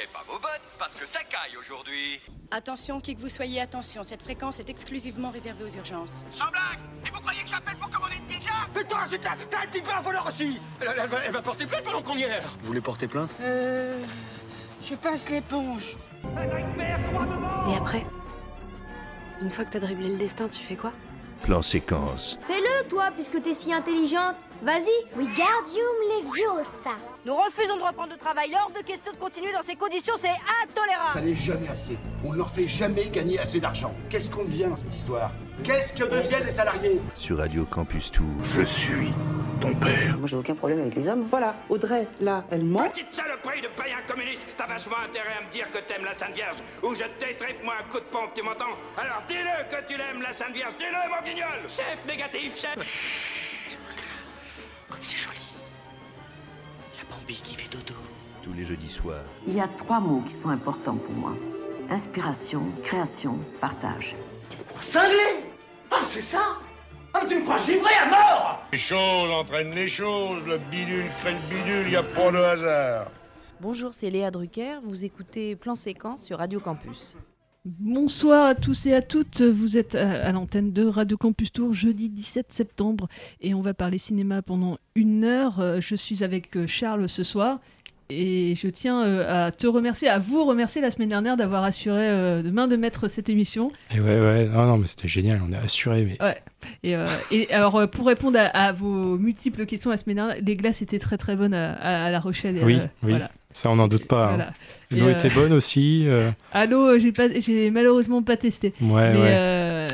n'oubliez 0.00 0.06
pas 0.12 0.22
vos 0.26 0.38
bottes, 0.38 0.60
parce 0.78 0.94
que 0.94 1.06
ça 1.06 1.20
caille 1.20 1.56
aujourd'hui. 1.58 2.20
Attention, 2.50 3.00
qui 3.00 3.14
que 3.14 3.20
vous 3.20 3.28
soyez, 3.28 3.60
attention, 3.60 4.02
cette 4.02 4.22
fréquence 4.22 4.58
est 4.58 4.68
exclusivement 4.68 5.30
réservée 5.30 5.64
aux 5.64 5.76
urgences. 5.76 6.24
Sans 6.36 6.50
blague 6.50 6.78
Et 7.06 7.10
vous 7.10 7.20
croyez 7.20 7.42
que 7.42 7.48
j'appelle 7.48 7.76
pour 7.76 7.90
commander 7.90 8.16
une 8.16 8.26
pizza? 8.26 8.50
Putain, 8.74 8.98
c'est 9.08 9.26
un, 9.26 9.36
t'as 9.48 9.62
un 9.62 9.66
petit 9.66 9.82
peu 9.82 9.90
un 9.96 10.00
voleur 10.00 10.26
aussi 10.26 10.60
elle, 10.80 10.88
elle 11.02 11.08
va, 11.08 11.18
elle 11.24 11.32
va 11.32 11.42
porter 11.42 11.66
plainte 11.66 11.84
pendant 11.84 12.02
qu'on 12.02 12.16
y 12.16 12.22
est 12.22 12.40
Vous 12.60 12.66
voulez 12.68 12.80
porter 12.80 13.08
plainte? 13.08 13.34
Euh. 13.40 14.02
Je 14.82 14.94
passe 14.94 15.28
l'éponge. 15.28 15.96
Et 17.68 17.76
après 17.76 18.04
Une 19.42 19.50
fois 19.50 19.64
que 19.64 19.70
t'as 19.70 19.80
dribblé 19.80 20.08
le 20.10 20.16
destin, 20.16 20.48
tu 20.48 20.58
fais 20.62 20.76
quoi? 20.76 20.92
Plan 21.42 21.62
séquence. 21.62 22.38
Fais-le, 22.46 22.88
toi, 22.88 23.10
puisque 23.14 23.40
t'es 23.42 23.54
si 23.54 23.72
intelligente. 23.72 24.36
Vas-y. 24.62 25.18
Wingardium 25.18 25.96
Leviosa. 26.10 26.96
Nous 27.24 27.34
refusons 27.34 27.78
de 27.78 27.82
reprendre 27.82 28.12
le 28.12 28.18
travail. 28.18 28.50
Hors 28.54 28.70
de 28.70 28.84
question 28.84 29.10
de 29.10 29.16
continuer 29.16 29.52
dans 29.52 29.62
ces 29.62 29.74
conditions, 29.74 30.12
c'est 30.18 30.28
intolérable. 30.62 31.12
Ça 31.14 31.20
n'est 31.22 31.34
jamais 31.34 31.68
assez. 31.68 31.96
On 32.22 32.32
ne 32.32 32.36
leur 32.36 32.50
fait 32.50 32.66
jamais 32.66 33.06
gagner 33.06 33.38
assez 33.38 33.58
d'argent. 33.58 33.92
Qu'est-ce 34.10 34.28
qu'on 34.28 34.44
devient 34.44 34.66
dans 34.68 34.76
cette 34.76 34.94
histoire? 34.94 35.30
Qu'est-ce 35.64 35.94
que 35.94 36.04
deviennent 36.04 36.44
les 36.44 36.52
salariés? 36.52 37.00
Sur 37.16 37.38
Radio 37.38 37.64
Campus 37.64 38.10
Tour. 38.12 38.26
Je 38.42 38.60
suis 38.60 39.12
ton 39.62 39.74
père. 39.74 40.18
Moi, 40.18 40.26
j'ai 40.28 40.36
aucun 40.36 40.54
problème 40.54 40.80
avec 40.80 40.94
les 40.94 41.08
hommes. 41.08 41.26
Voilà, 41.30 41.54
Audrey, 41.70 42.06
là, 42.20 42.44
elle 42.50 42.64
ment. 42.64 42.88
Petite 42.90 43.14
saloperie 43.14 43.62
de 43.62 43.68
païen 43.68 43.96
communiste 44.06 44.42
T'as 44.58 44.66
vachement 44.66 44.96
intérêt 45.04 45.36
à 45.40 45.46
me 45.46 45.52
dire 45.52 45.70
que 45.70 45.78
t'aimes 45.78 46.04
la 46.04 46.14
Sainte 46.14 46.34
Vierge 46.34 46.58
ou 46.82 46.94
je 46.94 47.04
t'étripe 47.18 47.62
moi 47.64 47.74
un 47.80 47.90
coup 47.90 47.98
de 48.00 48.04
pompe, 48.04 48.32
tu 48.34 48.42
m'entends? 48.42 48.76
Alors 48.98 49.22
dis-le 49.26 49.64
que 49.70 49.86
tu 49.86 49.96
l'aimes 49.96 50.22
la 50.22 50.34
Sainte 50.34 50.54
Vierge, 50.54 50.74
dis-le 50.78 51.08
mon 51.08 51.22
guignol 51.26 51.60
Chef 51.68 51.98
négatif, 52.06 52.58
chef 52.60 53.59
Comme 54.90 55.00
c'est 55.02 55.16
joli. 55.16 55.36
Il 56.92 56.98
y 56.98 57.00
a 57.00 57.04
Bambi 57.10 57.34
qui 57.42 57.54
fait 57.54 57.70
dodo. 57.70 57.94
Tous 58.42 58.52
les 58.52 58.64
jeudis 58.64 58.90
soirs. 58.90 59.24
Il 59.46 59.54
y 59.54 59.60
a 59.60 59.68
trois 59.68 60.00
mots 60.00 60.22
qui 60.22 60.32
sont 60.32 60.48
importants 60.48 60.96
pour 60.96 61.14
moi 61.14 61.34
inspiration, 61.90 62.62
création, 62.82 63.38
partage. 63.60 64.14
Cinglé 64.92 65.44
Ah, 65.90 66.02
c'est 66.14 66.22
ça 66.30 66.56
Ah, 67.12 67.22
tu 67.28 67.34
me 67.36 67.42
crois 67.42 67.58
givré 67.58 67.92
à 68.00 68.06
mort 68.08 68.62
Les 68.72 68.78
choses 68.78 69.30
entraînent 69.30 69.74
les 69.74 69.88
choses, 69.88 70.42
le 70.46 70.58
bidule 70.58 71.10
crée 71.20 71.34
le 71.34 71.48
bidule, 71.54 71.88
il 71.88 71.96
a 71.96 72.02
pas 72.02 72.30
de 72.30 72.36
hasard. 72.38 73.06
Bonjour, 73.60 73.92
c'est 73.92 74.08
Léa 74.08 74.30
Drucker, 74.30 74.78
vous 74.82 75.04
écoutez 75.04 75.56
Plan 75.56 75.74
Séquence 75.74 76.22
sur 76.24 76.38
Radio 76.38 76.60
Campus. 76.60 77.16
Bonsoir 77.66 78.46
à 78.46 78.54
tous 78.54 78.86
et 78.86 78.94
à 78.94 79.02
toutes, 79.02 79.42
vous 79.42 79.76
êtes 79.76 79.94
à, 79.94 80.24
à 80.24 80.32
l'antenne 80.32 80.72
de 80.72 80.86
Radio 80.86 81.18
Campus 81.18 81.52
Tour 81.52 81.74
jeudi 81.74 82.08
17 82.08 82.46
septembre 82.50 83.06
et 83.42 83.52
on 83.52 83.60
va 83.60 83.74
parler 83.74 83.98
cinéma 83.98 84.40
pendant 84.40 84.78
une 84.94 85.24
heure. 85.24 85.60
Euh, 85.60 85.78
Je 85.78 85.94
suis 85.94 86.24
avec 86.24 86.56
euh, 86.56 86.66
Charles 86.66 87.06
ce 87.06 87.22
soir 87.22 87.60
et 88.08 88.54
je 88.56 88.66
tiens 88.66 89.04
euh, 89.04 89.46
à 89.48 89.52
te 89.52 89.66
remercier, 89.66 90.08
à 90.08 90.18
vous 90.18 90.42
remercier 90.46 90.80
la 90.80 90.90
semaine 90.90 91.10
dernière 91.10 91.36
d'avoir 91.36 91.62
assuré 91.62 92.08
euh, 92.08 92.42
de 92.42 92.50
main 92.50 92.66
de 92.66 92.76
maître 92.76 93.08
cette 93.08 93.28
émission. 93.28 93.70
Et 93.94 94.00
ouais, 94.00 94.18
ouais, 94.20 94.46
non, 94.48 94.64
non, 94.64 94.78
mais 94.78 94.86
c'était 94.86 95.06
génial, 95.06 95.42
on 95.46 95.52
a 95.52 95.58
assuré. 95.58 96.04
Mais... 96.06 96.26
Ouais. 96.26 96.42
Et, 96.82 96.96
euh, 96.96 97.04
et 97.30 97.52
alors 97.52 97.76
euh, 97.76 97.86
pour 97.86 98.06
répondre 98.06 98.38
à, 98.38 98.46
à 98.46 98.72
vos 98.72 99.18
multiples 99.18 99.66
questions 99.66 99.90
la 99.90 99.98
semaine 99.98 100.16
dernière, 100.16 100.36
les 100.42 100.56
glaces 100.56 100.80
étaient 100.80 100.98
très 100.98 101.18
très 101.18 101.36
bonnes 101.36 101.52
à, 101.54 102.10
La 102.10 102.20
Rochelle. 102.20 102.56
et, 102.56 102.64
Oui, 102.64 102.76
euh, 102.76 102.86
oui, 103.02 103.10
voilà. 103.10 103.30
Ça 103.52 103.70
on 103.70 103.76
n'en 103.76 103.88
doute 103.88 104.06
pas. 104.06 104.26
hein. 104.26 104.36
Voilà. 104.36 104.52
L'eau 104.92 105.08
était 105.08 105.28
euh, 105.28 105.34
bonne 105.34 105.52
aussi. 105.52 106.04
euh, 106.08 106.30
À 106.52 106.66
l'eau, 106.70 106.88
euh, 106.88 106.98
j'ai 106.98 107.12
pas, 107.12 107.28
j'ai 107.38 107.70
malheureusement 107.70 108.22
pas 108.22 108.36
testé. 108.36 108.74
Ouais, 108.80 109.12
Mais, 109.12 109.20
ouais. 109.20 109.28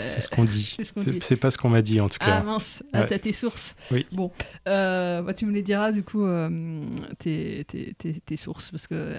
C'est 0.07 0.21
ce 0.21 0.29
qu'on 0.29 0.45
dit. 0.45 0.77
c'est 0.83 1.23
ce 1.23 1.35
pas 1.35 1.51
ce 1.51 1.59
qu'on 1.59 1.69
m'a 1.69 1.83
dit 1.83 2.01
en 2.01 2.09
tout 2.09 2.19
cas. 2.19 2.39
Ah 2.41 2.43
mince, 2.43 2.83
ah, 2.93 3.05
t'as 3.05 3.19
tes 3.19 3.33
sources. 3.33 3.75
Oui. 3.91 4.07
Bon, 4.13 4.31
euh, 4.69 5.23
bah, 5.23 5.35
tu 5.35 5.47
me 5.47 5.53
les 5.53 5.63
diras 5.63 5.93
du 5.93 6.03
coup, 6.03 6.25
euh, 6.25 6.81
tes, 7.19 7.65
tes, 7.69 7.95
tes- 7.98 8.21
tes 8.25 8.37
sources, 8.37 8.71
parce 8.71 8.87
que 8.87 8.95
euh, 8.95 9.19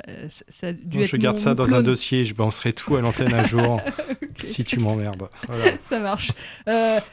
ça- 0.49 0.67
a 0.67 0.73
dû 0.73 1.01
être 1.01 1.09
je 1.09 1.17
garde 1.17 1.37
mon- 1.37 1.41
ça 1.43 1.49
mon 1.51 1.55
dans 1.55 1.73
un 1.73 1.81
dossier, 1.81 2.25
je 2.25 2.33
balancerai 2.33 2.73
tout 2.73 2.95
à 2.95 3.01
l'antenne 3.01 3.33
un 3.33 3.43
jour 3.43 3.81
si 4.43 4.63
tu 4.63 4.79
m'emmerdes. 4.79 5.27
Voilà. 5.47 5.65
Ça 5.81 5.99
marche. 5.99 6.31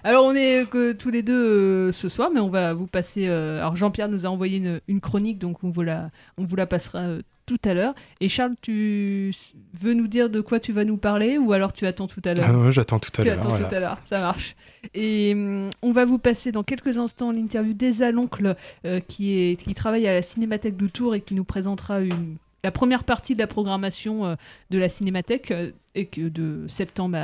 Alors 0.03 0.25
on 0.25 0.35
est 0.35 0.69
que 0.69 0.93
tous 0.93 1.11
les 1.11 1.23
deux 1.23 1.93
ce 1.93 2.09
soir, 2.09 2.31
mais 2.33 2.41
on 2.41 2.51
va 2.51 2.75
vous 2.75 2.87
passer. 2.87 3.27
alors 3.29 3.77
Jean-Pierre 3.77 4.09
nous 4.09 4.27
a 4.27 4.29
envoyé 4.29 4.59
une, 4.59 4.81
une 4.89 5.01
chronique, 5.01 5.39
donc 5.39 5.63
on 5.65 5.71
vous 5.71 5.83
la, 5.83 6.11
on 6.39 6.45
vous 6.45 6.57
la 6.57 6.67
passera 6.67 7.05
tout 7.47 7.59
à 7.65 7.75
l'heure. 7.75 7.95
Et 8.21 8.29
Charles, 8.29 8.55
tu 8.63 9.33
veux 9.81 9.95
nous 9.95 10.07
dire 10.09 10.31
de 10.31 10.41
quoi 10.41 10.61
tu 10.61 10.73
vas 10.73 10.85
nous 10.85 10.97
parler, 10.97 11.39
ou 11.39 11.53
alors 11.53 11.73
tu 11.73 11.87
attends 11.87 12.07
tout 12.07 12.23
à 12.25 12.35
l'heure? 12.35 12.65
Ah, 12.67 12.71
J'attends 12.71 12.99
tout 12.99 13.11
à 13.19 13.23
Tu 13.23 13.29
l'heure. 13.29 13.39
attends 13.39 13.49
voilà. 13.51 13.65
tout 13.67 13.75
à 13.75 13.81
l'heure, 13.81 13.99
ça 14.09 14.21
marche. 14.21 14.57
Et 14.95 15.33
hum, 15.35 15.71
on 15.83 15.93
va 15.93 16.05
vous 16.05 16.19
passer 16.19 16.53
dans 16.53 16.63
quelques 16.63 16.99
instants 16.99 17.33
l'interview 17.33 17.73
d'Eza 17.75 18.11
l'oncle 18.13 18.55
euh, 18.87 19.01
qui, 19.01 19.33
est, 19.33 19.57
qui 19.63 19.75
travaille 19.75 20.07
à 20.07 20.13
la 20.15 20.23
Cinémathèque 20.23 20.77
de 20.77 20.87
Tours 20.89 21.15
et 21.15 21.21
qui 21.21 21.35
nous 21.35 21.45
présentera 21.45 22.01
une, 22.01 22.37
la 22.63 22.71
première 22.71 23.05
partie 23.05 23.35
de 23.35 23.41
la 23.41 23.47
programmation 23.47 24.25
euh, 24.27 24.35
de 24.71 24.79
la 24.79 24.89
Cinémathèque 24.89 25.51
euh, 25.51 25.71
et 25.95 26.07
que 26.07 26.23
de 26.29 26.65
septembre 26.69 27.17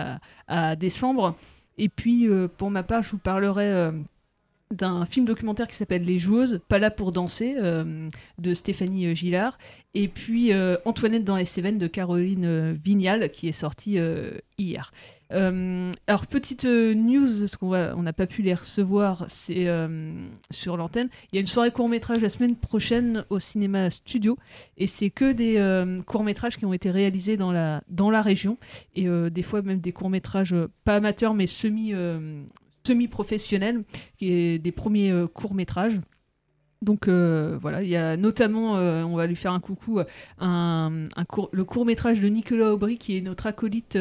à, 0.48 0.70
à 0.70 0.76
décembre. 0.76 1.34
Et 1.78 1.88
puis 1.88 2.28
pour 2.59 2.70
ma 2.70 2.82
part, 2.82 3.03
je 3.03 3.10
vous 3.10 3.19
parlerai 3.19 3.91
d'un 4.72 5.04
film 5.04 5.26
documentaire 5.26 5.66
qui 5.66 5.75
s'appelle 5.75 6.04
Les 6.04 6.19
Joueuses, 6.19 6.60
pas 6.69 6.78
là 6.78 6.91
pour 6.91 7.10
danser, 7.10 7.56
euh, 7.58 8.08
de 8.38 8.54
Stéphanie 8.54 9.06
euh, 9.06 9.14
Gillard. 9.14 9.58
Et 9.94 10.06
puis 10.06 10.53
euh, 10.53 10.76
Antoinette 10.84 11.25
dans 11.25 11.36
les 11.36 11.44
Cévennes 11.44 11.78
de 11.78 11.88
Caroline 11.88 12.72
Vignal 12.72 13.30
qui 13.30 13.48
est 13.48 13.53
sortie 13.53 13.98
hier. 14.56 14.92
Alors 15.30 16.26
petite 16.28 16.64
news, 16.64 17.26
parce 17.41 17.56
qu'on 17.56 18.03
n'a 18.03 18.12
pas 18.12 18.26
pu 18.26 18.42
les 18.42 18.54
recevoir, 18.54 19.25
c'est 19.28 19.66
sur 20.50 20.76
l'antenne. 20.76 21.09
Il 21.32 21.36
y 21.36 21.38
a 21.38 21.41
une 21.41 21.47
soirée 21.47 21.70
court 21.70 21.88
métrage 21.88 22.20
la 22.20 22.28
semaine 22.28 22.56
prochaine 22.56 23.25
au 23.30 23.38
cinéma 23.38 23.91
studio, 23.91 24.38
et 24.76 24.86
c'est 24.86 25.10
que 25.10 25.32
des 25.32 26.03
courts 26.04 26.25
métrages 26.25 26.56
qui 26.56 26.66
ont 26.66 26.72
été 26.72 26.91
réalisés 26.91 27.36
dans 27.36 27.53
la 27.53 27.82
dans 27.88 28.10
la 28.10 28.22
région, 28.22 28.59
et 28.94 29.06
des 29.30 29.42
fois 29.42 29.62
même 29.62 29.80
des 29.80 29.92
courts 29.92 30.10
métrages 30.10 30.54
pas 30.84 30.97
amateurs 30.97 31.34
mais 31.34 31.47
semi 31.47 31.92
semi-professionnel, 32.90 33.84
qui 34.18 34.58
des 34.58 34.72
premiers 34.72 35.10
euh, 35.10 35.26
courts-métrages. 35.26 36.00
Donc 36.82 37.08
euh, 37.08 37.58
voilà, 37.60 37.82
il 37.82 37.91
y 37.91 37.96
a 37.96 38.16
notamment, 38.16 38.78
euh, 38.78 39.02
on 39.02 39.14
va 39.14 39.26
lui 39.26 39.36
faire 39.36 39.52
un 39.52 39.60
coucou, 39.60 39.98
euh, 39.98 40.04
un, 40.38 41.04
le 41.52 41.64
court 41.64 41.84
métrage 41.84 42.22
de 42.22 42.28
Nicolas 42.28 42.72
Aubry 42.72 42.96
qui 42.96 43.18
est 43.18 43.20
notre 43.20 43.46
acolyte 43.46 43.98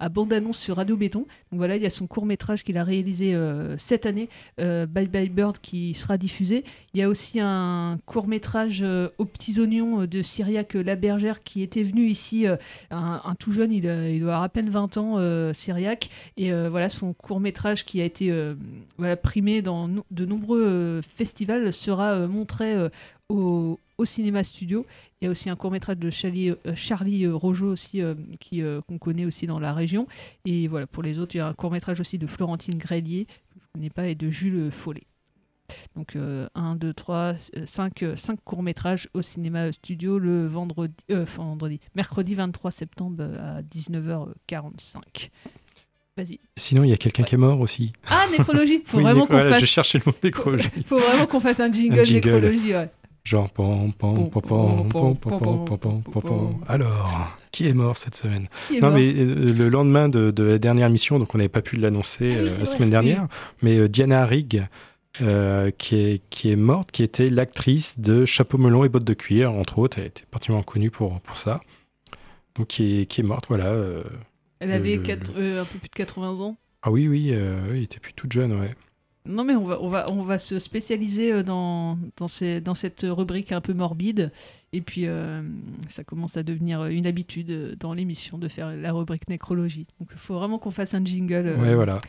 à 0.00 0.08
bande-annonce 0.08 0.58
sur 0.58 0.76
Radio 0.76 0.96
Béton. 0.96 1.26
Donc 1.50 1.58
voilà, 1.58 1.76
il 1.76 1.82
y 1.82 1.86
a 1.86 1.90
son 1.90 2.06
court 2.06 2.24
métrage 2.24 2.64
qu'il 2.64 2.78
a 2.78 2.84
réalisé 2.84 3.38
cette 3.76 4.06
année, 4.06 4.28
Bye 4.58 5.08
Bye 5.08 5.28
Bird, 5.28 5.58
qui 5.58 5.92
sera 5.94 6.16
diffusé. 6.16 6.64
Il 6.94 7.00
y 7.00 7.02
a 7.02 7.08
aussi 7.08 7.38
un 7.40 7.98
court 8.06 8.28
métrage 8.28 8.82
aux 9.18 9.24
petits 9.24 9.60
oignons 9.60 10.06
de 10.06 10.22
Cyriac 10.22 10.74
Labergère 10.74 11.42
qui 11.42 11.62
était 11.62 11.82
venu 11.82 12.06
ici, 12.06 12.46
un, 12.90 13.34
tout 13.38 13.52
jeune, 13.52 13.72
il, 13.72 13.82
doit 13.82 14.32
avoir 14.32 14.42
à 14.42 14.48
peine 14.48 14.70
20 14.70 14.96
ans, 14.96 15.52
Cyriac. 15.52 16.08
Et 16.36 16.52
voilà, 16.52 16.88
son 16.88 17.12
court 17.12 17.40
métrage 17.40 17.84
qui 17.84 18.00
a 18.00 18.04
été 18.04 18.34
primé 19.22 19.60
dans 19.62 19.88
de 19.88 20.24
nombreux 20.24 21.00
festivals 21.02 21.72
sera 21.72 22.21
montré 22.26 22.74
euh, 22.74 22.88
au, 23.28 23.78
cinéma 24.04 24.42
studio. 24.42 24.84
Il 25.20 25.26
y 25.26 25.28
a 25.28 25.30
aussi 25.30 25.48
un 25.48 25.54
court 25.54 25.70
métrage 25.70 25.96
de 25.96 26.10
Charlie, 26.10 26.50
euh, 26.50 26.74
Charlie 26.74 27.24
euh, 27.24 27.36
Rojo 27.36 27.70
aussi 27.70 28.02
euh, 28.02 28.14
qui 28.40 28.60
euh, 28.60 28.80
qu'on 28.80 28.98
connaît 28.98 29.24
aussi 29.24 29.46
dans 29.46 29.60
la 29.60 29.72
région. 29.72 30.08
Et 30.44 30.66
voilà 30.66 30.88
pour 30.88 31.04
les 31.04 31.20
autres, 31.20 31.36
il 31.36 31.38
y 31.38 31.40
a 31.40 31.46
un 31.46 31.54
court 31.54 31.70
métrage 31.70 32.00
aussi 32.00 32.18
de 32.18 32.26
Florentine 32.26 32.78
Grélier 32.78 33.26
que 33.26 33.60
je 33.60 33.66
connais 33.72 33.90
pas 33.90 34.08
et 34.08 34.16
de 34.16 34.28
Jules 34.28 34.72
Follet. 34.72 35.06
Donc 35.96 36.16
1, 36.16 36.76
2, 36.76 36.94
3, 36.94 37.34
5, 37.66 38.04
courts 38.44 38.62
métrages 38.62 39.08
au 39.14 39.22
cinéma 39.22 39.72
studio 39.72 40.18
le 40.18 40.46
vendredi, 40.46 40.94
euh, 41.10 41.26
mercredi 41.94 42.34
23 42.34 42.70
septembre 42.70 43.16
euh, 43.20 43.58
à 43.58 43.62
19h45. 43.62 45.30
Sinon, 46.56 46.84
il 46.84 46.90
y 46.90 46.92
a 46.92 46.96
quelqu'un 46.96 47.22
qui 47.22 47.34
est 47.34 47.38
mort 47.38 47.60
aussi. 47.60 47.92
Ah, 48.06 48.26
nécrologie 48.30 48.82
Faut 48.84 49.00
vraiment 49.00 49.26
qu'on 49.26 49.38
fasse. 49.38 49.60
Je 49.60 49.66
cherchais 49.66 49.98
le 49.98 50.04
mot 50.06 50.16
nécrologie. 50.22 50.68
Faut 50.86 50.98
vraiment 50.98 51.26
qu'on 51.26 51.40
fasse 51.40 51.60
un 51.60 51.72
jingle, 51.72 52.00
un 52.00 52.04
jingle. 52.04 52.28
nécrologie, 52.28 52.74
ouais. 52.74 52.90
Genre 53.24 53.48
pom 53.50 53.92
pom 53.92 54.28
pom 54.30 54.88
pom 54.88 55.16
pom 55.16 56.02
pom 56.02 56.60
Alors, 56.66 57.38
qui 57.52 57.68
est 57.68 57.72
mort 57.72 57.96
cette 57.96 58.16
semaine 58.16 58.48
Non 58.80 58.90
mais 58.90 59.12
le 59.12 59.68
lendemain 59.68 60.08
de, 60.08 60.42
la 60.42 60.58
dernière 60.58 60.90
mission, 60.90 61.20
donc 61.20 61.32
on 61.32 61.38
n'avait 61.38 61.48
pas 61.48 61.62
pu 61.62 61.76
l'annoncer 61.76 62.34
la 62.34 62.66
semaine 62.66 62.90
dernière, 62.90 63.28
mais 63.62 63.88
Diana 63.88 64.26
Rigg, 64.26 64.66
qui, 65.14 65.96
est, 65.96 66.22
qui 66.30 66.50
est 66.50 66.56
morte, 66.56 66.90
qui 66.90 67.04
était 67.04 67.30
l'actrice 67.30 68.00
de 68.00 68.24
Chapeau 68.24 68.58
melon 68.58 68.84
et 68.84 68.88
bottes 68.88 69.04
de 69.04 69.14
cuir, 69.14 69.52
entre 69.52 69.78
autres. 69.78 69.98
Elle 70.00 70.06
était 70.06 70.24
particulièrement 70.30 70.64
connue 70.64 70.90
pour, 70.90 71.20
pour 71.20 71.38
ça. 71.38 71.60
Donc, 72.56 72.66
qui 72.66 73.02
est, 73.02 73.06
qui 73.06 73.20
est 73.20 73.24
morte, 73.24 73.46
voilà. 73.48 73.72
Elle 74.62 74.68
le- 74.70 74.74
avait 74.76 74.96
le- 74.96 75.02
quatre- 75.02 75.32
euh, 75.36 75.62
un 75.62 75.64
peu 75.64 75.78
plus 75.78 75.88
de 75.88 75.94
80 75.94 76.40
ans. 76.40 76.56
Ah 76.82 76.90
oui, 76.90 77.08
oui, 77.08 77.30
euh, 77.32 77.60
elle 77.70 77.82
était 77.82 78.00
plus 78.00 78.12
toute 78.14 78.32
jeune, 78.32 78.52
ouais. 78.58 78.70
Non, 79.24 79.44
mais 79.44 79.54
on 79.54 79.64
va, 79.66 79.80
on 79.80 79.88
va, 79.88 80.10
on 80.10 80.22
va 80.24 80.36
se 80.36 80.58
spécialiser 80.58 81.32
euh, 81.32 81.42
dans, 81.44 81.96
dans, 82.16 82.26
ces, 82.26 82.60
dans 82.60 82.74
cette 82.74 83.06
rubrique 83.08 83.52
un 83.52 83.60
peu 83.60 83.72
morbide. 83.72 84.32
Et 84.72 84.80
puis, 84.80 85.06
euh, 85.06 85.42
ça 85.86 86.02
commence 86.02 86.36
à 86.36 86.42
devenir 86.42 86.86
une 86.86 87.06
habitude 87.06 87.76
dans 87.78 87.92
l'émission 87.94 88.36
de 88.38 88.48
faire 88.48 88.74
la 88.74 88.92
rubrique 88.92 89.28
nécrologie. 89.28 89.86
Donc, 90.00 90.08
il 90.12 90.18
faut 90.18 90.34
vraiment 90.34 90.58
qu'on 90.58 90.72
fasse 90.72 90.94
un 90.94 91.04
jingle. 91.04 91.56
Ouais, 91.60 91.74
voilà. 91.76 92.00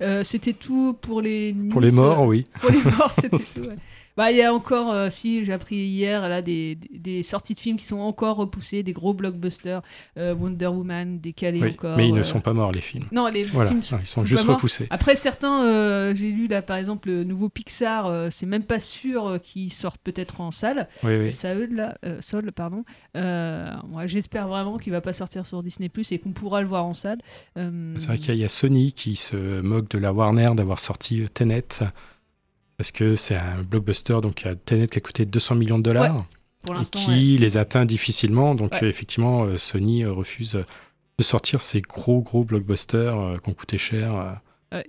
C'était 0.24 0.52
tout 0.52 0.94
pour 1.00 1.20
les 1.22 1.52
news, 1.52 1.70
Pour 1.70 1.80
les 1.80 1.90
morts, 1.90 2.22
oui. 2.26 2.46
Pour 2.60 2.70
les 2.70 2.82
morts, 2.84 3.12
c'était 3.14 3.30
tout. 3.38 3.68
ouais. 3.68 3.76
Bah, 4.16 4.30
il 4.32 4.38
y 4.38 4.42
a 4.42 4.52
encore, 4.52 4.92
euh, 4.92 5.10
si 5.10 5.44
j'ai 5.44 5.52
appris 5.52 5.76
hier, 5.76 6.26
là, 6.28 6.40
des, 6.40 6.74
des, 6.76 6.98
des 6.98 7.22
sorties 7.22 7.52
de 7.52 7.60
films 7.60 7.76
qui 7.76 7.84
sont 7.84 7.98
encore 7.98 8.36
repoussées, 8.36 8.82
des 8.82 8.92
gros 8.92 9.12
blockbusters, 9.12 9.82
euh, 10.16 10.34
Wonder 10.34 10.68
Woman 10.68 11.20
décalés 11.20 11.60
Oui, 11.60 11.70
encore. 11.72 11.98
mais 11.98 12.08
ils 12.08 12.14
ne 12.14 12.20
euh, 12.20 12.24
sont 12.24 12.40
pas 12.40 12.54
morts, 12.54 12.72
les 12.72 12.80
films. 12.80 13.04
Non, 13.12 13.28
les 13.28 13.42
Voilà, 13.42 13.68
films 13.68 13.82
non, 13.92 13.98
ils 14.00 14.06
sont 14.06 14.24
juste 14.24 14.44
repoussés. 14.44 14.86
Après, 14.88 15.16
certains, 15.16 16.14
j'ai 16.14 16.30
lu 16.30 16.46
là, 16.46 16.62
par 16.62 16.78
exemple, 16.78 17.08
le 17.08 17.24
nouveau 17.24 17.48
Pixar, 17.50 18.32
c'est 18.32 18.46
même 18.46 18.64
pas 18.64 18.80
sûr 18.80 19.38
qu'ils 19.42 19.72
sortent 19.72 20.00
peut-être 20.02 20.40
en 20.40 20.50
salle. 20.50 20.88
Oui, 21.02 21.16
oui. 21.16 21.32
Ça 21.32 21.54
eux 21.54 21.68
là, 21.70 21.98
Sol, 22.20 22.50
pardon. 22.52 22.84
Moi, 23.14 24.06
j'espère 24.06 24.48
vraiment 24.48 24.78
qu'il 24.78 24.92
va 24.92 25.00
pas 25.02 25.12
sortir 25.12 25.44
sur 25.44 25.62
Disney 25.62 25.88
Plus 25.90 26.10
et 26.12 26.18
qu'on 26.18 26.32
pourra 26.32 26.62
le 26.62 26.66
voir 26.68 26.86
en 26.86 26.94
salle. 26.94 27.18
C'est 27.54 28.06
vrai 28.06 28.18
qu'il 28.18 28.34
y 28.34 28.38
y 28.38 28.44
a 28.44 28.48
Sony 28.48 28.92
qui 28.92 29.16
se 29.16 29.60
moque 29.60 29.88
de 29.90 29.98
la 29.98 30.12
Warner 30.12 30.48
d'avoir 30.54 30.78
sorti 30.78 31.26
Tenet 31.34 31.64
parce 32.76 32.90
que 32.90 33.16
c'est 33.16 33.36
un 33.36 33.62
blockbuster 33.62 34.20
donc 34.22 34.42
il 34.42 34.46
y 34.46 34.50
a 34.50 34.54
Tenet 34.54 34.86
qui 34.88 34.98
a 34.98 35.00
coûté 35.00 35.24
200 35.24 35.54
millions 35.54 35.78
de 35.78 35.82
dollars 35.84 36.16
Ouais, 36.16 36.22
pour 36.62 36.80
et 36.80 36.82
qui 36.84 37.38
les 37.38 37.56
atteint 37.56 37.84
difficilement 37.84 38.54
donc 38.54 38.72
Ouais. 38.72 38.88
effectivement 38.88 39.44
euh, 39.44 39.56
Sony 39.56 40.02
euh, 40.04 40.12
refuse 40.12 40.56
euh, 40.56 40.64
de 41.18 41.22
sortir 41.22 41.60
ces 41.60 41.80
gros 41.80 42.20
gros 42.22 42.44
blockbusters 42.44 43.40
qui 43.42 43.50
ont 43.50 43.54
coûté 43.54 43.78
cher. 43.78 44.40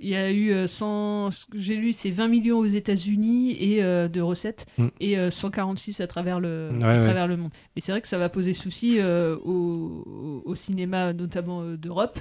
Il 0.01 0.09
y 0.09 0.15
a 0.15 0.31
eu 0.31 0.51
euh, 0.51 0.67
100, 0.67 1.31
ce 1.31 1.45
que 1.45 1.59
j'ai 1.59 1.75
lu, 1.77 1.93
c'est 1.93 2.09
20 2.09 2.27
millions 2.27 2.57
aux 2.57 2.65
États-Unis 2.65 3.55
et 3.57 3.81
euh, 3.83 4.09
de 4.09 4.19
recettes 4.19 4.65
Mm. 4.77 4.87
et 4.99 5.17
euh, 5.17 5.29
146 5.29 6.01
à 6.01 6.07
travers 6.07 6.39
le, 6.41 6.71
Ouais, 6.73 6.83
à 6.83 6.97
ouais. 6.97 7.03
travers 7.05 7.27
le 7.27 7.37
monde. 7.37 7.51
Mais 7.75 7.81
c'est 7.81 7.91
vrai 7.93 8.01
que 8.01 8.07
ça 8.09 8.17
va 8.17 8.27
poser 8.27 8.51
souci 8.53 8.97
euh, 8.99 9.37
au, 9.45 10.41
au 10.45 10.55
cinéma, 10.55 11.13
notamment 11.13 11.63
d'Europe. 11.75 12.19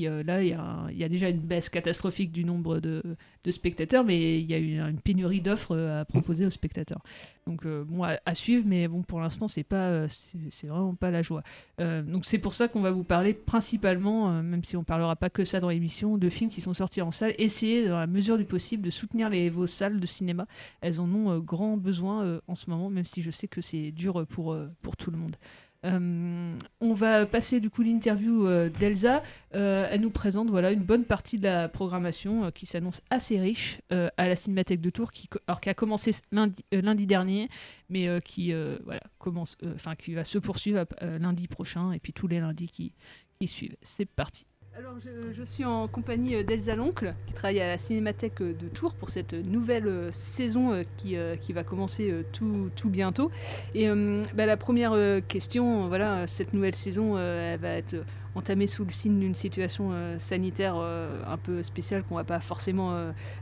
Euh, 0.00 0.24
là, 0.24 0.42
il 0.42 0.98
y, 0.98 1.04
a 1.04 1.08
déjà 1.08 1.28
une 1.28 1.38
baisse 1.38 1.68
catastrophique 1.68 2.32
du 2.32 2.44
nombre 2.44 2.80
de, 2.80 3.02
spectateurs, 3.48 4.02
mais 4.02 4.40
il 4.40 4.50
y 4.50 4.54
a 4.54 4.58
eu 4.58 4.80
une 4.80 4.98
pénurie 4.98 5.40
d'offres 5.40 5.76
euh, 5.76 6.00
à 6.00 6.04
proposer 6.04 6.44
aux 6.44 6.50
spectateurs. 6.50 7.00
Donc, 7.46 7.64
euh, 7.64 7.84
bon, 7.84 8.02
à, 8.02 8.34
suivre, 8.34 8.64
mais 8.66 8.88
bon, 8.88 9.02
pour 9.02 9.20
l'instant, 9.20 9.46
c'est 9.46 9.62
pas, 9.62 10.08
c'est 10.08 10.66
vraiment 10.66 10.94
pas 10.94 11.10
la 11.10 11.22
joie. 11.22 11.42
Donc, 11.78 12.24
c'est 12.24 12.38
pour 12.38 12.54
ça 12.54 12.66
qu'on 12.66 12.80
va 12.80 12.90
vous 12.90 13.04
parler 13.04 13.34
principalement, 13.34 14.42
même 14.42 14.64
si 14.64 14.76
on 14.76 14.82
parlera 14.82 15.14
pas 15.14 15.30
que 15.30 15.44
ça 15.44 15.60
dans 15.60 15.68
l'émission, 15.68 16.18
de 16.18 16.28
films 16.28 16.50
qui 16.50 16.60
sont 16.60 16.74
sortis 16.74 17.02
en 17.02 17.10
salle. 17.10 17.34
Essayez, 17.38 17.86
dans 17.86 18.00
la 18.00 18.06
mesure 18.06 18.38
du 18.38 18.44
possible, 18.44 18.82
de 18.82 18.90
soutenir 18.90 19.28
les, 19.30 19.50
vos 19.50 19.66
salles 19.66 20.00
de 20.00 20.06
cinéma. 20.06 20.46
Elles 20.80 21.00
en 21.00 21.12
ont 21.14 21.38
grand 21.38 21.76
besoin 21.76 22.40
en 22.48 22.54
ce 22.54 22.68
moment, 22.68 22.90
même 22.90 23.06
si 23.06 23.22
je 23.22 23.30
sais 23.30 23.46
que 23.46 23.60
c'est 23.60 23.92
dur 23.92 24.26
pour, 24.26 24.56
pour 24.82 24.96
tout 24.96 25.10
le 25.10 25.18
monde. 25.18 25.36
Euh, 25.84 26.58
on 26.80 26.94
va 26.94 27.26
passer 27.26 27.60
du 27.60 27.70
coup 27.70 27.82
l'interview 27.82 28.46
euh, 28.46 28.70
d'Elsa. 28.70 29.22
Euh, 29.54 29.86
elle 29.90 30.00
nous 30.00 30.10
présente 30.10 30.48
voilà 30.50 30.72
une 30.72 30.82
bonne 30.82 31.04
partie 31.04 31.38
de 31.38 31.44
la 31.44 31.68
programmation 31.68 32.50
qui 32.50 32.66
s'annonce 32.66 33.02
assez 33.10 33.38
riche 33.38 33.80
à 33.90 34.28
la 34.28 34.36
Cinémathèque 34.36 34.80
de 34.80 34.90
Tours, 34.90 35.12
qui, 35.12 35.28
alors, 35.46 35.60
qui 35.60 35.68
a 35.68 35.74
commencé 35.74 36.10
lundi, 36.32 37.06
dernier, 37.06 37.48
mais 37.88 38.08
qui 38.24 38.52
voilà 38.84 39.00
commence, 39.18 39.56
enfin 39.74 39.94
qui 39.94 40.14
va 40.14 40.24
se 40.24 40.38
poursuivre 40.38 40.84
lundi 41.00 41.46
prochain 41.48 41.92
et 41.92 42.00
puis 42.00 42.12
tous 42.12 42.26
les 42.26 42.40
lundis 42.40 42.68
qui, 42.68 42.92
qui 43.38 43.46
suivent. 43.46 43.76
C'est 43.82 44.06
parti. 44.06 44.44
Alors, 44.76 44.94
je, 45.32 45.44
suis 45.44 45.64
en 45.64 45.86
compagnie 45.86 46.34
euh, 46.34 46.42
d'Elsa 46.42 46.74
Loncle, 46.74 47.14
qui 47.28 47.32
travaille 47.32 47.60
à 47.60 47.68
la 47.68 47.78
Cinémathèque 47.78 48.40
euh, 48.40 48.54
de 48.54 48.66
Tours 48.66 48.94
pour 48.94 49.08
cette 49.08 49.32
nouvelle 49.32 49.86
euh, 49.86 50.10
saison 50.10 50.72
euh, 50.72 50.82
qui, 50.96 51.16
qui 51.40 51.52
va 51.52 51.62
commencer 51.62 52.12
tout, 52.32 52.70
tout 52.74 52.90
bientôt. 52.90 53.30
Et 53.76 53.88
bah, 54.34 54.46
la 54.46 54.56
première 54.56 54.96
question, 55.28 55.86
voilà, 55.86 56.26
cette 56.26 56.52
nouvelle 56.52 56.74
saison, 56.74 57.18
elle 57.18 57.60
va 57.60 57.68
être 57.70 57.96
entamée 58.34 58.66
sous 58.66 58.84
le 58.84 58.90
signe 58.90 59.18
d'une 59.18 59.34
situation 59.34 59.90
euh, 59.92 60.18
sanitaire 60.18 60.74
euh, 60.76 61.22
un 61.26 61.36
peu 61.36 61.62
spéciale 61.62 62.02
qu'on 62.02 62.16
va 62.16 62.24
pas 62.24 62.40
forcément 62.40 62.92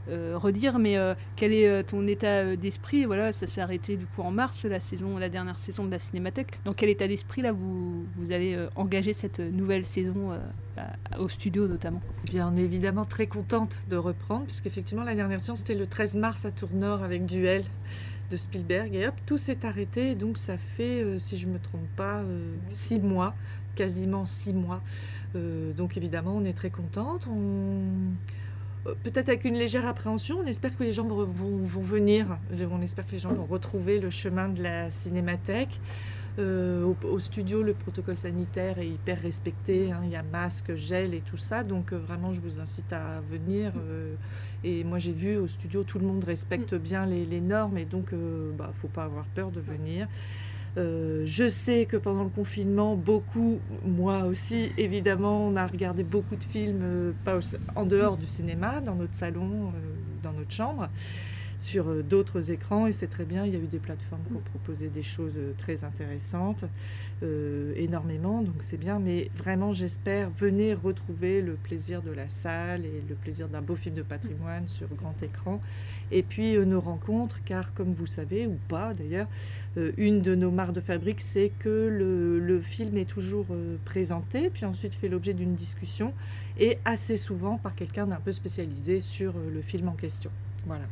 euh, 0.09 0.37
redire. 0.37 0.79
Mais 0.79 0.97
quel 1.35 1.53
est 1.53 1.83
ton 1.83 2.07
état 2.07 2.55
d'esprit? 2.55 3.05
Voilà, 3.05 3.31
ça 3.31 3.47
s'est 3.47 3.61
arrêté 3.61 3.97
du 3.97 4.05
coup 4.05 4.21
en 4.21 4.31
mars, 4.31 4.65
la 4.65 4.79
saison, 4.79 5.17
la 5.17 5.29
dernière 5.29 5.57
saison 5.57 5.85
de 5.85 5.91
la 5.91 5.99
Cinémathèque. 5.99 6.59
Dans 6.65 6.73
quel 6.73 6.89
état 6.89 7.07
d'esprit 7.07 7.41
là 7.41 7.51
vous, 7.51 8.05
vous 8.17 8.31
allez 8.31 8.57
engager 8.75 9.13
cette 9.13 9.39
nouvelle 9.39 9.85
saison 9.85 10.31
au 11.17 11.29
studio 11.29 11.67
notamment? 11.67 12.01
Eh 12.27 12.31
Bien, 12.31 12.55
évidemment 12.55 13.05
très 13.05 13.27
contente 13.27 13.77
de 13.89 13.97
reprendre, 13.97 14.45
puisqu'effectivement, 14.45 15.03
la 15.03 15.15
dernière 15.15 15.39
séance, 15.39 15.59
c'était 15.59 15.75
le 15.75 15.87
13 15.87 16.15
mars 16.15 16.45
à 16.45 16.51
Tournord 16.51 17.03
avec 17.03 17.25
Duel 17.25 17.63
de 18.31 18.37
Spielberg. 18.37 18.95
Et 18.95 19.07
hop, 19.07 19.15
tout 19.25 19.37
s'est 19.37 19.65
arrêté. 19.65 20.15
Donc, 20.15 20.37
ça 20.37 20.57
fait, 20.57 21.05
si 21.19 21.37
je 21.37 21.47
ne 21.47 21.53
me 21.53 21.59
trompe 21.59 21.87
pas, 21.95 22.23
six 22.69 22.99
mois, 22.99 23.35
quasiment 23.75 24.25
six 24.25 24.53
mois. 24.53 24.81
Euh, 25.35 25.73
donc, 25.73 25.97
évidemment, 25.97 26.33
on 26.35 26.45
est 26.45 26.53
très 26.53 26.69
contente. 26.69 27.27
On... 27.27 27.79
euh, 28.87 28.93
Peut-être 29.03 29.29
avec 29.29 29.45
une 29.45 29.55
légère 29.55 29.85
appréhension, 29.87 30.37
on 30.43 30.45
espère 30.45 30.75
que 30.77 30.83
les 30.83 30.91
gens 30.93 31.05
vont, 31.07 31.25
vont- 31.25 31.57
vont 31.63 31.81
venir, 31.81 32.37
on 32.71 32.81
espère 32.81 33.05
que 33.07 33.13
les 33.13 33.19
gens 33.19 33.33
vont 33.33 33.45
retrouver 33.45 33.99
le 33.99 34.09
chemin 34.09 34.49
de 34.49 34.61
la 34.61 34.89
cinémathèque. 34.89 35.79
Euh, 36.39 36.83
au, 36.83 36.95
au 37.07 37.19
studio, 37.19 37.61
le 37.61 37.75
protocole 37.75 38.17
sanitaire 38.17 38.79
est 38.79 38.87
hyper 38.87 39.21
respecté. 39.21 39.91
hein. 39.91 40.01
Il 40.03 40.09
y 40.09 40.15
a 40.15 40.23
masque, 40.23 40.75
gel 40.75 41.13
et 41.13 41.21
tout 41.21 41.37
ça. 41.37 41.63
Donc 41.63 41.93
euh, 41.93 41.97
vraiment, 41.97 42.33
je 42.33 42.41
vous 42.41 42.59
incite 42.59 42.91
à 42.91 43.21
venir. 43.21 43.71
euh, 43.77 44.15
et 44.63 44.83
moi, 44.83 44.97
j'ai 44.97 45.11
vu 45.11 45.35
au 45.37 45.47
studio, 45.47 45.83
tout 45.83 45.99
le 45.99 46.07
monde 46.07 46.23
respecte 46.23 46.73
bien 46.73 47.05
les, 47.05 47.25
les 47.25 47.39
normes. 47.41 47.77
Et 47.77 47.85
donc, 47.85 48.09
il 48.13 48.55
bah, 48.57 48.71
faut 48.73 48.87
pas 48.87 49.03
avoir 49.03 49.25
peur 49.25 49.51
de 49.51 49.59
venir. 49.59 50.07
Euh, 50.77 51.23
je 51.25 51.47
sais 51.47 51.85
que 51.85 51.97
pendant 51.97 52.23
le 52.23 52.29
confinement, 52.29 52.95
beaucoup, 52.95 53.59
moi 53.85 54.23
aussi, 54.23 54.71
évidemment, 54.77 55.45
on 55.45 55.55
a 55.55 55.67
regardé 55.67 56.03
beaucoup 56.03 56.35
de 56.35 56.43
films 56.43 56.81
euh, 56.81 57.11
pas 57.23 57.39
en 57.75 57.85
dehors 57.85 58.17
du 58.17 58.25
cinéma, 58.25 58.81
dans 58.81 58.95
notre 58.95 59.13
salon, 59.13 59.67
euh, 59.67 59.79
dans 60.23 60.33
notre 60.33 60.51
chambre 60.51 60.89
sur 61.63 61.87
euh, 61.87 62.03
d'autres 62.03 62.51
écrans 62.51 62.85
et 62.87 62.91
c'est 62.91 63.07
très 63.07 63.23
bien. 63.23 63.45
Il 63.45 63.53
y 63.53 63.55
a 63.55 63.59
eu 63.59 63.67
des 63.67 63.79
plateformes 63.79 64.21
qui 64.27 64.33
ont 64.33 64.41
proposé 64.51 64.89
des 64.89 65.01
choses 65.01 65.37
euh, 65.37 65.53
très 65.57 65.85
intéressantes, 65.85 66.65
euh, 67.23 67.73
énormément, 67.77 68.41
donc 68.41 68.55
c'est 68.59 68.77
bien. 68.77 68.99
Mais 68.99 69.31
vraiment, 69.37 69.71
j'espère, 69.71 70.29
venez 70.31 70.73
retrouver 70.73 71.41
le 71.41 71.53
plaisir 71.53 72.01
de 72.01 72.11
la 72.11 72.27
salle 72.27 72.85
et 72.85 73.01
le 73.07 73.15
plaisir 73.15 73.47
d'un 73.47 73.61
beau 73.61 73.75
film 73.75 73.95
de 73.95 74.01
patrimoine 74.01 74.67
sur 74.67 74.87
grand 74.89 75.21
écran. 75.23 75.61
Et 76.11 76.21
puis 76.21 76.57
nos 76.57 76.81
rencontres, 76.81 77.43
car 77.43 77.73
comme 77.73 77.93
vous 77.93 78.05
savez, 78.05 78.45
ou 78.45 78.57
pas 78.67 78.93
d'ailleurs, 78.93 79.27
une 79.97 80.21
de 80.21 80.35
nos 80.35 80.51
marques 80.51 80.73
de 80.73 80.81
fabrique, 80.81 81.21
c'est 81.21 81.51
que 81.57 81.87
le, 81.89 82.61
film 82.61 82.97
est 82.97 83.09
toujours 83.09 83.47
présenté, 83.83 84.51
puis 84.51 84.65
ensuite 84.65 84.93
fait 84.93 85.09
l'objet 85.09 85.33
d'une 85.33 85.55
discussion, 85.55 86.13
et 86.59 86.77
assez 86.85 87.17
souvent 87.17 87.57
par 87.57 87.73
quelqu'un 87.73 88.05
d'un 88.05 88.19
peu 88.19 88.31
spécialisé 88.31 88.99
sur 88.99 89.33
le 89.33 89.61
film 89.61 89.87
en 89.89 89.93
question. 89.93 90.29
Voilà. 90.67 90.85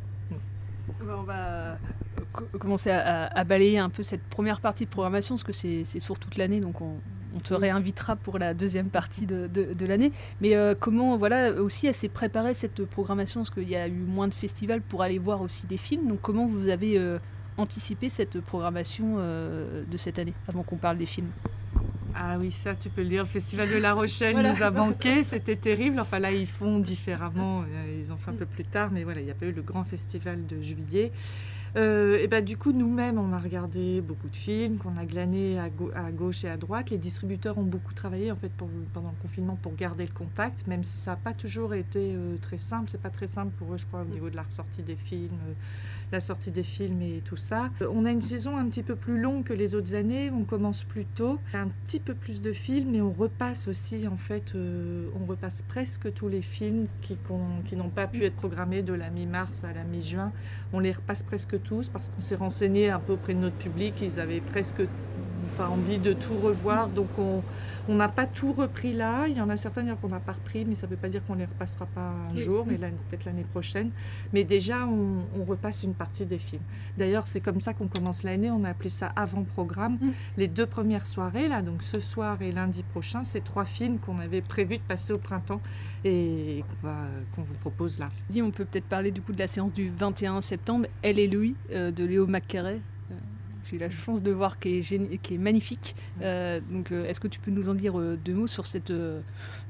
Ben, 1.00 1.14
On 1.18 1.22
va 1.22 1.34
euh, 1.34 1.76
co- 2.32 2.58
commencer 2.58 2.90
à, 2.90 3.44
balayer 3.44 3.78
un 3.78 3.90
peu 3.90 4.02
cette 4.02 4.22
première 4.22 4.60
partie 4.60 4.84
de 4.84 4.90
programmation, 4.90 5.34
parce 5.36 5.44
que 5.44 5.52
c'est 5.52 6.00
sur 6.00 6.18
toute 6.18 6.36
l'année, 6.36 6.60
donc 6.60 6.80
on, 6.80 6.98
te 7.42 7.54
réinvitera 7.54 8.16
pour 8.16 8.38
la 8.38 8.52
deuxième 8.52 8.90
partie 8.90 9.24
de, 9.26 9.86
l'année. 9.86 10.12
Mais 10.42 10.54
euh, 10.54 10.74
comment, 10.78 11.16
voilà, 11.16 11.52
aussi, 11.52 11.86
elle 11.86 11.94
s'est 11.94 12.10
préparée 12.10 12.52
cette 12.52 12.84
programmation, 12.84 13.40
parce 13.40 13.50
qu'il 13.50 13.68
y 13.68 13.76
a 13.76 13.88
eu 13.88 13.92
moins 13.92 14.28
de 14.28 14.34
festivals 14.34 14.82
pour 14.82 15.02
aller 15.02 15.18
voir 15.18 15.40
aussi 15.40 15.66
des 15.66 15.78
films. 15.78 16.08
Donc 16.08 16.20
comment 16.20 16.46
vous 16.46 16.68
avez 16.68 16.98
euh, 16.98 17.18
anticipé 17.56 18.10
cette 18.10 18.40
programmation 18.40 19.16
euh, 19.18 19.82
de 19.90 19.96
cette 19.96 20.18
année, 20.18 20.34
avant 20.46 20.62
qu'on 20.62 20.76
parle 20.76 20.98
des 20.98 21.06
films? 21.06 21.30
Ah 22.14 22.36
oui, 22.38 22.50
ça, 22.52 22.74
tu 22.74 22.88
peux 22.90 23.02
le 23.02 23.08
dire. 23.08 23.22
Le 23.22 23.28
Festival 23.28 23.70
de 23.70 23.76
La 23.78 23.94
Rochelle 23.94 24.34
Voilà. 24.34 24.52
nous 24.52 24.62
a 24.62 24.70
manqué. 24.70 25.24
C'était 25.24 25.56
terrible. 25.56 25.98
Enfin, 25.98 26.18
là, 26.18 26.30
ils 26.30 26.46
font 26.46 26.78
différemment. 26.78 27.62
Euh, 27.62 28.00
Ils 28.04 28.12
ont 28.12 28.16
fait 28.16 28.30
un 28.30 28.34
peu 28.34 28.46
plus 28.46 28.64
tard. 28.64 28.90
Mais 28.92 29.02
voilà, 29.04 29.20
il 29.20 29.24
n'y 29.24 29.30
a 29.30 29.34
pas 29.34 29.46
eu 29.46 29.52
le 29.52 29.62
grand 29.62 29.84
festival 29.84 30.44
de 30.46 30.60
juillet. 30.60 31.10
Euh, 31.74 32.18
et 32.18 32.28
ben, 32.28 32.44
du 32.44 32.58
coup, 32.58 32.72
nous-mêmes, 32.72 33.18
on 33.18 33.32
a 33.32 33.38
regardé 33.38 34.02
beaucoup 34.02 34.28
de 34.28 34.36
films 34.36 34.76
qu'on 34.76 34.98
a 34.98 35.06
glanés 35.06 35.58
à, 35.58 35.70
gau- 35.70 35.90
à 35.94 36.10
gauche 36.12 36.44
et 36.44 36.50
à 36.50 36.58
droite. 36.58 36.90
Les 36.90 36.98
distributeurs 36.98 37.56
ont 37.56 37.62
beaucoup 37.64 37.94
travaillé 37.94 38.30
en 38.30 38.36
fait 38.36 38.52
pour- 38.52 38.68
pendant 38.92 39.08
le 39.08 39.16
confinement 39.22 39.56
pour 39.56 39.74
garder 39.74 40.04
le 40.04 40.12
contact, 40.12 40.66
même 40.66 40.84
si 40.84 40.98
ça 40.98 41.12
n'a 41.12 41.16
pas 41.16 41.32
toujours 41.32 41.72
été 41.72 42.12
euh, 42.14 42.36
très 42.42 42.58
simple. 42.58 42.90
C'est 42.90 43.00
pas 43.00 43.08
très 43.08 43.26
simple 43.26 43.52
pour 43.58 43.72
eux, 43.72 43.78
je 43.78 43.86
crois, 43.86 44.02
au 44.02 44.04
niveau 44.12 44.28
de 44.28 44.36
la 44.36 44.42
ressortie 44.42 44.82
des 44.82 44.96
films, 44.96 45.30
euh, 45.48 45.52
la 46.12 46.20
sortie 46.20 46.50
des 46.50 46.62
films 46.62 47.02
et 47.02 47.22
tout 47.24 47.36
ça. 47.36 47.70
Euh, 47.80 47.88
On 47.92 48.04
a 48.04 48.10
une 48.10 48.22
saison 48.22 48.56
un 48.56 48.66
petit 48.68 48.82
peu 48.82 48.94
plus 48.94 49.18
longue 49.18 49.44
que 49.44 49.52
les 49.52 49.74
autres 49.74 49.94
années. 49.94 50.30
On 50.30 50.44
commence 50.44 50.84
plus 50.84 51.06
tôt, 51.06 51.38
un 51.54 51.68
petit 51.86 52.00
peu 52.00 52.14
plus 52.14 52.40
de 52.40 52.52
films, 52.52 52.94
et 52.94 53.02
on 53.02 53.12
repasse 53.12 53.66
aussi 53.66 54.06
en 54.06 54.16
fait, 54.16 54.54
euh, 54.54 55.08
on 55.20 55.24
repasse 55.24 55.62
presque 55.62 56.12
tous 56.12 56.28
les 56.28 56.42
films 56.42 56.86
qui, 57.00 57.16
n'ont 57.76 57.88
pas 57.88 58.06
pu 58.06 58.24
être 58.24 58.36
programmés 58.36 58.82
de 58.82 58.92
la 58.92 59.10
mi-mars 59.10 59.64
à 59.64 59.72
la 59.72 59.84
mi-juin. 59.84 60.32
On 60.72 60.78
les 60.78 60.92
repasse 60.92 61.22
presque 61.22 61.60
tous 61.62 61.88
parce 61.88 62.10
qu'on 62.10 62.22
s'est 62.22 62.36
renseigné 62.36 62.90
un 62.90 62.98
peu 62.98 63.14
auprès 63.14 63.34
de 63.34 63.40
notre 63.40 63.56
public. 63.56 63.94
Ils 64.02 64.20
avaient 64.20 64.40
presque 64.40 64.82
enfin, 65.52 65.68
envie 65.68 65.98
de 65.98 66.12
tout 66.12 66.34
revoir. 66.38 66.88
Donc 66.88 67.08
on 67.18 67.94
n'a 67.94 68.08
pas 68.08 68.26
tout 68.26 68.52
repris 68.52 68.92
là. 68.92 69.26
Il 69.28 69.36
y 69.36 69.40
en 69.40 69.50
a 69.50 69.56
certains 69.56 69.82
d'ailleurs 69.82 70.00
qu'on 70.00 70.08
n'a 70.08 70.20
pas 70.20 70.32
repris, 70.32 70.64
mais 70.64 70.74
ça 70.74 70.86
ne 70.86 70.92
veut 70.92 70.96
pas 70.96 71.08
dire 71.08 71.24
qu'on 71.26 71.34
ne 71.34 71.40
les 71.40 71.46
repassera 71.46 71.86
pas 71.86 72.12
un 72.30 72.36
jour, 72.36 72.64
mais 72.66 72.76
peut-être 72.76 73.24
l'année 73.24 73.46
prochaine. 73.50 73.90
Mais 74.32 74.44
déjà, 74.44 74.86
on, 74.86 75.24
on, 75.38 75.44
repasse 75.44 75.82
une 75.82 75.94
partie 75.94 76.24
des 76.24 76.38
films. 76.38 76.62
D'ailleurs, 76.96 77.26
c'est 77.26 77.40
comme 77.40 77.60
ça 77.60 77.74
qu'on 77.74 77.88
commence 77.88 78.22
l'année. 78.22 78.50
On 78.50 78.64
a 78.64 78.70
appelé 78.70 78.88
ça 78.88 79.12
avant-programme. 79.16 79.98
Mm. 80.00 80.10
Les 80.36 80.48
deux 80.48 80.66
premières 80.66 81.06
soirées, 81.06 81.48
là, 81.48 81.62
donc 81.62 81.82
ce 81.82 82.00
soir 82.00 82.40
et 82.42 82.52
lundi 82.52 82.82
prochain, 82.82 83.24
c'est 83.24 83.42
trois 83.44 83.64
films 83.64 83.98
qu'on 83.98 84.18
avait 84.18 84.42
prévu 84.42 84.78
de 84.78 84.82
passer 84.82 85.12
au 85.12 85.18
printemps 85.18 85.60
et 86.04 86.64
qu'on 87.34 87.42
vous 87.42 87.54
propose 87.54 87.98
là. 87.98 88.08
On 88.42 88.50
peut 88.50 88.64
peut-être 88.64 88.86
parler 88.86 89.10
du 89.10 89.22
coup 89.22 89.32
de 89.32 89.38
la 89.38 89.46
séance 89.46 89.72
du 89.72 89.88
21 89.88 90.40
septembre, 90.40 90.86
Elle 91.02 91.18
et 91.18 91.28
Louis, 91.28 91.54
euh, 91.72 91.90
de 91.90 92.04
Léo 92.04 92.26
McCarey 92.26 92.80
j'ai 93.72 93.76
eu 93.76 93.80
la 93.80 93.90
chance 93.90 94.22
de 94.22 94.30
voir, 94.30 94.58
qui 94.58 94.78
est, 94.78 95.18
qui 95.22 95.34
est 95.34 95.38
magnifique. 95.38 95.96
Euh, 96.20 96.60
donc, 96.70 96.92
euh, 96.92 97.06
est-ce 97.06 97.20
que 97.20 97.28
tu 97.28 97.40
peux 97.40 97.50
nous 97.50 97.68
en 97.68 97.74
dire 97.74 97.98
euh, 97.98 98.18
deux 98.22 98.34
mots 98.34 98.46
sur 98.46 98.66
cette, 98.66 98.92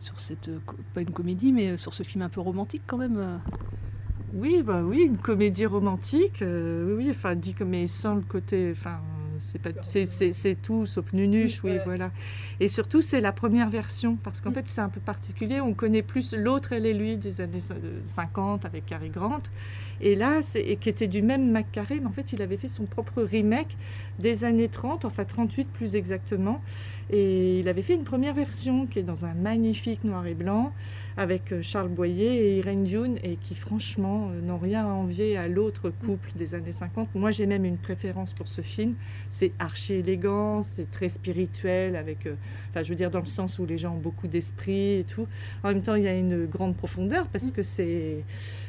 sur 0.01 0.19
cette, 0.19 0.51
pas 0.95 1.01
une 1.01 1.11
comédie, 1.11 1.53
mais 1.53 1.77
sur 1.77 1.95
ce 1.95 2.03
film 2.03 2.23
un 2.23 2.29
peu 2.29 2.41
romantique 2.41 2.83
quand 2.87 2.99
même 2.99 3.41
Oui, 4.35 4.63
bah 4.63 4.83
oui, 4.83 5.03
une 5.03 5.19
comédie 5.19 5.67
romantique. 5.67 6.39
oui, 6.43 6.93
oui, 6.97 7.09
enfin 7.11 7.35
dit 7.35 7.55
mais 7.67 7.87
sans 7.87 8.17
le 8.17 8.23
côté, 8.23 8.73
enfin 8.73 9.01
c'est 9.83 10.63
tout 10.63 10.87
sauf 10.87 11.13
Nunuche, 11.13 11.63
oui, 11.65 11.79
voilà. 11.85 12.11
Et 12.61 12.69
surtout, 12.69 13.01
c'est 13.03 13.21
la 13.21 13.33
première 13.33 13.71
version, 13.71 14.17
parce 14.17 14.41
qu'en 14.41 14.51
mm. 14.51 14.55
fait, 14.55 14.69
c'est 14.69 14.81
un 14.81 14.89
peu 14.89 15.01
particulier. 15.01 15.61
On 15.61 15.75
connaît 15.75 16.03
plus 16.03 16.33
l'autre, 16.33 16.73
elle 16.73 16.87
et 16.87 16.95
lui, 16.95 17.17
des 17.17 17.41
années 17.41 17.61
50 18.07 18.65
avec 18.65 18.87
Cary 18.87 19.11
Grant. 19.11 19.43
Et 20.03 20.17
là, 20.17 20.41
et 20.57 20.77
qui 20.77 20.89
était 20.89 21.07
du 21.07 21.23
même 21.23 21.51
McCarré, 21.51 22.01
mais 22.01 22.07
en 22.07 22.13
fait, 22.13 22.33
il 22.33 22.43
avait 22.43 22.57
fait 22.57 22.69
son 22.69 22.85
propre 22.85 23.23
remake 23.23 23.77
des 24.19 24.45
années 24.45 24.69
30, 24.69 25.05
enfin 25.05 25.25
38 25.25 25.69
plus 25.69 25.95
exactement. 25.95 26.61
Et 27.11 27.61
il 27.61 27.69
avait 27.69 27.83
fait 27.83 27.95
une 27.95 28.05
première 28.05 28.35
version 28.35 28.87
qui 28.87 28.99
est 28.99 29.03
dans 29.03 29.25
un 29.25 29.35
magnifique 29.35 30.05
noir 30.05 30.27
et 30.27 30.35
blanc 30.35 30.73
avec 31.17 31.53
euh, 31.53 31.63
Charles 31.63 31.89
Boyer 31.89 32.47
et 32.47 32.59
Irene 32.59 32.85
Dune 32.85 33.19
et 33.23 33.37
qui 33.37 33.55
franchement 33.55 34.31
euh, 34.31 34.41
n'ont 34.41 34.59
rien 34.59 34.87
à 34.87 34.91
envier 34.91 35.37
à 35.37 35.49
l'autre 35.49 35.91
couple 35.91 36.31
des 36.37 36.55
années 36.55 36.73
50. 36.73 37.15
Moi 37.15 37.31
j'ai 37.31 37.47
même 37.47 37.65
une 37.65 37.77
préférence 37.77 38.33
pour 38.33 38.49
ce 38.49 38.63
film. 38.63 38.95
C'est 39.29 39.53
archi 39.59 39.95
élégant, 39.95 40.63
c'est 40.63 40.91
très 40.91 41.09
spirituel 41.09 41.97
avec, 41.97 42.27
euh, 42.27 42.35
enfin 42.71 42.83
je 42.83 42.89
veux 42.89 42.95
dire 42.95 43.11
dans 43.11 43.21
le 43.21 43.27
sens 43.27 43.59
où 43.59 43.67
les 43.67 43.79
gens 43.79 43.95
ont 43.95 44.01
beaucoup 44.01 44.29
d'esprit 44.29 45.01
et 45.01 45.05
tout. 45.05 45.27
En 45.63 45.69
même 45.69 45.83
temps 45.83 45.95
il 45.95 46.05
y 46.05 46.09
a 46.09 46.15
une 46.15 46.47
grande 46.47 46.77
profondeur 46.77 47.27
parce 47.29 47.51
que 47.51 47.63
c'est 47.63 48.25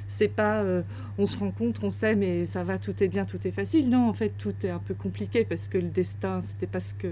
c'est 0.07 0.27
pas 0.27 0.61
euh, 0.61 0.81
on 1.17 1.27
se 1.27 1.37
rencontre, 1.37 1.83
on 1.83 1.91
s'aime 1.91 2.23
et 2.23 2.45
ça 2.45 2.63
va, 2.63 2.77
tout 2.77 3.03
est 3.03 3.07
bien, 3.07 3.25
tout 3.25 3.39
est 3.47 3.51
facile. 3.51 3.89
Non, 3.89 4.09
en 4.09 4.13
fait, 4.13 4.29
tout 4.37 4.53
est 4.63 4.69
un 4.69 4.79
peu 4.79 4.93
compliqué 4.93 5.45
parce 5.45 5.67
que 5.67 5.77
le 5.77 5.89
destin, 5.89 6.41
c'était 6.41 6.67
pas 6.67 6.79
ce, 6.79 6.93
que, 6.93 7.07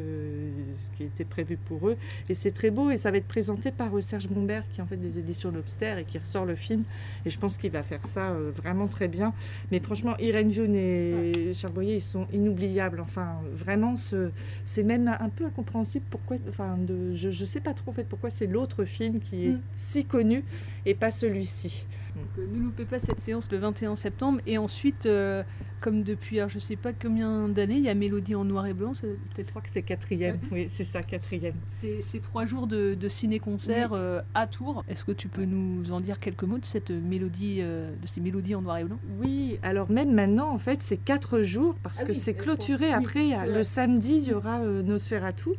ce 0.76 0.98
qui 0.98 1.04
était 1.04 1.26
prévu 1.26 1.58
pour 1.58 1.90
eux. 1.90 1.98
Et 2.30 2.34
c'est 2.34 2.52
très 2.52 2.72
beau 2.72 2.90
et 2.90 2.98
ça 2.98 3.12
va 3.12 3.18
être 3.18 3.28
présenté 3.28 3.72
par 3.72 3.96
euh, 3.96 4.02
Serge 4.02 4.28
Bombert 4.28 4.64
qui 4.72 4.80
est 4.80 4.84
en 4.84 4.88
fait 4.88 4.98
des 4.98 5.20
éditions 5.20 5.52
Lobster 5.52 5.96
et 6.00 6.04
qui 6.04 6.18
ressort 6.18 6.46
le 6.46 6.56
film. 6.56 6.84
Et 7.26 7.30
je 7.30 7.40
pense 7.40 7.58
qu'il 7.58 7.72
va 7.72 7.84
faire 7.84 8.06
ça 8.06 8.32
euh, 8.32 8.52
vraiment 8.56 8.88
très 8.88 9.08
bien. 9.08 9.34
Mais 9.72 9.80
franchement, 9.80 10.16
Irène 10.20 10.52
June 10.52 10.76
et 10.76 11.52
Charles 11.54 11.74
Boyer, 11.74 11.96
ils 11.96 12.02
sont 12.02 12.28
inoubliables. 12.34 13.00
Enfin, 13.00 13.42
vraiment, 13.54 13.96
c'est 13.96 14.84
même 14.84 15.08
un 15.08 15.30
peu 15.30 15.46
incompréhensible 15.46 16.06
pourquoi. 16.10 16.38
Enfin, 16.50 16.78
de, 16.78 17.14
je, 17.14 17.30
je 17.30 17.46
sais 17.46 17.62
pas 17.62 17.74
trop 17.74 17.92
en 17.92 17.94
fait 17.94 18.08
pourquoi 18.08 18.30
c'est 18.30 18.48
l'autre 18.48 18.84
film 18.84 19.20
qui 19.20 19.46
est 19.46 19.50
mm. 19.50 19.62
si 19.74 20.06
connu 20.06 20.44
et 20.86 20.94
pas 20.94 21.12
celui-ci. 21.12 21.86
Donc, 22.16 22.26
ne 22.38 22.60
loupez 22.60 22.86
pas 22.86 23.00
cette 23.00 23.22
séance 23.22 23.52
le 23.52 23.58
21 23.58 23.96
septembre. 23.96 24.42
Et 24.46 24.58
ensuite, 24.58 25.06
euh, 25.06 25.44
comme 25.80 26.04
depuis, 26.04 26.40
alors 26.40 26.50
je 26.50 26.60
sais 26.60 26.76
pas 26.76 26.92
combien 26.94 27.48
d'années, 27.48 27.78
il 27.78 27.84
y 27.84 27.90
a 27.90 27.94
Mélodie 27.94 28.36
en 28.36 28.44
noir 28.44 28.66
et 28.68 28.74
blanc. 28.74 28.94
Je 28.94 29.44
crois 29.44 29.62
que 29.62 29.70
c'est 29.70 29.82
quatrième. 29.82 30.38
Oui, 30.52 30.68
c'est 30.70 30.84
ça, 30.84 31.04
quatrième. 31.04 31.56
C'est 31.70 32.22
trois 32.22 32.46
jours 32.46 32.68
de, 32.68 32.98
ciné-concert 33.08 33.92
euh, 33.94 34.22
à 34.34 34.48
Tours. 34.48 34.84
Est-ce 34.88 35.06
que 35.06 35.12
tu 35.12 35.28
peux 35.28 35.46
nous 35.46 35.92
en 35.92 36.00
dire 36.00 36.20
quelques 36.20 36.44
mots 36.44 36.60
de 36.60 36.66
cette 36.66 36.92
mélodie, 36.92 37.60
euh, 37.62 37.92
de 38.02 38.08
ces 38.08 38.22
mélodies 38.22 38.56
en 38.56 38.62
noir 38.62 38.78
et 38.78 38.84
blanc? 38.84 39.00
Oui, 39.20 39.60
alors 39.64 39.90
même 39.90 40.14
maintenant, 40.14 40.50
en 40.50 40.60
fait, 40.60 40.82
c'est 40.82 40.98
quatre 40.98 41.42
jours 41.42 41.76
parce 41.84 42.02
ah 42.02 42.06
que 42.06 42.14
c'est 42.14 42.34
clôturé. 42.34 42.92
Après, 42.92 43.48
le 43.48 43.64
samedi, 43.64 44.16
il 44.16 44.30
y 44.30 44.34
aura 44.34 44.60
Nosferatu. 44.60 45.52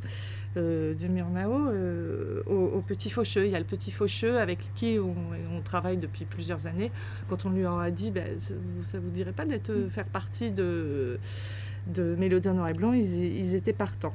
Euh, 0.59 0.93
de 0.95 1.09
Murnau 1.09 1.71
euh, 1.71 2.43
au, 2.45 2.83
Petit 2.83 3.09
Faucheux. 3.09 3.47
Il 3.47 3.53
y 3.53 3.57
a 3.57 3.59
le 3.59 3.65
Petit 3.65 3.91
Faucheux 3.91 4.39
avec 4.39 4.59
qui 4.75 4.99
on, 4.99 5.63
travaille 5.63 5.97
depuis 5.97 6.27
plusieurs 6.27 6.67
années. 6.67 6.91
Quand 7.31 7.47
on 7.47 7.51
lui 7.51 7.65
aura 7.65 7.91
dit, 7.91 8.11
ben, 8.11 8.39
ça, 8.39 8.53
ne 8.53 9.01
vous 9.01 9.11
dirait 9.11 9.33
pas 9.33 9.47
d'être 9.47 9.73
mm. 9.73 9.89
faire 9.89 10.05
partie 10.05 10.51
de, 10.51 11.19
de 11.87 12.15
Mélodie 12.17 12.49
en 12.51 12.55
noir 12.55 12.69
et 12.69 12.75
blanc, 12.75 12.93
ils, 12.93 13.55
étaient 13.55 13.73
partants. 13.73 14.15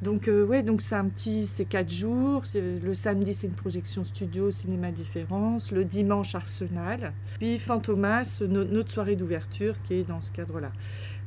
Donc 0.00 0.28
euh, 0.28 0.44
ouais, 0.44 0.62
donc 0.62 0.80
c'est 0.80 0.94
un 0.94 1.06
petit, 1.06 1.46
c'est 1.46 1.64
quatre 1.66 1.90
jours. 1.90 2.42
Le 2.54 2.94
samedi 2.94 3.34
c'est 3.34 3.46
une 3.46 3.54
projection 3.54 4.04
studio, 4.04 4.50
cinéma 4.50 4.90
différence. 4.90 5.70
Le 5.70 5.84
dimanche 5.84 6.34
Arsenal. 6.34 7.12
Puis 7.38 7.58
Fantomas, 7.58 8.42
notre 8.48 8.90
soirée 8.90 9.16
d'ouverture 9.16 9.74
qui 9.82 9.94
est 9.94 10.08
dans 10.08 10.20
ce 10.20 10.32
cadre-là. 10.32 10.72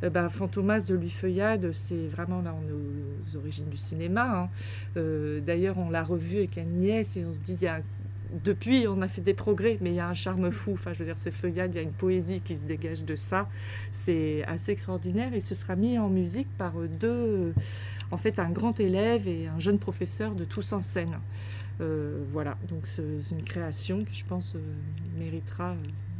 Euh, 0.03 0.09
bah, 0.09 0.29
Fantomas 0.29 0.85
de 0.87 0.95
Louis 0.95 1.09
Feuillade, 1.09 1.71
c'est 1.71 2.07
vraiment 2.07 2.41
là, 2.41 2.55
on 2.55 2.67
est 2.67 2.73
aux 2.73 3.37
origines 3.37 3.69
du 3.69 3.77
cinéma. 3.77 4.43
Hein. 4.43 4.49
Euh, 4.97 5.39
d'ailleurs, 5.41 5.77
on 5.77 5.89
l'a 5.89 6.03
revu 6.03 6.37
avec 6.37 6.57
Agnès 6.57 7.17
et 7.17 7.25
on 7.25 7.33
se 7.33 7.41
dit, 7.41 7.57
depuis, 8.43 8.87
on 8.87 9.01
a 9.01 9.07
fait 9.07 9.21
des 9.21 9.33
progrès, 9.33 9.77
mais 9.81 9.91
il 9.91 9.95
y 9.95 9.99
a 9.99 10.07
un 10.07 10.13
charme 10.13 10.51
fou. 10.51 10.73
Enfin, 10.73 10.93
je 10.93 10.99
veux 10.99 11.05
dire, 11.05 11.17
c'est 11.17 11.31
Feuillade, 11.31 11.73
il 11.73 11.77
y 11.77 11.79
a 11.79 11.83
une 11.83 11.93
poésie 11.93 12.41
qui 12.41 12.55
se 12.55 12.65
dégage 12.65 13.03
de 13.03 13.15
ça. 13.15 13.49
C'est 13.91 14.43
assez 14.45 14.71
extraordinaire 14.71 15.33
et 15.33 15.41
ce 15.41 15.55
sera 15.55 15.75
mis 15.75 15.97
en 15.97 16.09
musique 16.09 16.49
par 16.57 16.73
deux, 16.99 17.53
en 18.11 18.17
fait, 18.17 18.39
un 18.39 18.49
grand 18.49 18.79
élève 18.79 19.27
et 19.27 19.47
un 19.47 19.59
jeune 19.59 19.79
professeur 19.79 20.35
de 20.35 20.45
tous 20.45 20.73
en 20.73 20.79
scène. 20.79 21.17
Euh, 21.79 22.23
voilà, 22.31 22.57
donc 22.69 22.87
c'est 22.87 23.03
une 23.31 23.43
création 23.43 24.03
qui, 24.03 24.15
je 24.15 24.25
pense, 24.25 24.55
méritera 25.17 25.75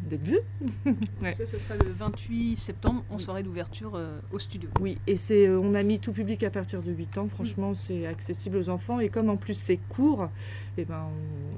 d'être 0.07 0.23
vu. 0.23 0.39
Ça, 1.21 1.45
ce 1.45 1.57
sera 1.57 1.75
le 1.75 1.91
28 1.91 2.55
septembre 2.57 3.03
en 3.09 3.17
soirée 3.17 3.43
d'ouverture 3.43 3.93
euh, 3.95 4.19
au 4.31 4.39
studio. 4.39 4.69
Oui, 4.81 4.97
et 5.07 5.15
c'est, 5.15 5.47
euh, 5.47 5.59
on 5.59 5.73
a 5.75 5.83
mis 5.83 5.99
tout 5.99 6.13
public 6.13 6.43
à 6.43 6.49
partir 6.49 6.81
de 6.81 6.91
8 6.91 7.17
ans. 7.17 7.27
Franchement, 7.27 7.73
c'est 7.73 8.05
accessible 8.05 8.57
aux 8.57 8.69
enfants. 8.69 8.99
Et 8.99 9.09
comme 9.09 9.29
en 9.29 9.37
plus 9.37 9.55
c'est 9.55 9.77
court, 9.89 10.29
et 10.77 10.81
eh 10.81 10.85
ben, 10.85 11.07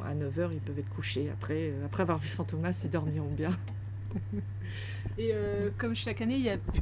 à 0.06 0.14
9h, 0.14 0.50
ils 0.54 0.60
peuvent 0.60 0.80
être 0.80 0.90
couchés. 0.90 1.30
Après, 1.32 1.70
euh, 1.70 1.86
après 1.86 2.02
avoir 2.02 2.18
vu 2.18 2.28
Fantomas, 2.28 2.82
ils 2.84 2.90
dormiront 2.90 3.32
bien. 3.36 3.52
Et 5.18 5.32
euh, 5.34 5.70
comme 5.78 5.96
chaque 5.96 6.22
année, 6.22 6.36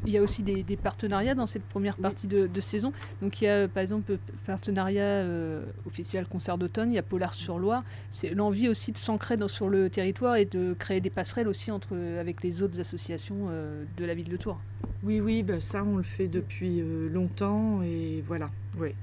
il 0.05 0.11
y 0.11 0.17
a, 0.17 0.21
aussi 0.21 0.43
des, 0.43 0.63
partenariats 0.77 1.33
dans 1.33 1.47
cette 1.47 1.63
première 1.63 1.97
partie 1.97 2.27
de, 2.27 2.59
saison. 2.59 2.93
Donc 3.21 3.41
il 3.41 3.45
y 3.45 3.47
a 3.47 3.67
par 3.67 3.81
exemple 3.81 4.17
partenariat 4.45 5.01
euh, 5.01 5.63
officiel 5.87 6.27
concert 6.27 6.57
d'automne, 6.57 6.91
il 6.91 6.95
y 6.95 6.99
a 6.99 7.03
Polar 7.03 7.33
sur 7.33 7.57
Loire. 7.57 7.83
C'est 8.11 8.29
l'envie 8.35 8.69
aussi 8.69 8.91
de 8.91 8.97
s'ancrer 8.97 9.37
sur 9.47 9.69
le 9.69 9.89
territoire 9.89 10.35
et 10.35 10.45
de 10.45 10.75
créer 10.77 11.01
des 11.01 11.09
passerelles 11.09 11.47
aussi 11.47 11.71
entre, 11.71 11.95
avec 12.19 12.43
les 12.43 12.61
autres 12.61 12.79
associations 12.79 13.47
euh, 13.49 13.83
de 13.97 14.05
la 14.05 14.13
ville 14.13 14.29
de 14.29 14.37
Tours. 14.37 14.59
Oui, 15.03 15.19
oui, 15.19 15.41
bah, 15.41 15.59
ça 15.59 15.83
on 15.83 15.97
le 15.97 16.03
fait 16.03 16.27
depuis 16.27 16.81
longtemps 17.11 17.81
et 17.81 18.21
voilà. 18.25 18.51
Ouais. 18.77 18.93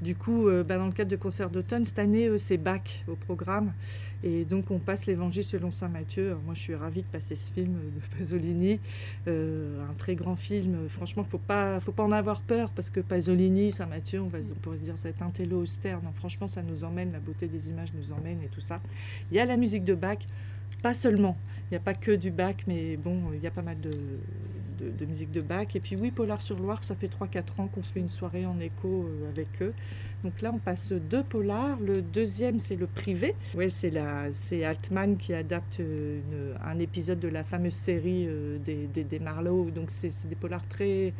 Du 0.00 0.14
coup, 0.14 0.48
euh, 0.48 0.64
bah, 0.64 0.78
dans 0.78 0.86
le 0.86 0.92
cadre 0.92 1.10
de 1.10 1.16
concert 1.16 1.50
d'automne, 1.50 1.84
cette 1.84 1.98
année, 1.98 2.26
euh, 2.26 2.38
c'est 2.38 2.56
Bach 2.56 3.04
au 3.06 3.16
programme. 3.16 3.72
Et 4.22 4.44
donc, 4.44 4.70
on 4.70 4.78
passe 4.78 5.06
l'évangile 5.06 5.44
selon 5.44 5.70
saint 5.70 5.88
Matthieu. 5.88 6.36
moi, 6.44 6.54
je 6.54 6.60
suis 6.60 6.74
ravie 6.74 7.02
de 7.02 7.06
passer 7.06 7.36
ce 7.36 7.52
film 7.52 7.74
de 7.74 8.18
Pasolini. 8.18 8.80
Euh, 9.28 9.82
un 9.90 9.94
très 9.94 10.14
grand 10.14 10.36
film. 10.36 10.88
Franchement, 10.88 11.22
faut 11.24 11.38
pas, 11.38 11.80
faut 11.80 11.92
pas 11.92 12.02
en 12.02 12.12
avoir 12.12 12.40
peur 12.40 12.70
parce 12.70 12.88
que 12.88 13.00
Pasolini, 13.00 13.72
saint 13.72 13.86
Matthieu, 13.86 14.20
on 14.20 14.28
pourrait 14.28 14.78
se 14.78 14.82
dire, 14.82 14.94
c'est 14.96 15.20
un 15.20 15.30
télo 15.30 15.60
austère. 15.60 16.02
Non, 16.02 16.12
franchement, 16.12 16.48
ça 16.48 16.62
nous 16.62 16.82
emmène, 16.84 17.12
la 17.12 17.20
beauté 17.20 17.46
des 17.46 17.68
images 17.68 17.92
nous 17.94 18.12
emmène 18.12 18.42
et 18.42 18.48
tout 18.48 18.60
ça. 18.62 18.80
Il 19.30 19.36
y 19.36 19.40
a 19.40 19.44
la 19.44 19.56
musique 19.58 19.84
de 19.84 19.94
Bach. 19.94 20.18
Pas 20.82 20.94
seulement, 20.94 21.36
il 21.70 21.74
n'y 21.74 21.76
a 21.76 21.80
pas 21.80 21.92
que 21.92 22.12
du 22.12 22.30
Bach, 22.30 22.54
mais 22.66 22.96
bon, 22.96 23.32
il 23.34 23.40
y 23.42 23.46
a 23.46 23.50
pas 23.50 23.60
mal 23.60 23.78
de, 23.80 23.90
de, 24.80 25.06
musique 25.06 25.30
de 25.30 25.40
Bach. 25.40 25.68
Et 25.74 25.80
puis 25.80 25.96
oui, 25.96 26.10
Polar 26.10 26.42
sur 26.42 26.58
Loire, 26.58 26.82
ça 26.82 26.94
fait 26.94 27.08
3-4 27.08 27.60
ans 27.60 27.66
qu'on 27.68 27.82
fait 27.82 28.00
une 28.00 28.08
soirée 28.08 28.46
en 28.46 28.58
écho 28.60 29.04
euh, 29.04 29.28
avec 29.28 29.48
eux. 29.60 29.74
Donc 30.24 30.40
là, 30.40 30.50
on 30.54 30.58
passe 30.58 30.92
deux 30.92 31.22
polars. 31.22 31.78
Le 31.80 32.02
deuxième, 32.02 32.58
c'est 32.58 32.76
le 32.76 32.86
privé. 32.86 33.34
Oui, 33.54 33.70
c'est, 33.70 33.92
c'est 34.32 34.64
Altman 34.64 35.16
qui 35.16 35.34
adapte 35.34 35.80
euh, 35.80 36.20
un 36.64 36.78
épisode 36.78 37.20
de 37.20 37.28
la 37.28 37.44
fameuse 37.44 37.74
série 37.74 38.26
euh, 38.28 38.58
des, 38.58 38.86
des, 38.86 39.18
Marlowe. 39.18 39.70
Donc 39.70 39.90
c'est, 39.90 40.28
des 40.28 40.36
polars 40.36 40.66
très 40.68 41.12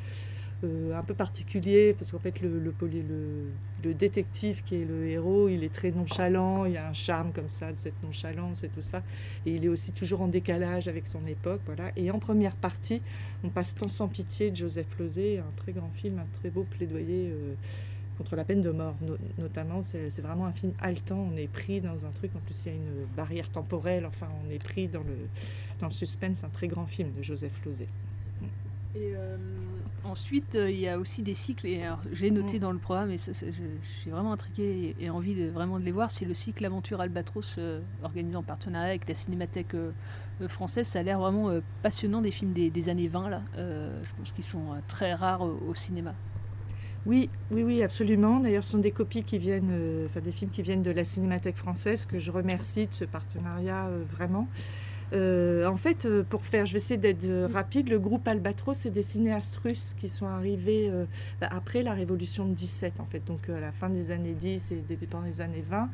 un 0.62 1.02
peu 1.02 1.14
particulier 1.14 1.94
parce 1.98 2.12
qu'en 2.12 2.18
fait 2.18 2.38
le, 2.42 2.58
le, 2.58 2.74
le, 2.82 3.46
détective 3.80 4.62
qui 4.64 4.76
est 4.76 4.84
le 4.84 5.08
héros 5.08 5.48
il 5.48 5.64
est 5.64 5.72
très 5.72 5.90
nonchalant 5.90 6.64
il 6.64 6.72
y 6.72 6.76
a 6.76 6.88
un 6.88 6.92
charme 6.92 7.32
comme 7.32 7.48
ça 7.48 7.72
de 7.72 7.78
cette 7.78 8.02
nonchalance 8.02 8.64
et 8.64 8.68
tout 8.68 8.82
ça. 8.82 9.02
Et 9.46 9.54
il 9.54 9.64
est 9.64 9.68
aussi 9.68 9.92
toujours 9.92 10.22
en 10.22 10.28
décalage 10.28 10.88
avec 10.88 11.06
son 11.06 11.26
époque 11.26 11.60
voilà. 11.66 11.92
Et 11.96 12.10
en 12.10 12.18
première 12.18 12.56
partie 12.56 13.02
on 13.42 13.48
passe 13.48 13.74
Temps 13.74 13.88
sans 13.88 14.08
pitié 14.08 14.50
de 14.50 14.56
Joseph 14.56 14.98
Lozé 14.98 15.38
un 15.38 15.52
très 15.56 15.72
grand 15.72 15.90
film 15.94 16.18
un 16.18 16.38
très 16.38 16.50
beau 16.50 16.66
plaidoyer 16.68 17.30
euh, 17.30 17.54
contre 18.18 18.36
la 18.36 18.44
peine 18.44 18.60
de 18.60 18.70
mort. 18.70 18.96
Notamment 19.38 19.80
c'est 19.80 20.20
vraiment 20.20 20.44
un 20.44 20.52
film 20.52 20.72
haletant. 20.80 21.26
On 21.32 21.36
est 21.38 21.48
pris 21.48 21.80
dans 21.80 22.04
un 22.04 22.10
truc 22.10 22.32
en 22.36 22.40
plus 22.40 22.66
il 22.66 22.68
y 22.68 22.72
a 22.72 22.76
une 22.76 23.06
barrière 23.16 23.50
temporelle. 23.50 24.04
Enfin 24.04 24.28
on 24.46 24.50
est 24.50 24.62
pris 24.62 24.88
dans 24.88 25.00
le, 25.00 25.16
dans 25.78 25.86
le 25.86 25.92
suspense. 25.92 26.44
Un 26.44 26.50
très 26.50 26.68
grand 26.68 26.86
film 26.86 27.12
de 27.16 27.22
Joseph 27.22 27.52
Lozé 27.64 27.88
et 28.94 29.12
euh, 29.14 29.36
Ensuite, 30.02 30.54
euh, 30.54 30.70
il 30.70 30.80
y 30.80 30.88
a 30.88 30.98
aussi 30.98 31.22
des 31.22 31.34
cycles, 31.34 31.66
et 31.66 31.82
alors, 31.82 32.00
j'ai 32.10 32.30
noté 32.30 32.56
Mm. 32.56 32.60
dans 32.60 32.72
le 32.72 32.78
programme, 32.78 33.10
et 33.10 33.18
ça, 33.18 33.34
ça, 33.34 33.46
je, 33.46 33.62
je 33.82 34.00
suis 34.00 34.10
vraiment 34.10 34.32
intriguée 34.32 34.94
et, 34.98 35.04
et 35.04 35.10
envie 35.10 35.34
de, 35.34 35.48
vraiment 35.50 35.78
de 35.78 35.84
les 35.84 35.92
voir, 35.92 36.10
c'est 36.10 36.24
le 36.24 36.32
cycle 36.32 36.64
Aventure 36.64 37.02
Albatros, 37.02 37.56
euh, 37.58 37.80
organisé 38.02 38.34
en 38.36 38.42
partenariat 38.42 38.88
avec 38.88 39.06
la 39.06 39.14
Cinémathèque 39.14 39.74
euh, 39.74 39.90
française. 40.48 40.86
Ça 40.86 41.00
a 41.00 41.02
l'air 41.02 41.18
vraiment 41.18 41.50
euh, 41.50 41.60
passionnant, 41.82 42.22
des 42.22 42.30
films 42.30 42.54
des, 42.54 42.70
des 42.70 42.88
années 42.88 43.08
20, 43.08 43.28
là. 43.28 43.42
Je 43.56 44.10
pense 44.16 44.32
qu'ils 44.32 44.44
sont 44.44 44.64
très 44.88 45.12
rares 45.12 45.42
au, 45.42 45.60
au 45.68 45.74
cinéma. 45.74 46.14
Oui, 47.04 47.28
oui, 47.50 47.62
oui, 47.62 47.82
absolument. 47.82 48.40
D'ailleurs, 48.40 48.64
ce 48.64 48.72
sont 48.72 48.78
des 48.78 48.90
copies 48.90 49.24
qui 49.24 49.38
viennent, 49.38 50.06
enfin 50.06 50.20
des 50.20 50.32
films 50.32 50.50
qui 50.50 50.62
viennent 50.62 50.82
de 50.82 50.90
la 50.90 51.04
Cinémathèque 51.04 51.56
française, 51.56 52.06
que 52.06 52.18
je 52.18 52.30
remercie 52.30 52.86
de 52.86 52.92
ce 52.94 53.04
partenariat 53.04 53.88
vraiment. 54.10 54.48
Euh, 55.12 55.66
en 55.66 55.76
fait, 55.76 56.04
euh, 56.04 56.22
pour 56.22 56.44
faire, 56.44 56.66
je 56.66 56.72
vais 56.72 56.76
essayer 56.76 56.98
d'être 56.98 57.24
euh, 57.24 57.48
rapide, 57.52 57.88
le 57.88 57.98
groupe 57.98 58.26
Albatros, 58.28 58.74
c'est 58.76 58.90
des 58.90 59.02
cinéastes 59.02 59.56
russes 59.56 59.94
qui 59.98 60.08
sont 60.08 60.26
arrivés 60.26 60.90
après 61.40 61.82
la 61.82 61.94
révolution 61.94 62.46
de 62.46 62.54
17, 62.54 63.00
en 63.00 63.06
fait, 63.06 63.24
donc 63.26 63.48
à 63.48 63.60
la 63.60 63.72
fin 63.72 63.88
des 63.88 64.10
années 64.10 64.34
10 64.34 64.72
et 64.72 64.76
début 64.76 65.08
les 65.26 65.40
années 65.40 65.64
20, 65.68 65.88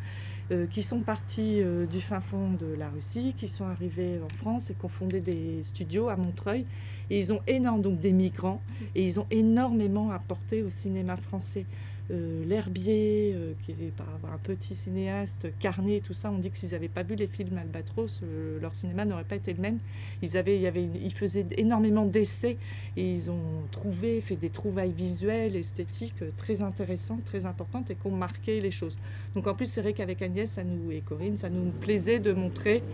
euh, 0.51 0.67
qui 0.67 0.83
sont 0.83 1.01
partis 1.01 1.63
du 1.91 2.01
fin 2.01 2.21
fond 2.21 2.51
de 2.53 2.75
la 2.79 2.89
Russie, 2.89 3.35
qui 3.37 3.49
sont 3.49 3.65
arrivés 3.65 4.21
en 4.23 4.35
France 4.37 4.71
et 4.71 4.75
qui 4.75 4.85
ont 4.85 4.89
fondé 4.89 5.21
des 5.21 5.63
studios 5.63 6.09
à 6.09 6.17
Montreuil. 6.17 6.67
Et 7.09 7.19
ils 7.21 7.33
ont 7.33 7.41
énorme, 7.47 7.83
donc 7.83 8.01
des 8.01 8.13
migrants, 8.13 8.61
et 8.97 9.05
ils 9.05 9.21
ont 9.21 9.27
énormément 9.31 10.11
apporté 10.11 10.63
au 10.63 10.71
cinéma 10.71 11.17
français. 11.17 11.65
Euh, 12.13 12.45
L'Herbier, 12.47 13.33
euh, 13.35 13.53
qui 13.63 13.73
est 13.73 13.93
un 14.33 14.39
petit 14.39 14.77
cinéaste, 14.77 15.49
Carnet, 15.59 16.01
tout 16.01 16.13
ça, 16.15 16.31
on 16.31 16.39
dit 16.39 16.51
que 16.51 16.57
s'ils 16.57 16.71
n'avaient 16.71 16.87
pas 16.89 17.03
vu 17.03 17.17
les 17.17 17.27
films 17.27 17.59
Albatros, 17.59 18.21
euh, 18.23 18.61
leur 18.61 18.77
cinéma 18.77 19.05
n'aurait 19.05 19.25
pas 19.25 19.35
été 19.35 19.53
le 19.53 19.61
même. 19.61 19.79
Ils, 20.23 20.37
avaient, 20.37 20.55
il 20.55 20.63
y 20.63 20.69
avait 20.69 20.85
ils 20.85 21.13
faisaient 21.13 21.47
énormément 21.57 22.07
d'essais 22.07 22.59
et 22.97 23.13
ils 23.13 23.29
ont 23.31 23.63
trouvé, 23.73 24.21
fait 24.21 24.37
des 24.37 24.51
trouvailles 24.51 24.93
visuelles, 24.93 25.57
esthétiques 25.57 26.23
très 26.37 26.63
intéressantes, 26.63 27.25
très 27.25 27.45
importantes 27.45 27.91
et 27.91 27.97
qui 27.97 28.07
ont 28.07 28.13
marqué 28.17 28.61
les 28.61 28.71
choses. 28.71 28.97
Donc 29.35 29.49
en 29.49 29.55
plus, 29.55 29.67
c'est 29.67 29.83
vrai 29.83 29.93
qu'avec 29.93 30.23
Agnès 30.23 30.49
ça 30.49 30.63
nous, 30.63 30.93
et 30.93 31.01
Corinne, 31.01 31.37
ça 31.37 31.49
nous 31.49 31.71
plaisait 31.73 32.21
de 32.21 32.33
montrer 32.33 32.85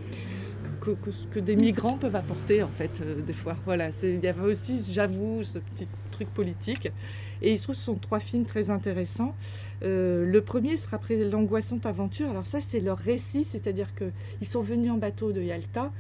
que, 0.81 0.93
que- 1.31 1.39
des 1.41 1.55
migrants 1.57 1.99
peuvent 1.99 2.17
apporter 2.17 2.63
en 2.63 2.69
fait 2.71 3.03
des 3.27 3.33
fois. 3.35 3.57
Voilà, 3.67 3.91
il 4.03 4.21
y 4.25 4.27
avait 4.29 4.43
aussi, 4.49 4.81
j'avoue, 4.91 5.43
ce 5.43 5.59
petit 5.59 5.87
truc 6.11 6.29
politique. 6.31 6.89
Et 7.43 7.53
il 7.53 7.59
se 7.59 7.65
trouve 7.65 7.75
ce 7.75 7.83
sont 7.83 7.95
trois 7.97 8.21
films 8.21 8.45
très 8.45 8.71
intéressants. 8.71 9.35
Euh, 9.83 10.25
le 10.25 10.41
premier 10.41 10.77
sera 10.77 10.97
après 10.97 11.17
l'angoissante 11.17 11.87
aventure. 11.87 12.31
Alors 12.31 12.47
ça, 12.47 12.61
c'est 12.61 12.81
leur 12.81 12.99
récit, 12.99 13.45
c'est-à-dire 13.45 13.89
qu'ils 13.95 14.47
sont 14.47 14.63
venus 14.63 14.91
en 14.93 14.97
bateau 14.97 15.33
de 15.33 15.43
Yalta 15.43 15.91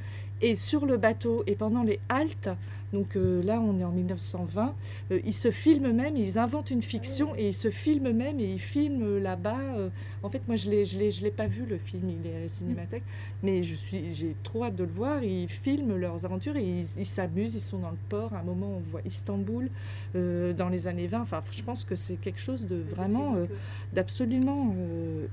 et 0.41 0.57
sur 0.57 0.87
le 0.87 0.97
bateau 0.97 1.43
et 1.47 1.55
pendant 1.55 1.83
les 1.83 2.01
haltes. 2.09 2.49
Donc 2.93 3.17
euh, 3.17 3.43
là, 3.43 3.61
on 3.61 3.79
est 3.81 3.85
en 3.85 3.91
1920. 3.91 4.75
euh, 5.11 5.21
ils 5.25 5.35
se 5.35 5.51
filment 5.51 5.93
même, 5.93 6.17
ils 6.17 6.39
inventent 6.39 6.71
une 6.71 6.83
fiction 6.83 7.35
et 7.37 7.49
ils 7.49 7.55
se 7.55 7.71
filment 7.71 8.13
même 8.13 8.39
et 8.39 8.45
ils 8.53 8.61
filment 8.61 9.19
là-bas. 9.19 9.59
euh, 9.77 9.89
en 10.23 10.29
fait, 10.29 10.47
moi, 10.47 10.57
je 10.57 10.69
l'ai, 10.71 10.85
je 10.85 10.99
l'ai, 10.99 11.11
je 11.11 11.23
l'ai 11.25 11.31
pas 11.31 11.47
vu 11.47 11.65
le 11.65 11.79
film, 11.79 12.11
il 12.11 12.31
est 12.31 12.37
à 12.37 12.41
la 12.41 12.49
Cinémathèque, 12.49 13.03
mais 13.43 13.63
je 13.63 13.75
suis, 13.75 14.13
j'ai 14.13 14.37
trop 14.43 14.65
hâte 14.65 14.77
de 14.77 14.85
le 14.85 14.91
voir. 14.91 15.23
Ils 15.25 15.49
filment 15.49 15.97
leurs 15.97 16.25
aventures 16.25 16.57
et 16.57 16.63
ils, 16.63 16.87
ils 16.99 17.07
s'amusent. 17.07 17.55
Ils 17.55 17.61
sont 17.61 17.79
dans 17.79 17.91
le 17.91 17.97
port. 18.09 18.35
À 18.35 18.41
un 18.41 18.43
moment, 18.43 18.69
on 18.77 18.81
voit 18.81 19.01
Istanbul 19.05 19.71
dans 20.15 20.69
les 20.71 20.87
années 20.87 21.07
20. 21.07 21.23
Enfin, 21.23 21.43
je 21.51 21.63
pense 21.63 21.85
que 21.85 21.95
c'est 21.95 22.17
quelque 22.17 22.41
chose 22.41 22.67
de 22.67 22.77
vraiment, 22.77 23.37
d'absolument 23.93 24.75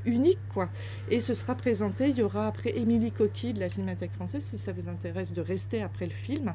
unique, 0.05 0.39
quoi. 0.53 0.69
Et 1.09 1.19
ce 1.19 1.33
sera 1.33 1.55
présenté. 1.55 2.09
Il 2.09 2.17
y 2.17 2.23
aura 2.23 2.47
après 2.47 2.77
Émilie 2.77 3.11
Coquille 3.11 3.53
de 3.53 3.59
la 3.59 3.69
Cinémathèque 3.69 4.11
française, 4.13 4.43
si 4.43 4.57
ça 4.57 4.71
vous 4.71 4.87
intéresse 4.89 5.33
de 5.33 5.41
rester 5.41 5.81
après 5.81 6.05
le 6.05 6.13
film, 6.13 6.53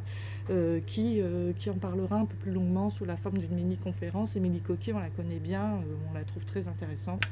qui, 0.86 1.20
euh, 1.20 1.52
qui 1.52 1.70
en 1.70 1.78
parlera 1.78 2.16
un 2.16 2.26
peu 2.26 2.36
plus 2.36 2.52
longuement 2.52 2.90
sous 2.90 3.04
la 3.04 3.16
forme 3.16 3.38
d'une 3.38 3.54
mini-conférence. 3.54 4.36
Émilie 4.36 4.60
Coquille, 4.60 4.92
on 4.92 4.98
la 4.98 5.10
connaît 5.10 5.38
bien, 5.38 5.74
euh, 5.74 5.94
on 6.10 6.14
la 6.14 6.24
trouve 6.24 6.44
très 6.44 6.68
intéressante. 6.68 7.24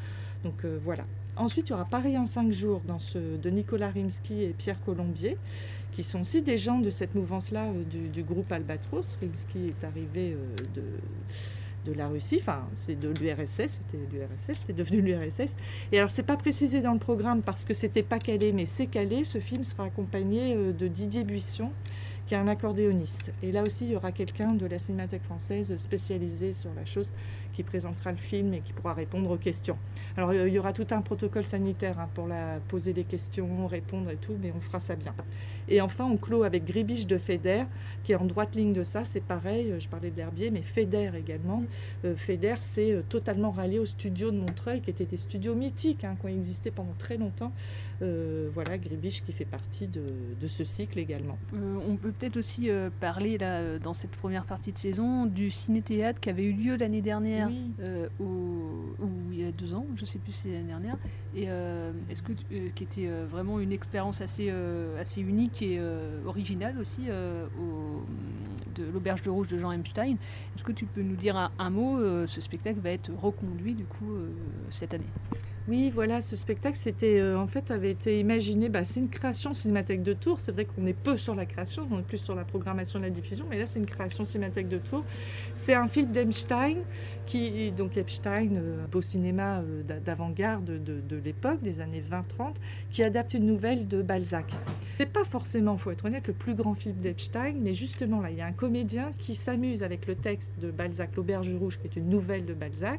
Donc 0.45 0.65
euh, 0.65 0.79
voilà. 0.83 1.05
Ensuite, 1.37 1.69
il 1.69 1.71
y 1.71 1.75
aura 1.75 1.85
Paris 1.85 2.19
en 2.19 2.25
cinq 2.25 2.53
jours 2.53 2.83
dans 2.87 2.99
ce, 2.99 3.19
de 3.19 3.51
Nicolas 3.51 3.91
Rimsky 3.91 4.43
et 4.43 4.49
Pierre 4.49 4.83
Colombier, 4.85 5.39
qui 5.93 6.03
sont 6.03 6.21
aussi 6.21 6.43
des 6.43 6.59
gens 6.59 6.79
de 6.79 6.91
cette 6.91 7.15
mouvance-là 7.15 7.67
euh, 7.67 8.09
du, 8.09 8.23
groupe 8.23 8.51
Albatros. 8.53 9.19
Rimsky 9.21 9.69
est 9.69 9.85
arrivé 9.85 10.33
euh, 10.33 10.57
de 10.75 10.83
de 11.85 11.93
la 11.93 12.09
Russie, 12.09 12.39
enfin 12.41 12.69
c'est 12.75 12.99
de 12.99 13.09
l'URSS, 13.09 13.81
c'était 13.81 13.99
l'URSS, 14.13 14.61
c'était 14.61 14.73
devenu 14.73 15.01
l'URSS. 15.01 15.57
Et 15.91 15.99
alors 15.99 16.11
c'est 16.11 16.23
pas 16.23 16.37
précisé 16.37 16.81
dans 16.81 16.93
le 16.93 16.99
programme 16.99 17.43
parce 17.43 17.65
que 17.65 17.75
c'était 17.75 18.03
pas 18.03 18.19
calé, 18.19 18.53
mais 18.53 18.67
c'est 18.67 18.87
calé. 18.87 19.25
Ce 19.25 19.39
film 19.39 19.65
sera 19.65 19.85
accompagné 19.85 20.55
euh, 20.55 20.73
de 20.73 20.87
Didier 20.87 21.25
Buisson, 21.25 21.71
qui 22.27 22.35
est 22.35 22.39
un 22.39 22.49
accordéoniste. 22.49 23.33
Et 23.43 23.53
là 23.53 23.63
aussi 23.63 23.87
il 23.87 23.93
y 23.93 23.97
aura 23.97 24.13
quelqu'un 24.13 24.53
de 24.53 24.67
la 24.67 24.79
Cinémathèque 24.79 25.25
française 25.25 25.77
spécialisé 25.77 26.53
sur 26.53 26.71
la 26.75 26.85
chose 26.85 27.13
qui 27.53 27.63
présentera 27.63 28.13
le 28.13 28.19
film 28.19 28.55
et 28.55 28.61
qui 28.61 28.73
pourra 28.73 28.95
répondre 28.95 29.31
aux 29.31 29.37
questions. 29.37 29.77
Alors 30.17 30.33
il 30.33 30.53
y 30.53 30.59
aura 30.59 30.73
tout 30.73 30.87
un 30.91 31.03
protocole 31.03 31.47
sanitaire 31.47 31.99
hein, 31.99 32.09
pour 32.15 32.27
la 32.27 32.59
poser 32.69 32.93
des 32.93 33.05
questions, 33.05 33.67
répondre 33.67 34.11
et 34.11 34.17
tout, 34.17 34.37
mais 34.41 34.53
on 34.57 34.61
fera 34.61 34.81
ça 34.81 34.97
bien. 34.97 35.15
Et 35.69 35.81
enfin, 35.81 36.05
on 36.05 36.17
clôt 36.17 36.43
avec 36.43 36.65
Gribiche 36.65 37.07
de 37.07 37.19
Feder, 37.19 37.65
qui 38.05 38.13
est 38.13 38.17
en 38.17 38.25
droite 38.25 38.55
ligne 38.55 38.73
de 38.73 38.83
ça. 38.83 39.05
C'est 39.05 39.23
pareil, 39.23 39.71
euh, 39.71 39.81
je 39.81 39.89
parlais 39.89 40.11
de 40.11 40.17
l'herbier, 40.17 40.51
mais 40.51 40.63
Feder 40.63 41.13
également. 41.17 41.63
Euh, 42.05 42.17
Feder, 42.17 42.57
c'est 42.61 42.93
euh, 42.93 43.03
totalement 43.09 43.51
rallié 43.51 43.79
aux 43.79 43.87
studios 43.87 44.31
de 44.31 44.39
Montreuil, 44.39 44.81
qui 44.81 44.91
étaient 44.91 45.07
des 45.07 45.17
studios 45.17 45.55
mythiques, 45.55 46.05
hein, 46.05 46.17
qui 46.21 46.27
ont 46.27 46.29
existé 46.29 46.71
pendant 46.71 46.95
très 46.99 47.17
longtemps. 47.17 47.53
Euh, 48.03 48.51
voilà, 48.53 48.79
Gribiche 48.79 49.23
qui 49.25 49.33
fait 49.33 49.45
partie 49.45 49.87
de, 49.87 50.03
de 50.41 50.47
ce 50.49 50.65
cycle 50.65 50.99
également. 50.99 51.39
Euh, 51.55 51.79
on 51.87 51.97
peut 51.97 52.11
peut-être 52.11 52.37
aussi 52.37 52.69
parler 52.99 53.39
là, 53.39 53.79
dans 53.79 53.95
cette 53.95 54.11
première 54.11 54.45
partie 54.45 54.73
de 54.73 54.79
saison 54.79 55.27
du 55.27 55.51
ciné-théâtre 55.51 56.19
qui 56.19 56.29
avait 56.29 56.45
eu 56.45 56.53
lieu 56.53 56.77
l'année 56.77 57.03
dernière, 57.03 57.42
Oui. 57.49 57.73
euh, 57.81 58.09
ou 58.21 58.29
il 59.33 59.41
y 59.41 59.45
a 59.45 59.53
deux 59.53 59.75
ans, 59.75 59.87
je 59.97 60.05
sais 60.05 60.19
plus 60.19 60.33
si 60.33 60.43
c'est 60.43 60.53
l'année 60.53 60.69
dernière. 60.69 60.97
Et 61.35 61.45
euh, 61.49 61.93
est-ce 62.11 62.23
que 62.23 62.33
euh, 62.53 62.69
qui 62.75 62.85
était 62.85 63.09
vraiment 63.31 63.59
une 63.61 63.73
expérience 63.73 64.21
assez 64.21 64.53
assez 65.01 65.21
unique 65.21 65.63
et 65.63 65.81
originale 66.27 66.79
aussi 66.79 67.09
au- 67.61 68.05
de 68.75 68.85
l'auberge 68.93 69.23
de 69.23 69.31
rouge 69.31 69.49
de 69.49 69.59
Jean 69.59 69.73
Epstein. 69.73 70.17
Est-ce 70.57 70.65
que 70.65 70.73
tu 70.73 70.87
peux 70.87 71.03
nous 71.03 71.17
dire 71.17 71.37
un, 71.37 71.51
un 71.59 71.69
mot 71.71 71.99
Ce 72.27 72.41
spectacle 72.41 72.81
va 72.81 72.91
être 72.91 73.11
reconduit 73.21 73.75
du 73.75 73.85
coup 73.85 74.13
cette 74.71 74.95
année? 74.95 75.05
Oui, 75.69 75.93
voilà, 75.95 76.21
ce 76.21 76.35
spectacle, 76.35 76.77
c'était 76.77 77.21
euh, 77.21 77.39
en 77.39 77.47
fait 77.47 77.71
avait 77.71 77.93
été 77.93 78.19
imaginé. 78.19 78.69
Bah, 78.69 78.83
c'est 78.83 78.99
une 78.99 79.09
création 79.09 79.55
Cinémathèque 79.55 80.03
de 80.03 80.13
Tours. 80.13 80.41
C'est 80.41 80.51
vrai 80.51 80.65
qu'on 80.65 80.85
est 80.87 80.93
peu 80.93 81.17
sur 81.17 81.37
la 81.37 81.47
création, 81.47 81.87
on 81.93 82.01
est 82.01 82.03
plus 82.03 82.19
sur 82.19 82.35
la 82.35 82.43
programmation 82.45 82.99
et 82.99 83.03
la 83.03 83.11
diffusion, 83.11 83.47
mais 83.49 83.61
là, 83.61 83.67
c'est 83.67 83.79
une 83.79 83.87
création 83.87 84.25
Cinémathèque 84.25 84.67
de 84.67 84.79
Tours. 84.79 85.05
C'est 85.55 85.75
un 85.75 85.87
film 85.87 86.11
d'Epstein, 86.11 86.79
qui 87.27 87.71
donc 87.71 87.97
Epstein, 87.97 88.57
euh, 88.57 88.85
beau 88.91 89.03
cinéma 89.03 89.61
euh, 89.61 89.85
d'a- 89.85 90.01
d'avant-garde 90.01 90.65
de, 90.65 91.17
l'époque, 91.25 91.63
des 91.63 91.81
années 91.81 92.03
20-30, 92.11 92.55
qui 92.91 93.05
adapte 93.05 93.33
une 93.35 93.47
nouvelle 93.47 93.87
de 93.87 94.03
Balzac. 94.03 94.53
C'est 94.99 95.07
pas 95.13 95.25
forcément, 95.25 95.77
faut 95.77 95.93
être 95.93 96.05
honnête, 96.07 96.27
le 96.27 96.35
plus 96.35 96.57
grand 96.57 96.75
film 96.75 96.97
d'Epstein, 96.97 97.55
mais 97.61 97.73
justement 97.73 98.21
là, 98.21 98.31
il 98.31 98.37
y 98.37 98.41
a 98.41 98.47
un 98.47 98.53
comédien 98.53 99.13
qui 99.17 99.37
s'amuse 99.37 99.85
avec 99.85 100.09
le 100.09 100.17
texte 100.17 100.51
de 100.61 100.73
Balzac, 100.73 101.15
L'Auberge 101.15 101.55
Rouge, 101.55 101.79
qui 101.79 101.87
est 101.87 102.01
une 102.01 102.09
nouvelle 102.09 102.45
de 102.45 102.55
Balzac. 102.55 102.99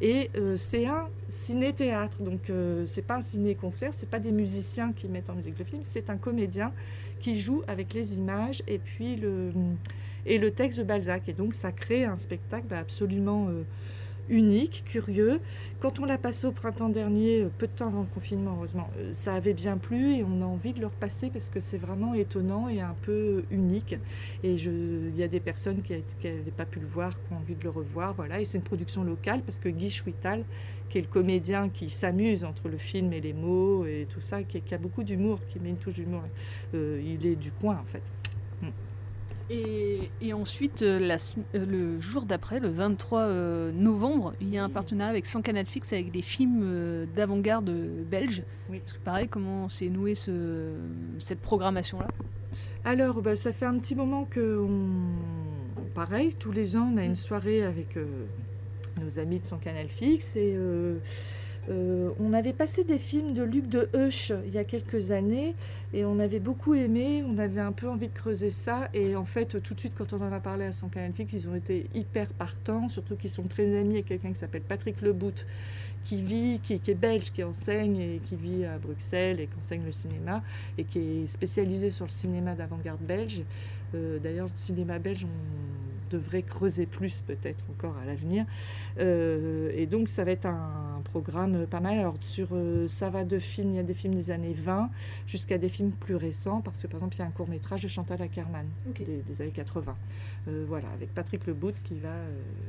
Et 0.00 0.30
euh, 0.36 0.56
c'est 0.56 0.86
un 0.86 1.08
ciné-théâtre, 1.28 2.22
donc 2.22 2.50
euh, 2.50 2.86
c'est 2.86 3.02
pas 3.02 3.16
un 3.16 3.20
ciné-concert, 3.20 3.92
c'est 3.92 4.08
pas 4.08 4.20
des 4.20 4.30
musiciens 4.30 4.92
qui 4.92 5.08
mettent 5.08 5.28
en 5.28 5.34
musique 5.34 5.58
le 5.58 5.64
film, 5.64 5.82
c'est 5.82 6.08
un 6.08 6.16
comédien 6.16 6.72
qui 7.20 7.38
joue 7.38 7.62
avec 7.66 7.94
les 7.94 8.14
images 8.14 8.62
et 8.68 8.78
puis 8.78 9.16
le, 9.16 10.50
texte 10.50 10.78
de 10.78 10.84
Balzac. 10.84 11.28
Et 11.28 11.32
donc 11.32 11.52
ça 11.52 11.72
crée 11.72 12.04
un 12.04 12.16
spectacle 12.16 12.66
bah, 12.70 12.78
absolument 12.78 13.48
euh, 13.48 13.64
unique, 14.28 14.84
curieux. 14.86 15.40
Quand 15.80 16.00
on 16.00 16.04
l'a 16.04 16.18
passé 16.18 16.46
au 16.46 16.52
printemps 16.52 16.88
dernier, 16.88 17.42
euh, 17.42 17.50
peu 17.56 17.66
de 17.66 17.72
temps 17.72 17.86
avant 17.86 18.00
le 18.00 18.06
confinement, 18.06 18.54
heureusement, 18.56 18.90
euh, 18.98 19.12
ça 19.12 19.34
avait 19.34 19.54
bien 19.54 19.76
plu 19.76 20.16
et 20.16 20.24
on 20.24 20.42
a 20.42 20.44
envie 20.44 20.72
de 20.72 20.80
le 20.80 20.86
repasser 20.86 21.30
parce 21.30 21.48
que 21.48 21.60
c'est 21.60 21.78
vraiment 21.78 22.14
étonnant 22.14 22.68
et 22.68 22.80
un 22.80 22.96
peu 23.02 23.44
unique. 23.50 23.96
Et 24.42 24.54
il 24.54 25.16
y 25.16 25.22
a 25.22 25.28
des 25.28 25.40
personnes 25.40 25.82
qui 25.82 25.92
n'avaient 25.92 26.50
pas 26.56 26.66
pu 26.66 26.80
le 26.80 26.86
voir, 26.86 27.10
qui 27.10 27.32
ont 27.32 27.36
envie 27.36 27.54
de 27.54 27.64
le 27.64 27.70
revoir. 27.70 28.12
Voilà. 28.14 28.40
Et 28.40 28.44
c'est 28.44 28.58
une 28.58 28.64
production 28.64 29.04
locale 29.04 29.42
parce 29.42 29.58
que 29.58 29.68
Guy 29.68 29.90
Chouital, 29.90 30.44
qui 30.88 30.98
est 30.98 31.02
le 31.02 31.06
comédien 31.06 31.68
qui 31.68 31.90
s'amuse 31.90 32.44
entre 32.44 32.68
le 32.68 32.78
film 32.78 33.12
et 33.12 33.20
les 33.20 33.32
mots 33.32 33.84
et 33.86 34.06
tout 34.08 34.20
ça, 34.20 34.42
qui, 34.42 34.62
a 34.74 34.78
beaucoup 34.78 35.02
d'humour, 35.02 35.40
qui 35.48 35.60
met 35.60 35.70
une 35.70 35.76
touche 35.76 35.94
d'humour, 35.94 36.22
euh, 36.74 37.00
il 37.04 37.26
est 37.26 37.36
du 37.36 37.50
coin 37.52 37.78
en 37.80 37.84
fait. 37.84 38.02
Mm. 38.62 38.68
Et, 39.50 40.10
et 40.20 40.32
ensuite, 40.32 40.82
euh, 40.82 40.98
la 40.98 41.16
euh, 41.54 41.64
le 41.66 42.00
jour 42.00 42.22
d'après, 42.22 42.60
le 42.60 42.68
23 42.68 43.20
euh, 43.20 43.72
novembre, 43.72 44.34
il 44.40 44.50
y 44.50 44.58
a 44.58 44.64
un 44.64 44.68
partenariat 44.68 45.10
avec 45.10 45.26
Sans 45.26 45.40
Canal 45.40 45.66
Fix 45.66 45.92
avec 45.92 46.10
des 46.10 46.22
films 46.22 47.06
d'avant-garde 47.16 47.70
belges. 48.10 48.42
Oui. 48.68 48.80
Parce 48.80 48.92
que 48.92 48.98
pareil, 48.98 49.28
comment 49.28 49.68
s'est 49.68 49.88
nouée 49.88 50.14
ce, 50.14 50.72
cette 51.18 51.40
programmation-là? 51.40 52.08
Alors, 52.84 53.22
bah, 53.22 53.36
ça 53.36 53.52
fait 53.52 53.66
un 53.66 53.78
petit 53.78 53.94
moment 53.94 54.24
que, 54.24 54.58
on... 54.58 55.84
pareil, 55.94 56.34
tous 56.34 56.52
les 56.52 56.76
ans, 56.76 56.90
on 56.94 56.96
a 56.96 57.04
une 57.04 57.16
soirée 57.16 57.62
avec 57.62 57.96
euh, 57.96 58.06
nos 59.00 59.18
amis 59.18 59.40
de 59.40 59.46
son 59.46 59.58
canal 59.58 59.88
fixe 59.88 60.36
et 60.36 60.54
euh, 60.56 60.98
Euh, 61.70 62.10
on 62.18 62.32
avait 62.32 62.52
passé 62.52 62.84
des 62.84 62.98
films 62.98 63.34
de 63.34 63.42
Luc 63.42 63.68
de 63.68 63.88
Heuch 63.94 64.32
il 64.46 64.54
y 64.54 64.58
a 64.58 64.64
quelques 64.64 65.10
années 65.10 65.54
et 65.92 66.04
on 66.04 66.18
avait 66.18 66.38
beaucoup 66.38 66.74
aimé, 66.74 67.22
on 67.26 67.36
avait 67.36 67.60
un 67.60 67.72
peu 67.72 67.88
envie 67.88 68.08
de 68.08 68.14
creuser 68.14 68.50
ça 68.50 68.88
et 68.94 69.16
en 69.16 69.26
fait 69.26 69.60
tout 69.60 69.74
de 69.74 69.80
suite 69.80 69.92
quand 69.96 70.12
on 70.12 70.22
en 70.22 70.32
a 70.32 70.40
parlé 70.40 70.64
à 70.64 70.72
son 70.72 70.88
canal 70.88 71.12
fixe, 71.12 71.34
ils 71.34 71.48
ont 71.48 71.54
été 71.54 71.86
hyper 71.94 72.28
partants, 72.28 72.88
surtout 72.88 73.16
qu'ils 73.16 73.30
sont 73.30 73.44
très 73.44 73.78
amis 73.78 73.94
avec 73.94 74.06
quelqu'un 74.06 74.30
qui 74.32 74.38
s'appelle 74.38 74.62
Patrick 74.62 75.02
Lebout 75.02 75.44
qui 76.04 76.22
vit, 76.22 76.60
qui, 76.62 76.78
qui, 76.80 76.90
est 76.90 76.94
belge, 76.94 77.32
qui 77.32 77.44
enseigne 77.44 77.98
et 77.98 78.20
qui 78.24 78.36
vit 78.36 78.64
à 78.64 78.78
Bruxelles 78.78 79.40
et 79.40 79.46
qui 79.46 79.58
enseigne 79.58 79.84
le 79.84 79.92
cinéma 79.92 80.42
et 80.78 80.84
qui 80.84 80.98
est 80.98 81.26
spécialisé 81.26 81.90
sur 81.90 82.06
le 82.06 82.10
cinéma 82.10 82.54
d'avant-garde 82.54 83.00
belge. 83.00 83.42
Euh, 83.94 84.18
D'ailleurs, 84.18 84.46
le 84.46 84.56
cinéma 84.56 84.98
belge, 84.98 85.26
on 85.26 85.87
devrait 86.08 86.42
creuser 86.42 86.86
plus 86.86 87.22
peut-être 87.22 87.64
encore 87.70 87.96
à 88.02 88.04
l'avenir. 88.04 88.46
Euh, 88.98 89.70
et 89.74 89.86
donc, 89.86 90.08
ça 90.08 90.24
va 90.24 90.32
être 90.32 90.46
un, 90.46 91.02
programme 91.04 91.66
pas 91.66 91.80
mal. 91.80 91.98
Alors, 91.98 92.16
sur, 92.20 92.48
euh, 92.52 92.88
ça 92.88 93.08
va 93.08 93.24
de 93.24 93.38
films, 93.38 93.70
il 93.70 93.76
y 93.76 93.80
a 93.80 93.84
des 93.84 93.94
films 93.94 94.14
des 94.14 94.30
années 94.30 94.54
20 94.54 94.90
jusqu'à 95.26 95.58
des 95.58 95.68
films 95.68 95.92
plus 95.92 96.16
récents, 96.16 96.60
parce 96.60 96.80
que 96.80 96.86
par 96.86 96.96
exemple, 96.96 97.16
il 97.16 97.18
y 97.20 97.22
a 97.22 97.26
un 97.26 97.30
court 97.30 97.48
métrage 97.48 97.82
de 97.82 97.88
Chantal 97.88 98.20
Ackerman 98.20 98.66
okay. 98.90 99.04
des, 99.04 99.16
des, 99.18 99.42
années 99.42 99.52
80. 99.52 99.96
Euh, 100.48 100.64
voilà, 100.68 100.88
avec 100.94 101.14
Patrick 101.14 101.46
Lebout 101.46 101.74
qui 101.84 101.98
va 101.98 102.14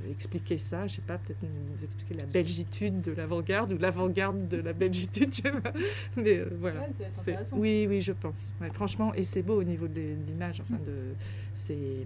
expliquer 0.09 0.57
ça, 0.57 0.87
je 0.87 0.95
sais 0.95 1.01
pas, 1.01 1.17
peut-être 1.17 1.41
nous 1.43 1.83
expliquer 1.83 2.13
la 2.13 2.25
belgitude 2.25 3.01
de 3.01 3.11
l'avant-garde 3.11 3.73
ou 3.73 3.77
l'avant-garde 3.77 4.47
de 4.47 4.57
la 4.57 4.73
belgitude, 4.73 5.33
je 5.33 5.41
sais 5.41 5.51
pas. 5.51 5.73
Mais 6.17 6.41
voilà. 6.59 6.81
Ouais, 7.27 7.37
oui, 7.53 7.85
oui, 7.89 8.01
je 8.01 8.11
pense. 8.11 8.53
Ouais, 8.61 8.69
franchement, 8.71 9.13
et 9.13 9.23
c'est 9.23 9.41
beau 9.41 9.59
au 9.59 9.63
niveau 9.63 9.87
de 9.87 10.01
l'image. 10.27 10.61
Enfin, 10.61 10.79
de, 10.85 11.15
c'est, 11.53 12.05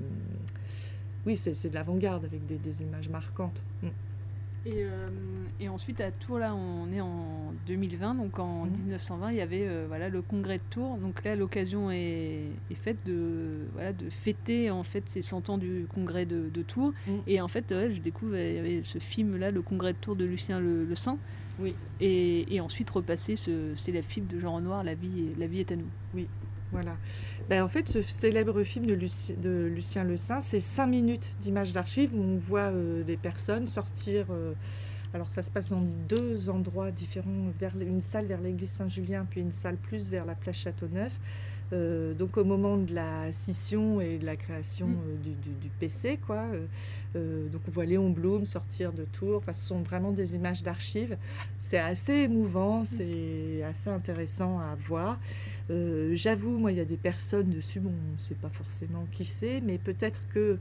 oui, 1.26 1.38
c'est 1.38 1.70
de 1.70 1.74
l'avant-garde 1.74 2.26
avec 2.26 2.46
des, 2.46 2.58
des, 2.58 2.82
images 2.82 3.10
marquantes. 3.10 3.62
Mm. 3.82 3.88
Et, 4.66 4.76
euh, 4.78 5.10
et, 5.60 5.68
ensuite 5.68 6.00
à 6.00 6.12
Tours, 6.12 6.40
là, 6.40 6.56
on 6.56 6.90
est 6.94 7.02
en 7.02 7.54
2020, 7.68 8.16
donc 8.16 8.40
en 8.40 8.66
mmh. 8.66 8.70
1920, 8.70 9.32
il 9.32 9.38
y 9.38 9.42
avait 9.42 9.68
euh, 9.68 9.86
voilà 9.90 10.08
le 10.08 10.22
congrès 10.22 10.58
de 10.58 10.64
Tours. 10.70 10.98
Donc 11.00 11.22
là, 11.26 11.36
l'occasion 11.36 11.92
est, 11.92 12.44
est, 12.72 12.76
faite 12.76 12.98
de 13.06 13.68
voilà 13.74 13.92
de 13.92 14.10
fêter 14.10 14.72
en 14.72 14.84
fait 14.84 15.04
ces 15.08 15.22
100 15.22 15.50
ans 15.50 15.58
du 15.58 15.86
congrès 15.94 16.26
de, 16.26 16.50
de 16.50 16.62
Tours. 16.62 16.94
Mmh. 17.08 17.12
Et 17.28 17.42
en 17.42 17.50
fait, 17.50 17.66
je 17.70 18.00
découvre 18.00 18.38
il 18.38 18.56
y 18.56 18.58
avait 18.58 18.84
ce 18.84 19.00
film 19.00 19.36
là, 19.36 19.52
le 19.52 19.62
congrès 19.62 19.92
de 19.92 19.98
Tours 19.98 20.16
de 20.16 20.24
Lucien 20.24 20.62
Le, 20.62 20.86
le 20.86 20.96
Saint. 20.96 21.18
Oui. 21.60 21.76
Et, 22.00 22.56
et, 22.56 22.62
ensuite 22.62 22.90
repasser 22.90 23.36
ce 23.36 23.76
célèbre 23.76 24.08
film 24.08 24.28
de 24.28 24.40
Jean 24.40 24.56
Renoir, 24.56 24.84
La 24.84 24.96
vie, 24.96 25.32
la 25.38 25.46
vie 25.46 25.60
est 25.60 25.72
à 25.74 25.76
nous. 25.76 25.90
Oui. 26.16 26.28
Voilà. 26.74 26.98
Ben, 27.50 27.64
en 27.64 27.68
fait, 27.68 27.88
ce 27.88 28.02
célèbre 28.02 28.64
film 28.64 28.88
de, 28.88 28.94
Lucie, 28.94 29.34
de 29.34 29.72
Lucien 29.74 30.04
Le 30.04 30.18
Saint, 30.18 30.42
c'est 30.42 30.60
cinq 30.60 30.88
minutes 30.88 31.30
d'images 31.40 31.72
d'archives 31.72 32.16
où 32.16 32.22
on 32.22 32.36
voit 32.36 32.72
euh, 32.72 33.04
des 33.04 33.16
personnes 33.16 33.68
sortir. 33.68 34.26
Euh, 34.32 34.54
alors, 35.14 35.30
ça 35.30 35.44
se 35.44 35.52
passe 35.52 35.70
dans 35.70 35.84
deux 36.10 36.50
endroits 36.50 36.90
différents, 36.90 37.52
une 37.80 38.02
salle 38.02 38.26
vers 38.26 38.42
l'église 38.42 38.72
Saint-Julien, 38.72 39.28
puis 39.30 39.42
une 39.42 39.52
salle 39.52 39.78
plus 39.78 40.10
vers 40.10 40.26
la 40.26 40.34
place 40.34 40.58
Châteauneuf. 40.58 41.14
Euh, 41.74 42.14
donc 42.14 42.38
au 42.38 42.44
moment 42.44 42.78
de 42.78 42.94
la 42.94 43.32
scission 43.32 44.00
et 44.00 44.18
de 44.18 44.26
la 44.26 44.36
création 44.36 44.88
Mm. 44.88 44.98
euh, 45.08 45.16
du, 45.24 45.30
du, 45.32 45.50
du, 45.62 45.70
PC, 45.80 46.20
quoi. 46.26 46.46
Euh, 47.16 47.48
donc 47.50 47.62
on 47.68 47.72
voit 47.72 47.86
Léon 47.86 48.10
Blum 48.10 48.46
sortir 48.46 48.94
de 48.94 49.06
Tours. 49.06 49.38
Enfin, 49.38 49.54
ce 49.54 49.68
sont 49.68 49.82
vraiment 49.82 50.12
des 50.12 50.36
images 50.36 50.62
d'archives. 50.62 51.18
C'est 51.58 51.80
assez 51.80 52.14
émouvant, 52.14 52.86
c'est 52.86 53.64
assez 53.64 53.90
intéressant 53.90 54.60
à 54.60 54.76
voir. 54.76 55.20
J'avoue, 55.70 56.58
moi, 56.58 56.72
il 56.72 56.78
y 56.78 56.82
a 56.82 56.86
des 56.86 56.98
personnes 56.98 57.50
dessus, 57.50 57.80
bon, 57.80 57.90
on 57.92 58.16
ne 58.16 58.20
sait 58.20 58.36
pas 58.36 58.50
forcément 58.50 59.08
qui 59.12 59.26
c'est, 59.26 59.62
mais 59.62 59.78
peut-être 59.78 60.28
que 60.30 60.60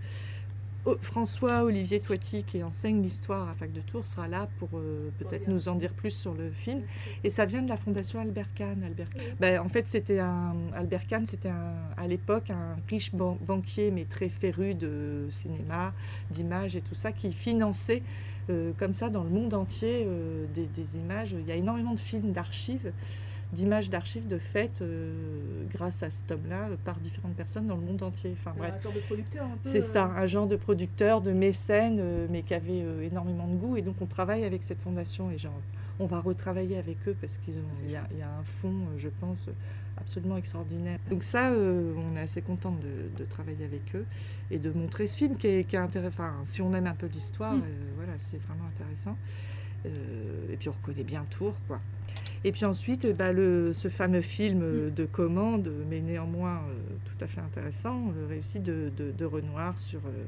François 1.01 1.63
Olivier 1.63 2.01
Toiti, 2.01 2.43
qui 2.43 2.63
enseigne 2.63 3.03
l'histoire 3.03 3.49
à 3.49 3.55
Fac 3.55 3.73
de 3.73 3.81
Tours, 3.81 4.05
sera 4.05 4.27
là 4.27 4.49
pour 4.59 4.71
euh, 4.75 5.11
peut-être 5.19 5.47
nous 5.47 5.69
en 5.69 5.77
dire 5.77 5.93
plus 5.93 6.11
sur 6.11 6.35
le 6.35 6.51
film. 6.51 6.83
Et 7.23 7.31
ça 7.31 7.45
vient 7.45 7.63
de 7.63 7.69
la 7.69 7.77
fondation 7.77 8.21
Albert 8.21 8.53
Kahn. 8.55 8.83
Albert... 8.83 9.09
Ben, 9.39 9.61
en 9.61 9.69
fait, 9.69 9.87
c'était 9.87 10.19
un 10.19 10.57
Albert 10.75 11.07
Kahn, 11.07 11.25
c'était 11.25 11.51
à 11.97 12.09
l'époque 12.09 12.51
un 12.51 12.77
riche 12.89 13.15
ban 13.15 13.39
banquier, 13.41 13.91
mais 13.91 14.05
très 14.05 14.29
féru 14.29 14.75
de 14.75 15.27
cinéma, 15.31 15.93
d'images 16.31 16.75
et 16.75 16.81
tout 16.81 16.97
ça, 16.97 17.13
qui 17.13 17.33
finançait 17.33 18.03
euh, 18.51 18.73
comme 18.77 18.93
ça 18.93 19.09
dans 19.09 19.23
le 19.23 19.31
monde 19.31 19.55
entier 19.55 20.05
euh, 20.05 20.47
des, 20.53 20.67
des, 20.67 20.97
images. 20.97 21.33
Il 21.33 21.47
y 21.47 21.53
a 21.53 21.57
énormément 21.57 21.95
de 21.95 22.01
films 22.01 22.33
d'archives 22.33 22.93
d'images 23.53 23.91
d'archives 23.91 24.27
de 24.27 24.39
fêtes 24.39 24.81
euh, 24.81 25.65
grâce 25.71 26.03
à 26.03 26.11
cet 26.11 26.31
homme-là 26.31 26.69
euh, 26.71 26.77
par 26.85 26.99
différentes 26.99 27.35
personnes 27.35 27.67
dans 27.67 27.77
le 27.77 27.83
monde 27.83 28.03
entier. 28.03 28.35
Enfin 28.39 28.55
bref, 28.57 28.75
un 28.79 28.81
genre 28.81 28.93
de 28.93 29.01
producteur. 29.01 29.47
C'est 29.63 29.83
ça, 29.83 30.05
un 30.05 30.27
genre 30.27 30.47
de 30.47 30.57
producteur, 30.57 31.21
de 31.21 31.33
mécène, 31.33 31.99
euh, 32.01 32.27
mais 32.31 32.43
qui 32.43 32.55
avait 32.55 32.85
énormément 33.03 33.47
de 33.47 33.57
goût. 33.57 33.77
Et 33.77 33.83
donc 33.83 33.97
on 34.01 34.07
travaille 34.07 34.45
avec 34.45 34.65
cette 34.65 34.81
fondation 34.81 35.31
et 35.31 35.39
genre, 35.39 35.61
on 36.01 36.07
va 36.07 36.21
retravailler 36.21 36.79
avec 36.79 36.97
eux 37.07 37.15
parce 37.21 37.37
qu'il 37.37 37.55
y, 37.55 37.93
y, 37.93 37.97
a 38.23 38.39
un 38.39 38.45
fond, 38.45 38.75
je 38.97 39.11
pense, 39.21 39.49
absolument 39.99 40.39
extraordinaire. 40.39 40.99
Donc 41.11 41.23
ça, 41.23 41.51
euh, 41.51 41.93
on 41.97 42.17
est 42.17 42.21
assez 42.21 42.41
content 42.41 42.73
de, 42.73 43.19
de, 43.19 43.25
travailler 43.29 43.67
avec 43.67 43.95
eux 43.95 44.07
et 44.51 44.59
de 44.59 44.71
montrer 44.71 45.07
ce 45.07 45.19
film 45.19 45.37
qui 45.37 45.47
est, 45.47 45.65
qui 45.65 45.77
est 45.77 45.79
intéressant. 45.79 46.15
Enfin, 46.15 46.35
si 46.45 46.63
on 46.63 46.73
aime 46.73 46.87
un 46.87 46.95
peu 46.95 47.07
l'histoire, 47.07 47.55
mmh. 47.55 47.63
voilà, 47.97 48.13
c'est 48.17 48.41
vraiment 48.41 48.65
intéressant. 48.67 49.17
et 49.85 50.57
puis 50.57 50.71
on 50.71 50.73
reconnaît 50.73 51.05
bien 51.05 51.27
Tours, 51.31 51.55
quoi. 51.69 51.81
Et 52.45 52.51
puis 52.53 52.65
ensuite, 52.65 53.07
bah, 53.17 53.33
le, 53.33 53.73
ce 53.73 53.89
fameux 53.89 54.21
film 54.21 54.61
Mm. 54.63 54.91
de 54.95 55.05
commande, 55.05 55.71
mais 55.89 56.01
néanmoins 56.01 56.57
euh, 56.69 56.75
tout 57.05 57.25
à 57.25 57.27
fait 57.29 57.41
intéressant, 57.41 58.09
euh, 58.17 58.27
réussi 58.29 58.59
de, 58.61 58.91
de, 58.97 59.13
de, 59.13 59.25
Renoir 59.25 59.79
sur, 59.79 60.01
euh, 60.01 60.25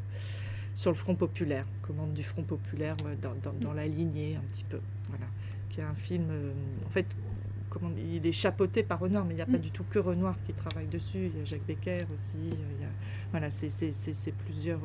sur 0.75 0.91
le 0.91 0.97
Front 0.97 1.17
Populaire, 1.17 1.67
commande 1.83 2.15
du 2.15 2.23
Front 2.23 2.43
Populaire 2.45 2.97
dans, 3.21 3.35
dans, 3.43 3.53
dans, 3.61 3.73
la 3.73 3.87
lignée 3.87 4.37
un 4.37 4.45
petit 4.53 4.65
peu. 4.65 4.81
Voilà. 5.09 5.27
Qui 5.71 5.81
est 5.81 5.85
un 5.85 5.95
film, 5.95 6.27
euh, 6.31 6.53
en 6.87 6.91
fait, 6.91 7.07
comment, 7.69 7.91
il 7.97 8.25
est 8.25 8.33
chapeauté 8.33 8.85
par 8.85 9.01
Renoir, 9.01 9.25
mais 9.25 9.33
il 9.35 9.37
n'y 9.37 9.43
a 9.43 9.47
pas 9.47 9.59
Mm. 9.59 9.63
du 9.63 9.71
tout 9.73 9.85
que 9.91 9.99
Renoir 9.99 10.37
qui 10.47 10.53
travaille 10.53 10.87
dessus. 10.87 11.31
Il 11.35 11.39
y 11.39 11.43
a 11.43 11.45
Jacques 11.45 11.67
Becker 11.67 12.07
aussi. 12.15 12.39
Il 12.41 12.81
y 12.81 12.85
a, 12.85 12.89
voilà, 13.33 13.51
c'est 13.51 13.69
plusieurs 14.47 14.81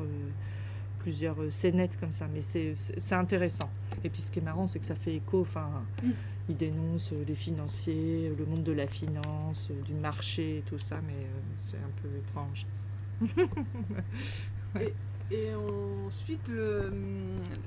plusieurs 0.98 1.36
scénettes 1.50 1.98
comme 1.98 2.12
ça, 2.12 2.26
mais 2.30 2.42
c'est 2.42 2.74
intéressant. 3.14 3.70
Et 4.04 4.10
puis 4.10 4.20
ce 4.20 4.30
qui 4.30 4.38
est 4.40 4.42
marrant, 4.42 4.66
c'est 4.66 4.78
que 4.78 4.84
ça 4.84 4.94
fait 4.94 5.14
écho, 5.14 5.40
enfin, 5.40 5.82
Mm. 6.02 6.10
Il 6.50 6.56
dénonce 6.56 7.12
les 7.26 7.34
financiers, 7.36 8.32
le 8.36 8.44
monde 8.44 8.64
de 8.64 8.72
la 8.72 8.88
finance, 8.88 9.70
du 9.86 9.94
marché 9.94 10.64
tout 10.66 10.78
ça, 10.78 11.00
mais 11.06 11.12
euh, 11.12 11.40
c'est 11.56 11.76
un 11.76 11.90
peu 12.02 12.08
étrange. 12.18 12.66
et, 15.30 15.50
ensuite, 16.06 16.48
le, 16.48 16.92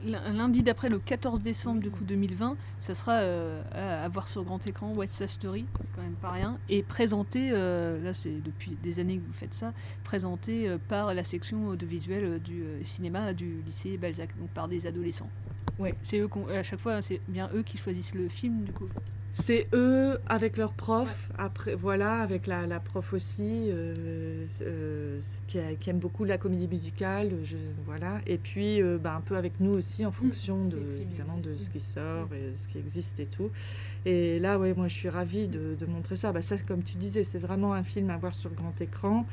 lundi 0.06 0.64
d'après, 0.64 0.90
le 0.90 1.00
14 1.00 1.42
décembre 1.42 1.82
du 1.82 1.90
coup 1.90 2.04
2020, 2.04 2.58
ça 2.82 2.94
sera 2.94 3.14
euh, 3.20 3.62
à, 3.72 4.08
voir 4.10 4.28
sur 4.28 4.44
grand 4.44 4.66
écran 4.68 4.94
West 4.94 5.14
Side 5.14 5.30
Story, 5.30 5.66
c'est 5.80 5.96
quand 5.96 6.02
même 6.02 6.16
pas 6.16 6.32
rien, 6.32 6.58
et 6.68 6.84
présenté, 6.84 7.52
euh, 7.54 8.04
là 8.04 8.14
c'est 8.14 8.44
depuis 8.44 8.78
des 8.84 9.00
années 9.00 9.18
que 9.18 9.26
vous 9.26 9.34
faites 9.34 9.54
ça, 9.54 9.74
présenté 10.04 10.68
euh, 10.68 10.78
par 10.90 11.14
la 11.14 11.24
section 11.24 11.68
audiovisuelle 11.68 12.40
du 12.42 12.64
cinéma 12.84 13.34
du 13.34 13.62
lycée 13.66 13.98
Balzac, 13.98 14.30
donc 14.38 14.50
par 14.50 14.68
des 14.68 14.86
adolescents. 14.86 15.30
Ouais. 15.80 15.96
C'est 16.02 16.20
eux 16.20 16.30
à 16.54 16.64
chaque 16.64 16.80
fois, 16.80 17.02
c'est 17.02 17.22
bien 17.28 17.50
eux 17.54 17.64
qui 17.64 17.78
choisissent 17.78 18.14
le 18.14 18.28
film 18.28 18.64
du 18.64 18.74
coup. 18.74 18.90
C'est 19.36 19.68
eux 19.74 20.20
avec 20.28 20.58
leur 20.58 20.74
prof, 20.74 21.08
ouais. 21.08 21.36
après 21.40 21.74
voilà, 21.74 22.22
avec 22.22 22.46
la, 22.46 22.68
la 22.68 22.80
prof 22.80 23.14
aussi, 23.14 23.66
euh, 23.68 24.46
euh, 24.62 25.20
qui, 25.48 25.58
a, 25.58 25.74
qui, 25.74 25.90
aime 25.90 25.98
beaucoup 25.98 26.24
la 26.24 26.38
comédie 26.38 26.68
musicale, 26.68 27.32
je, 27.44 27.58
voilà, 27.84 28.22
et 28.28 28.38
puis 28.38 28.80
euh, 28.80 29.00
bah, 29.00 29.16
un 29.16 29.22
peu 29.22 29.36
avec 29.36 29.60
nous 29.60 29.72
aussi 29.72 30.06
en 30.06 30.12
fonction 30.12 30.58
mmh, 30.58 30.70
de 30.70 30.82
évidemment 31.02 31.38
de 31.38 31.58
ce 31.58 31.72
qui 31.72 31.80
sort 31.80 32.28
mmh. 32.28 32.36
et 32.36 32.56
ce 32.56 32.68
qui 32.68 32.78
existe 32.78 33.20
et 33.20 33.26
tout. 33.26 33.50
Et 34.06 34.40
là, 34.40 34.60
ouais, 34.60 34.74
moi 34.76 34.88
je 34.88 34.94
suis 34.94 35.10
ravie 35.10 35.48
de, 35.48 35.76
de 35.80 35.86
montrer 35.88 36.16
ça. 36.16 36.32
Bah, 36.32 36.42
ça, 36.42 36.58
comme 36.58 36.84
tu 36.84 36.98
disais, 36.98 37.24
c'est 37.24 37.40
vraiment 37.40 37.74
un 37.74 37.84
film 37.84 38.12
à 38.12 38.18
voir 38.18 38.36
sur 38.36 38.52
grand 38.52 38.80
écran. 38.82 39.26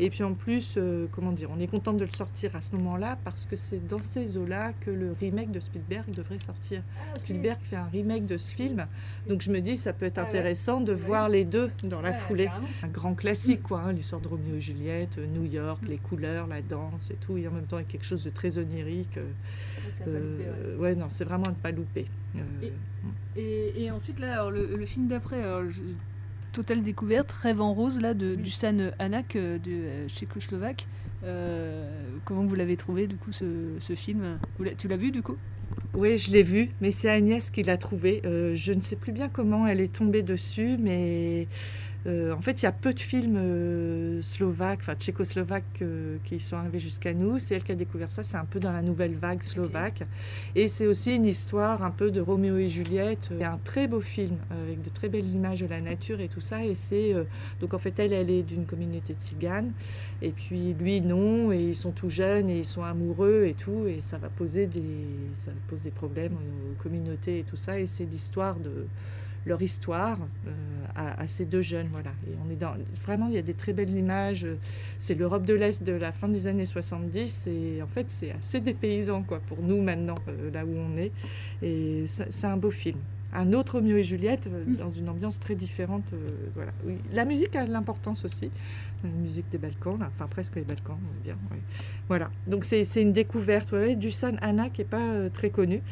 Et 0.00 0.10
puis 0.10 0.22
en 0.22 0.34
plus, 0.34 0.74
euh, 0.76 1.06
comment 1.10 1.32
dire, 1.32 1.48
on 1.52 1.58
est 1.58 1.66
content 1.66 1.92
de 1.92 2.04
le 2.04 2.10
sortir 2.10 2.54
à 2.54 2.60
ce 2.60 2.76
moment-là 2.76 3.18
parce 3.24 3.46
que 3.46 3.56
c'est 3.56 3.84
dans 3.88 4.00
ces 4.00 4.36
eaux-là 4.36 4.72
que 4.80 4.90
le 4.90 5.16
remake 5.18 5.50
de 5.50 5.58
Spielberg 5.58 6.10
devrait 6.10 6.38
sortir. 6.38 6.82
Ah, 6.96 7.10
okay. 7.10 7.20
Spielberg 7.20 7.58
fait 7.62 7.76
un 7.76 7.88
remake 7.88 8.26
de 8.26 8.36
ce 8.36 8.54
film, 8.54 8.86
donc 9.28 9.42
je 9.42 9.47
me 9.50 9.60
dis 9.60 9.76
ça 9.76 9.92
peut 9.92 10.06
être 10.06 10.18
intéressant 10.18 10.76
ah, 10.76 10.78
ouais. 10.80 10.84
de 10.86 10.92
voir 10.92 11.28
les 11.28 11.44
deux 11.44 11.70
dans 11.84 12.00
la 12.00 12.12
foulée. 12.12 12.48
Un 12.82 12.88
grand 12.88 13.14
classique, 13.14 13.62
quoi, 13.62 13.82
hein, 13.82 13.92
l'histoire 13.92 14.20
de 14.20 14.28
Roméo 14.28 14.56
et 14.56 14.60
Juliette, 14.60 15.18
New 15.18 15.44
York, 15.44 15.82
les 15.86 15.98
couleurs, 15.98 16.46
la 16.46 16.62
danse 16.62 17.10
et 17.10 17.16
tout, 17.16 17.36
et 17.36 17.46
en 17.48 17.52
même 17.52 17.66
temps 17.66 17.76
avec 17.76 17.88
quelque 17.88 18.06
chose 18.06 18.24
de 18.24 18.30
très 18.30 18.58
onirique. 18.58 19.18
Euh, 19.18 19.26
euh, 20.06 20.76
ouais. 20.76 20.94
non, 20.94 21.06
c'est 21.08 21.24
vraiment 21.24 21.46
à 21.46 21.50
ne 21.50 21.54
pas 21.54 21.70
louper. 21.70 22.06
Et, 22.62 22.72
et, 23.40 23.84
et, 23.84 23.90
ensuite 23.90 24.20
là, 24.20 24.34
alors, 24.34 24.50
le, 24.50 24.76
le, 24.76 24.86
film 24.86 25.08
d'après. 25.08 25.42
Totale 26.52 26.82
découverte, 26.82 27.30
Rêve 27.30 27.60
en 27.60 27.72
rose, 27.74 28.00
là, 28.00 28.14
de, 28.14 28.34
du 28.34 28.50
San 28.50 28.92
Anak 28.98 29.36
euh, 29.36 29.58
de 29.58 29.70
euh, 29.70 30.08
tchécoslovaque. 30.08 30.86
Euh, 31.24 31.88
comment 32.24 32.44
vous 32.44 32.54
l'avez 32.54 32.76
trouvé, 32.76 33.06
du 33.06 33.16
coup, 33.16 33.32
ce, 33.32 33.44
ce 33.78 33.94
film? 33.94 34.38
Tu 34.76 34.88
l'as 34.88 34.96
vu, 34.96 35.10
du 35.10 35.22
coup? 35.22 35.36
Oui, 35.94 36.16
je 36.16 36.30
l'ai 36.30 36.42
vu, 36.42 36.70
mais 36.80 36.90
c'est 36.90 37.10
Agnès 37.10 37.50
qui 37.50 37.62
l'a 37.62 37.76
trouvé. 37.76 38.22
Euh, 38.24 38.54
je 38.54 38.72
ne 38.72 38.80
sais 38.80 38.96
plus 38.96 39.12
bien 39.12 39.28
comment 39.28 39.66
elle 39.66 39.80
est 39.80 39.92
tombée 39.92 40.22
dessus, 40.22 40.76
mais 40.78 41.48
Euh, 42.08 42.32
en 42.32 42.40
fait, 42.40 42.62
il 42.62 42.64
y 42.64 42.66
a 42.66 42.72
peu 42.72 42.94
de 42.94 43.00
films 43.00 43.36
euh, 43.36 44.22
slovaques, 44.22 44.78
enfin 44.80 44.94
tchécoslovaques 44.94 45.82
euh, 45.82 46.16
qui 46.24 46.40
sont 46.40 46.56
arrivés 46.56 46.78
jusqu'à 46.78 47.12
nous. 47.12 47.38
C'est 47.38 47.54
elle 47.54 47.64
qui 47.64 47.72
a 47.72 47.74
découvert 47.74 48.10
ça. 48.10 48.22
C'est 48.22 48.38
un 48.38 48.46
peu 48.46 48.60
dans 48.60 48.72
la 48.72 48.80
nouvelle 48.80 49.14
vague 49.14 49.42
slovaque. 49.42 50.02
Et 50.54 50.68
c'est 50.68 50.86
aussi 50.86 51.16
une 51.16 51.26
histoire 51.26 51.82
un 51.82 51.90
peu 51.90 52.10
de 52.10 52.20
Roméo 52.20 52.56
et 52.56 52.68
Juliette. 52.68 53.30
C'est 53.38 53.44
un 53.44 53.58
très 53.58 53.86
beau 53.86 54.00
film 54.00 54.36
avec 54.50 54.80
de 54.80 54.88
très 54.88 55.08
belles 55.08 55.28
images 55.28 55.60
de 55.60 55.66
la 55.66 55.80
nature 55.80 56.20
et 56.20 56.28
tout 56.28 56.40
ça. 56.40 56.64
Et 56.64 56.74
c'est 56.74 57.14
donc 57.60 57.74
en 57.74 57.78
fait 57.78 57.98
elle, 57.98 58.12
elle 58.12 58.30
est 58.30 58.42
d'une 58.42 58.64
communauté 58.64 59.12
de 59.12 59.18
tziganes. 59.18 59.72
Et 60.22 60.30
puis 60.30 60.74
lui 60.74 61.00
non. 61.02 61.52
Et 61.52 61.60
ils 61.60 61.76
sont 61.76 61.92
tout 61.92 62.10
jeunes 62.10 62.48
et 62.48 62.58
ils 62.58 62.66
sont 62.66 62.84
amoureux 62.84 63.44
et 63.46 63.54
tout. 63.54 63.86
Et 63.86 64.00
ça 64.00 64.16
va 64.16 64.28
poser 64.28 64.66
des, 64.66 64.82
ça 65.32 65.50
pose 65.66 65.82
des 65.82 65.90
problèmes 65.90 66.32
aux 66.32 66.82
communautés 66.82 67.40
et 67.40 67.44
tout 67.44 67.56
ça. 67.56 67.78
Et 67.78 67.86
c'est 67.86 68.04
l'histoire 68.04 68.56
de 68.56 68.86
leur 69.48 69.62
histoire 69.62 70.18
euh, 70.46 70.50
à, 70.94 71.26
ces 71.26 71.44
deux 71.44 71.62
jeunes. 71.62 71.88
Voilà. 71.90 72.10
Et 72.26 72.34
on 72.46 72.50
est 72.50 72.56
dans, 72.56 72.74
vraiment, 73.04 73.26
il 73.28 73.34
y 73.34 73.38
a 73.38 73.42
des 73.42 73.54
très 73.54 73.72
belles 73.72 73.92
images. 73.94 74.46
C'est 74.98 75.14
l'Europe 75.14 75.44
de 75.44 75.54
l'Est 75.54 75.82
de 75.82 75.92
la 75.92 76.12
fin 76.12 76.28
des 76.28 76.46
années 76.46 76.66
70 76.66 77.48
et 77.48 77.82
en 77.82 77.86
fait, 77.86 78.10
c'est 78.10 78.32
assez 78.32 78.60
dépaysant 78.60 79.22
quoi, 79.22 79.40
pour 79.40 79.62
nous 79.62 79.82
maintenant, 79.82 80.18
euh, 80.28 80.50
là 80.52 80.64
où 80.64 80.74
on 80.76 80.96
est. 80.96 81.12
Et 81.62 82.04
c'est 82.06 82.46
un 82.46 82.56
beau 82.56 82.70
film. 82.70 82.98
Un 83.32 83.52
autre 83.52 83.82
Mieux 83.82 83.98
et 83.98 84.04
Juliette, 84.04 84.46
euh, 84.46 84.64
mm. 84.66 84.76
dans 84.76 84.90
une 84.90 85.08
ambiance 85.08 85.40
très 85.40 85.54
différente. 85.54 86.12
voilà. 86.54 86.72
Oui. 86.84 86.98
La 87.12 87.24
musique 87.24 87.56
a 87.56 87.66
de 87.66 87.72
l'importance 87.72 88.24
aussi. 88.24 88.50
La 89.02 89.10
musique 89.10 89.48
des 89.50 89.58
Balkans, 89.58 89.98
enfin 90.02 90.26
presque 90.26 90.56
les 90.56 90.62
Balkans, 90.62 90.98
on 90.98 91.14
va 91.14 91.24
dire. 91.24 91.36
Voilà. 92.08 92.30
Donc 92.46 92.64
c'est 92.64 92.82
une 92.96 93.12
découverte 93.12 93.74
du 93.74 94.10
San 94.10 94.38
Anna 94.40 94.70
qui 94.70 94.80
n'est 94.80 94.88
pas 94.88 95.30
très 95.30 95.50
connu. 95.50 95.82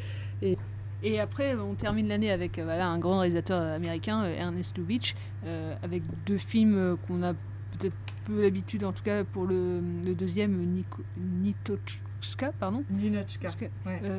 Et 0.42 0.58
et 1.02 1.20
après, 1.20 1.54
on 1.54 1.74
termine 1.74 2.08
l'année 2.08 2.30
avec 2.30 2.58
euh, 2.58 2.64
voilà, 2.64 2.88
un 2.88 2.98
grand 2.98 3.20
réalisateur 3.20 3.60
américain, 3.60 4.24
euh, 4.24 4.36
Ernest 4.36 4.76
Lubitsch, 4.76 5.14
euh, 5.44 5.74
avec 5.82 6.02
deux 6.24 6.38
films 6.38 6.96
qu'on 7.06 7.22
a 7.22 7.34
peut-être 7.34 7.94
peu 8.24 8.42
l'habitude, 8.42 8.84
en 8.84 8.92
tout 8.92 9.02
cas 9.02 9.24
pour 9.24 9.44
le, 9.44 9.80
deuxième, 10.14 10.82
Nitochka, 11.18 12.52
pardon. 12.58 12.82
Ninochka, 12.90 13.50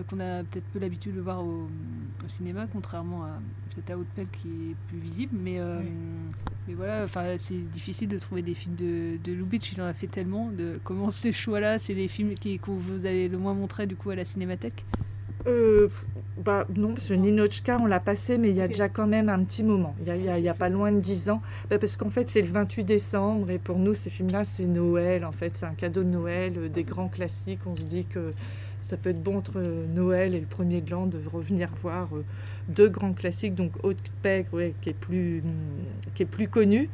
qu'on 0.10 0.20
a 0.20 0.44
peut-être 0.44 0.68
peu 0.72 0.80
l'habitude 0.80 1.16
de 1.16 1.22
voir 1.22 1.44
au, 1.44 1.68
cinéma, 2.28 2.68
contrairement 2.72 3.24
à 3.24 3.40
peut-être 3.76 4.00
à 4.18 4.26
qui 4.26 4.48
est 4.48 4.76
plus 4.88 5.00
visible. 5.00 5.36
Mais, 5.42 5.60
mais 6.68 6.74
voilà, 6.76 7.08
c'est 7.38 7.70
difficile 7.72 8.08
de 8.08 8.20
trouver 8.20 8.44
des 8.44 8.54
films 8.54 8.76
de, 8.76 9.18
de 9.24 9.34
Lubitsch, 9.34 9.74
il 9.74 9.82
en 9.82 9.86
a 9.86 9.94
fait 9.94 10.08
tellement. 10.08 10.52
De, 10.52 10.80
comment 10.84 11.10
ces 11.10 11.32
choix-là, 11.32 11.80
c'est 11.80 11.96
les 11.96 12.08
films 12.08 12.36
qui, 12.36 12.60
que 12.60 12.70
vous 12.70 13.06
avez 13.06 13.28
le 13.28 13.38
moins 13.38 13.56
montré 13.56 13.88
du 13.88 13.96
coup 13.96 14.12
à 14.12 14.16
la 14.16 14.26
cinémathèque 14.26 14.86
euh, 15.48 15.88
bah, 16.44 16.66
non, 16.76 16.94
parce 16.94 17.08
que 17.08 17.14
Ninochka, 17.14 17.78
on 17.80 17.86
l'a 17.86 18.00
passé, 18.00 18.38
mais 18.38 18.50
il 18.50 18.56
y 18.56 18.62
a 18.62 18.68
déjà 18.68 18.90
quand 18.90 19.08
même 19.08 19.30
un 19.30 19.44
petit 19.44 19.64
moment. 19.64 19.96
Il 20.06 20.14
n'y 20.14 20.30
a, 20.30 20.40
y 20.40 20.50
a, 20.50 20.54
pas 20.54 20.70
loin 20.70 20.92
de 20.92 21.00
10 21.00 21.30
ans. 21.30 21.42
Bah, 21.70 21.80
parce 21.80 21.96
qu'en 21.96 22.10
fait, 22.10 22.30
c'est 22.30 22.42
le 22.42 22.50
28 22.50 22.84
décembre, 22.84 23.50
et 23.50 23.58
pour 23.58 23.80
nous, 23.80 23.94
ces 23.94 24.10
films-là, 24.10 24.44
c'est 24.44 24.66
Noël. 24.66 25.26
En 25.26 25.32
fait, 25.32 25.56
c'est 25.56 25.66
un 25.66 25.74
cadeau 25.74 26.04
de 26.04 26.10
Noël, 26.10 26.54
euh, 26.58 26.70
des 26.70 26.84
grands 26.84 27.10
classiques. 27.10 27.62
On 27.66 27.76
se 27.76 27.86
dit 27.86 28.06
que 28.06 28.32
ça 28.82 28.98
peut 28.98 29.10
être 29.10 29.22
bon 29.22 29.38
entre 29.38 29.60
Noël 29.94 30.36
et 30.36 30.40
le 30.40 30.46
premier 30.46 30.82
de 30.82 30.92
l'an 30.92 31.08
de 31.08 31.20
revenir 31.32 31.70
voir 31.82 32.10
euh, 32.16 32.24
deux 32.68 32.90
grands 32.90 33.14
classiques, 33.14 33.56
donc 33.56 33.72
Haute 33.84 33.98
Pègre, 34.22 34.72
qui, 34.82 34.90
est 34.90 34.94
plus, 34.94 35.44
qui 36.16 36.24
est 36.24 36.28
plus 36.28 36.48
connu. 36.48 36.90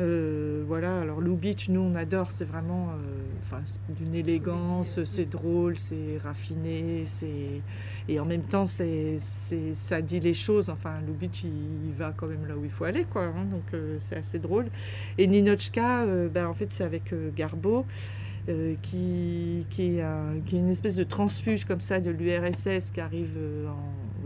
Euh, 0.00 0.62
voilà, 0.66 1.00
alors 1.00 1.20
Lou 1.20 1.34
Beach, 1.34 1.68
nous 1.70 1.80
on 1.80 1.96
adore, 1.96 2.30
c'est 2.30 2.44
vraiment 2.44 2.90
euh, 2.90 3.58
d'une 3.88 4.14
élégance, 4.14 5.02
c'est 5.02 5.28
drôle, 5.28 5.76
c'est 5.76 6.18
raffiné, 6.22 7.02
c'est 7.04 7.62
et 8.08 8.20
en 8.20 8.24
même 8.24 8.44
temps 8.44 8.64
c'est, 8.64 9.16
ça 9.18 10.00
dit 10.00 10.20
les 10.20 10.34
choses. 10.34 10.68
Enfin, 10.70 11.00
Lou 11.04 11.14
Beach 11.14 11.42
il, 11.42 11.92
va 11.92 12.12
quand 12.16 12.28
même 12.28 12.46
là 12.46 12.56
où 12.56 12.64
il 12.64 12.70
faut 12.70 12.84
aller, 12.84 13.04
quoi. 13.04 13.24
Hein, 13.24 13.46
donc 13.50 13.80
c'est 13.98 14.16
assez 14.16 14.38
drôle. 14.38 14.66
Et 15.18 15.26
Ninochka, 15.26 16.06
ben, 16.32 16.46
en 16.46 16.54
fait 16.54 16.70
c'est 16.70 16.84
avec 16.84 17.12
Garbo. 17.34 17.84
Euh, 18.48 18.76
qui, 18.80 19.66
qui, 19.68 19.98
est 19.98 20.04
qui, 20.46 20.56
est 20.56 20.58
une 20.58 20.70
espèce 20.70 20.96
de 20.96 21.04
transfuge 21.04 21.66
comme 21.66 21.80
ça 21.80 22.00
de 22.00 22.10
l'URSS 22.10 22.90
qui 22.92 23.00
arrive 23.00 23.34
euh, 23.36 23.68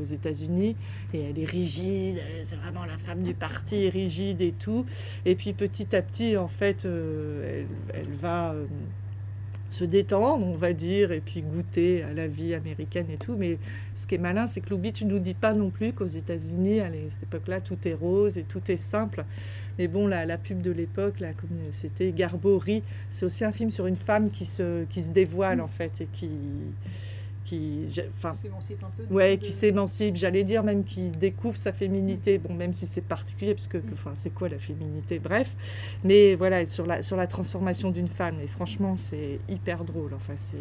aux 0.01 0.05
États-Unis 0.05 0.77
et 1.15 1.21
elle 1.21 1.39
est 1.39 1.45
rigide, 1.45 2.19
c'est 2.45 2.57
vraiment 2.57 2.85
la 2.85 2.99
femme 2.99 3.23
du 3.23 3.35
parti, 3.35 3.89
rigide 3.89 4.41
et 4.41 4.53
tout. 4.53 4.87
Et 5.25 5.35
puis 5.35 5.53
petit 5.53 5.95
à 5.95 6.03
petit, 6.03 6.37
en 6.37 6.49
fait, 6.49 6.85
euh, 6.85 7.65
elle, 7.93 8.01
elle, 8.01 8.13
va 8.13 8.55
se 9.73 9.85
détendre, 9.85 10.47
on 10.47 10.55
va 10.55 10.75
dire, 10.75 11.13
et 11.13 11.21
puis 11.21 11.41
goûter 11.43 12.03
à 12.03 12.13
la 12.13 12.27
vie 12.27 12.55
américaine 12.55 13.07
et 13.11 13.17
tout. 13.17 13.37
Mais 13.37 13.59
ce 13.95 14.07
qui 14.07 14.15
est 14.15 14.19
malin, 14.19 14.47
c'est 14.47 14.61
que 14.61 14.71
Lubitsch 14.71 15.03
ne 15.03 15.11
nous 15.11 15.19
dit 15.19 15.35
pas 15.35 15.55
non 15.55 15.71
plus 15.71 15.93
qu'aux 15.93 16.07
États-Unis, 16.07 16.81
à 16.81 16.91
cette 17.09 17.25
époque-là, 17.25 17.61
tout 17.61 17.79
est 17.87 17.95
rose 17.95 18.37
et 18.37 18.43
tout 18.43 18.61
est 18.71 18.77
simple. 18.77 19.25
Mais 19.79 19.89
bon, 19.89 20.07
la, 20.07 20.27
la 20.27 20.37
pub 20.37 20.61
de 20.61 20.71
l'époque, 20.71 21.15
c'était 21.71 22.13
Garbo 22.13 22.63
C'est 23.11 23.25
aussi 23.25 23.45
un 23.45 23.53
film 23.53 23.71
sur 23.71 23.87
une 23.87 23.97
femme 23.97 24.31
qui 24.31 24.45
se, 24.45 24.85
qui 24.85 25.01
se 25.01 25.11
dévoile, 25.11 25.61
en 25.61 25.69
fait, 25.69 26.03
et 26.03 26.09
qui. 26.13 26.29
Qui, 27.53 27.87
enfin, 28.17 28.35
peu. 28.97 29.15
Ouais, 29.15 29.37
qui 29.37 29.53
s'émancipe, 29.53 30.17
j'allais 30.17 30.43
dire 30.43 30.65
même 30.65 30.85
qui 30.85 31.11
découvre 31.11 31.59
sa 31.59 31.75
féminité. 31.75 32.39
Bon, 32.39 32.55
même 32.55 32.73
si 32.73 32.87
c'est 32.87 33.03
particulier, 33.03 33.53
parce 33.53 33.67
que, 33.67 33.77
enfin, 33.93 34.13
c'est 34.15 34.31
quoi 34.31 34.49
la 34.49 34.59
féminité? 34.59 35.19
Bref, 35.19 35.55
mais 36.03 36.35
voilà, 36.35 36.65
sur 36.65 36.87
la, 36.87 37.03
sur 37.03 37.17
la 37.17 37.27
transformation 37.27 37.91
d'une 37.91 38.09
femme. 38.09 38.37
Et 38.43 38.47
franchement, 38.47 38.97
c'est 38.97 39.39
hyper 39.51 39.85
drôle. 39.85 40.15
Enfin, 40.15 40.33
c'est 40.35 40.57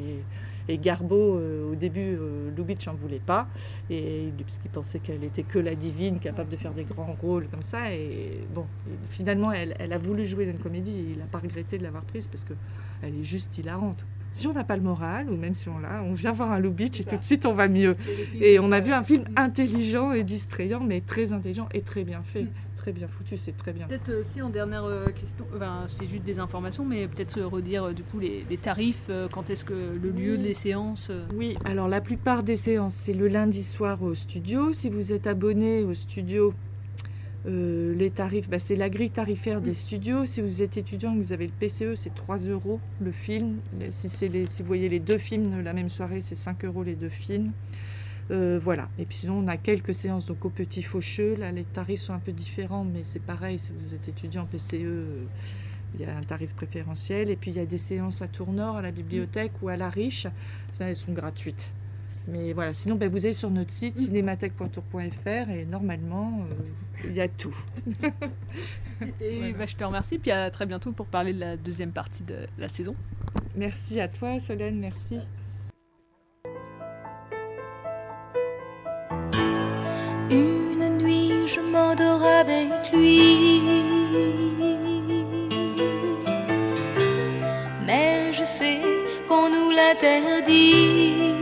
et 0.67 0.77
Garbo, 0.77 1.37
euh, 1.37 1.71
au 1.71 1.75
début, 1.75 2.17
euh, 2.19 2.51
Lubitsch 2.55 2.87
n'en 2.87 2.93
voulait 2.93 3.19
pas, 3.19 3.47
et, 3.89 4.29
parce 4.39 4.57
qu'il 4.57 4.71
pensait 4.71 4.99
qu'elle 4.99 5.23
était 5.23 5.43
que 5.43 5.59
la 5.59 5.75
divine, 5.75 6.19
capable 6.19 6.49
de 6.49 6.55
faire 6.57 6.73
des 6.73 6.83
grands 6.83 7.15
rôles 7.21 7.47
comme 7.47 7.63
ça. 7.63 7.93
Et 7.93 8.39
bon, 8.53 8.65
finalement, 9.09 9.51
elle, 9.51 9.75
elle, 9.79 9.93
a 9.93 9.97
voulu 9.97 10.25
jouer 10.25 10.45
dans 10.45 10.51
une 10.51 10.59
comédie, 10.59 10.91
et 10.91 11.11
il 11.13 11.17
n'a 11.17 11.25
pas 11.25 11.39
regretté 11.39 11.77
de 11.77 11.83
l'avoir 11.83 12.03
prise 12.03 12.27
parce 12.27 12.43
qu'elle 12.43 13.15
est 13.15 13.23
juste 13.23 13.57
hilarante. 13.57 14.05
Si 14.31 14.47
on 14.47 14.53
n'a 14.53 14.63
pas 14.63 14.77
le 14.77 14.83
moral, 14.83 15.29
ou 15.29 15.35
même 15.35 15.55
si 15.55 15.69
on 15.69 15.79
l'a, 15.79 16.03
on 16.03 16.13
vient 16.13 16.31
voir 16.31 16.51
un 16.51 16.59
Lubitsch 16.59 16.99
et 17.01 17.03
tout 17.03 17.17
de 17.17 17.23
suite 17.23 17.45
on 17.45 17.53
va 17.53 17.67
mieux. 17.67 17.95
Et 18.39 18.59
on 18.59 18.71
a 18.71 18.79
vu 18.79 18.93
un 18.93 19.03
film 19.03 19.25
intelligent 19.35 20.11
et 20.11 20.23
distrayant, 20.23 20.81
mais 20.81 21.01
très 21.01 21.33
intelligent 21.33 21.67
et 21.73 21.81
très 21.81 22.03
bien 22.03 22.21
fait. 22.23 22.43
Mm 22.43 22.49
très 22.81 22.91
bien 22.93 23.07
foutu, 23.07 23.37
c'est 23.37 23.55
très 23.55 23.73
bien. 23.73 23.85
Peut-être 23.87 24.11
aussi 24.11 24.41
en 24.41 24.49
dernière 24.49 24.85
euh, 24.85 25.05
question, 25.05 25.45
enfin, 25.55 25.85
c'est 25.87 26.07
juste 26.07 26.23
des 26.23 26.39
informations, 26.39 26.83
mais 26.83 27.07
peut-être 27.07 27.29
se 27.29 27.39
redire 27.39 27.83
euh, 27.83 27.93
du 27.93 28.01
coup 28.01 28.17
les, 28.17 28.43
tarifs, 28.57 29.05
euh, 29.09 29.27
quand 29.31 29.51
est-ce 29.51 29.63
que 29.63 29.73
le 29.73 30.09
lieu 30.09 30.39
des 30.39 30.55
séances 30.55 31.11
Oui, 31.35 31.55
alors 31.63 31.87
la 31.87 32.01
plupart 32.01 32.41
des 32.41 32.55
séances, 32.55 32.95
c'est 32.95 33.13
le 33.13 33.27
lundi 33.27 33.63
soir 33.63 34.01
au 34.01 34.15
studio. 34.15 34.73
Si 34.73 34.89
vous 34.89 35.13
êtes 35.13 35.27
abonné 35.27 35.83
au 35.83 35.93
studio, 35.93 36.55
les 37.45 38.11
tarifs, 38.11 38.49
bah, 38.49 38.59
c'est 38.59 38.75
la 38.75 38.89
grille 38.89 39.09
tarifaire 39.09 39.61
des 39.61 39.71
mm. 39.71 39.75
studios. 39.75 40.25
Si 40.25 40.41
vous 40.41 40.61
êtes 40.61 40.77
étudiant 40.77 41.13
et 41.13 41.17
que 41.17 41.23
vous 41.23 41.33
avez 41.33 41.47
le 41.47 41.53
PCE, 41.59 41.95
c'est 41.95 42.13
3 42.13 42.37
euros 42.39 42.79
le 43.01 43.11
film. 43.11 43.57
Si, 43.89 44.29
les, 44.29 44.45
si 44.45 44.61
vous 44.61 44.67
voyez 44.67 44.89
les 44.89 44.99
deux 44.99 45.17
films 45.17 45.61
la 45.61 45.73
même 45.73 45.89
soirée, 45.89 46.21
c'est 46.21 46.35
5 46.35 46.65
euros 46.65 46.83
les 46.83 46.95
deux 46.95 47.09
films. 47.09 47.51
Euh, 48.31 48.59
voilà. 48.61 48.89
Et 48.97 49.05
puis 49.05 49.17
sinon, 49.17 49.39
on 49.39 49.47
a 49.47 49.57
quelques 49.57 49.93
séances 49.93 50.27
donc 50.27 50.45
au 50.45 50.49
Petit 50.49 50.83
Faucheux. 50.83 51.35
Là, 51.35 51.51
les 51.51 51.63
tarifs 51.63 52.01
sont 52.01 52.13
un 52.13 52.19
peu 52.19 52.31
différents, 52.31 52.85
mais 52.85 53.01
c'est 53.03 53.21
pareil. 53.21 53.59
Si 53.59 53.71
vous 53.77 53.93
êtes 53.93 54.07
étudiant 54.07 54.45
PCE, 54.45 54.75
euh, 54.75 55.23
il 55.95 56.01
y 56.01 56.05
a 56.05 56.15
un 56.15 56.23
tarif 56.23 56.53
préférentiel. 56.53 57.29
Et 57.29 57.35
puis 57.35 57.51
il 57.51 57.57
y 57.57 57.59
a 57.59 57.65
des 57.65 57.77
séances 57.77 58.21
à 58.21 58.27
Tournord, 58.27 58.77
à 58.77 58.81
la 58.81 58.91
bibliothèque 58.91 59.51
ou 59.61 59.69
à 59.69 59.77
la 59.77 59.89
Riche. 59.89 60.27
Ça, 60.71 60.89
elles 60.89 60.95
sont 60.95 61.13
gratuites. 61.13 61.73
Mais 62.27 62.53
voilà, 62.53 62.73
sinon 62.73 62.95
ben, 62.95 63.09
vous 63.09 63.25
allez 63.25 63.33
sur 63.33 63.49
notre 63.49 63.71
site 63.71 63.97
cinémathèque.tour.fr 63.97 65.49
et 65.49 65.65
normalement, 65.65 66.45
euh, 66.49 66.53
il 67.05 67.13
y 67.13 67.21
a 67.21 67.27
tout. 67.27 67.55
et 69.21 69.53
bah, 69.53 69.65
je 69.65 69.75
te 69.75 69.83
remercie, 69.83 70.19
puis 70.19 70.31
à 70.31 70.49
très 70.51 70.65
bientôt 70.65 70.91
pour 70.91 71.07
parler 71.07 71.33
de 71.33 71.39
la 71.39 71.57
deuxième 71.57 71.91
partie 71.91 72.23
de 72.23 72.47
la 72.57 72.67
saison. 72.67 72.95
Merci 73.55 73.99
à 73.99 74.07
toi 74.07 74.39
Solène, 74.39 74.79
merci. 74.79 75.19
Une 80.29 80.97
nuit, 80.99 81.47
je 81.47 81.59
m'endors 81.59 82.23
avec 82.23 82.91
lui. 82.93 83.61
Mais 87.85 88.31
je 88.31 88.43
sais 88.43 88.79
qu'on 89.27 89.49
nous 89.49 89.71
l'interdit. 89.71 91.40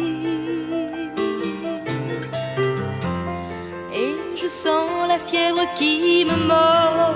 Sens 4.50 5.08
la 5.08 5.20
fièvre 5.20 5.62
qui 5.76 6.26
me 6.26 6.36
mord. 6.48 7.14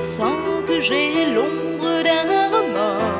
Sans 0.00 0.62
que 0.66 0.80
j'ai 0.80 1.26
l'ombre 1.34 2.02
d'un 2.06 2.48
remords. 2.56 3.16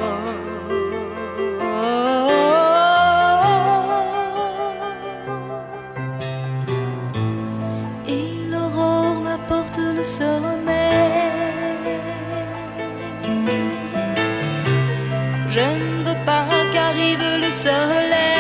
Je 15.48 15.60
ne 15.60 16.04
veux 16.04 16.24
pas 16.24 16.46
qu'arrive 16.72 17.18
le 17.40 17.50
soleil. 17.50 18.35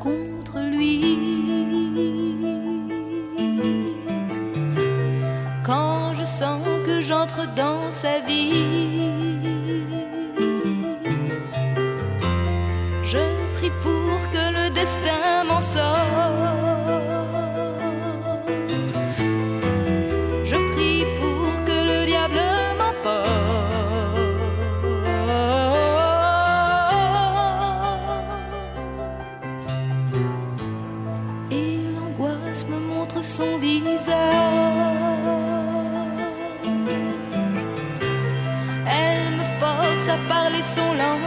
Contre 0.00 0.58
lui. 0.58 1.18
Quand 5.64 6.14
je 6.14 6.24
sens 6.24 6.60
que 6.86 7.00
j'entre 7.00 7.54
dans 7.54 7.90
sa 7.90 8.20
vie, 8.20 8.91
à 40.78 40.84
parler 40.96 41.21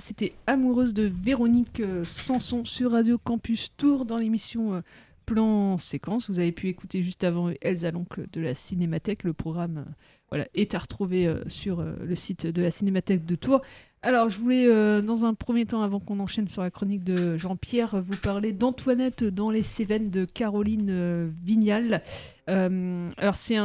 C'était 0.00 0.34
Amoureuse 0.46 0.92
de 0.92 1.04
Véronique 1.04 1.80
euh, 1.80 2.02
Sanson 2.04 2.64
sur 2.64 2.92
Radio 2.92 3.18
Campus 3.18 3.72
Tour 3.76 4.04
dans 4.04 4.16
l'émission 4.16 4.74
euh, 4.74 4.80
Plan 5.24 5.78
Séquence. 5.78 6.28
Vous 6.28 6.40
avez 6.40 6.52
pu 6.52 6.68
écouter 6.68 7.02
juste 7.02 7.22
avant 7.22 7.52
Elsa, 7.60 7.90
l'oncle 7.90 8.26
de 8.32 8.40
la 8.40 8.54
Cinémathèque. 8.54 9.22
Le 9.22 9.32
programme 9.32 9.78
euh, 9.78 9.92
voilà, 10.30 10.46
est 10.54 10.74
à 10.74 10.78
retrouver 10.78 11.26
euh, 11.26 11.42
sur 11.48 11.80
euh, 11.80 11.94
le 12.02 12.16
site 12.16 12.46
de 12.46 12.62
la 12.62 12.70
Cinémathèque 12.70 13.24
de 13.24 13.34
Tours. 13.34 13.62
Alors, 14.02 14.28
je 14.28 14.38
voulais, 14.38 14.66
euh, 14.66 15.00
dans 15.00 15.24
un 15.24 15.32
premier 15.32 15.64
temps, 15.64 15.80
avant 15.80 15.98
qu'on 15.98 16.20
enchaîne 16.20 16.46
sur 16.46 16.60
la 16.60 16.70
chronique 16.70 17.04
de 17.04 17.38
Jean-Pierre, 17.38 18.02
vous 18.02 18.16
parler 18.16 18.52
d'Antoinette 18.52 19.24
dans 19.24 19.48
les 19.50 19.62
Cévennes 19.62 20.10
de 20.10 20.26
Caroline 20.26 21.26
Vignal. 21.42 22.02
Alors, 22.46 23.36
c'est 23.36 23.56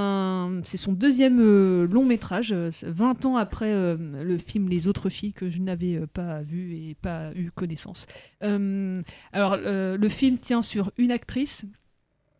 c'est 0.63 0.77
son 0.77 0.93
deuxième 0.93 1.41
long 1.83 2.05
métrage, 2.05 2.53
euh, 2.53 2.69
c'est 2.71 2.87
20 2.87 3.25
ans 3.25 3.35
après 3.35 3.73
le 3.73 4.37
film 4.37 4.69
Les 4.69 4.87
autres 4.87 5.09
filles 5.09 5.33
que 5.33 5.49
je 5.49 5.59
n'avais 5.59 5.99
pas 6.13 6.41
vu 6.41 6.75
et 6.75 6.95
pas 6.95 7.31
eu 7.35 7.51
connaissance. 7.51 8.07
Alors, 8.41 9.57
le 9.57 10.09
film 10.09 10.37
tient 10.37 10.61
sur 10.61 10.91
une 10.97 11.11
actrice, 11.11 11.65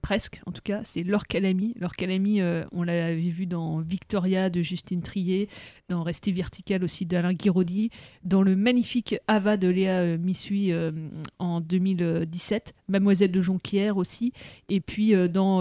presque 0.01 0.41
en 0.45 0.51
tout 0.51 0.62
cas, 0.63 0.81
c'est 0.83 1.03
Laure 1.03 1.27
Calamy. 1.27 1.73
Laure 1.79 1.95
Calamy, 1.95 2.41
euh, 2.41 2.63
on 2.71 2.83
l'avait 2.83 3.15
vu 3.15 3.45
dans 3.45 3.79
Victoria 3.79 4.49
de 4.49 4.62
Justine 4.62 5.01
Trier, 5.01 5.49
dans 5.89 6.03
Rester 6.03 6.31
vertical 6.31 6.83
aussi 6.83 7.05
d'Alain 7.05 7.33
Guiraudy, 7.33 7.89
dans 8.23 8.41
le 8.41 8.55
magnifique 8.55 9.15
Ava 9.27 9.57
de 9.57 9.67
Léa 9.67 9.99
euh, 9.99 10.17
euh, 10.51 10.91
en 11.39 11.62
2017, 11.62 12.73
Mademoiselle 12.88 13.31
de 13.31 13.41
Jonquière 13.41 13.97
aussi, 13.97 14.31
et 14.69 14.79
puis 14.79 15.15
euh, 15.15 15.27
dans 15.27 15.59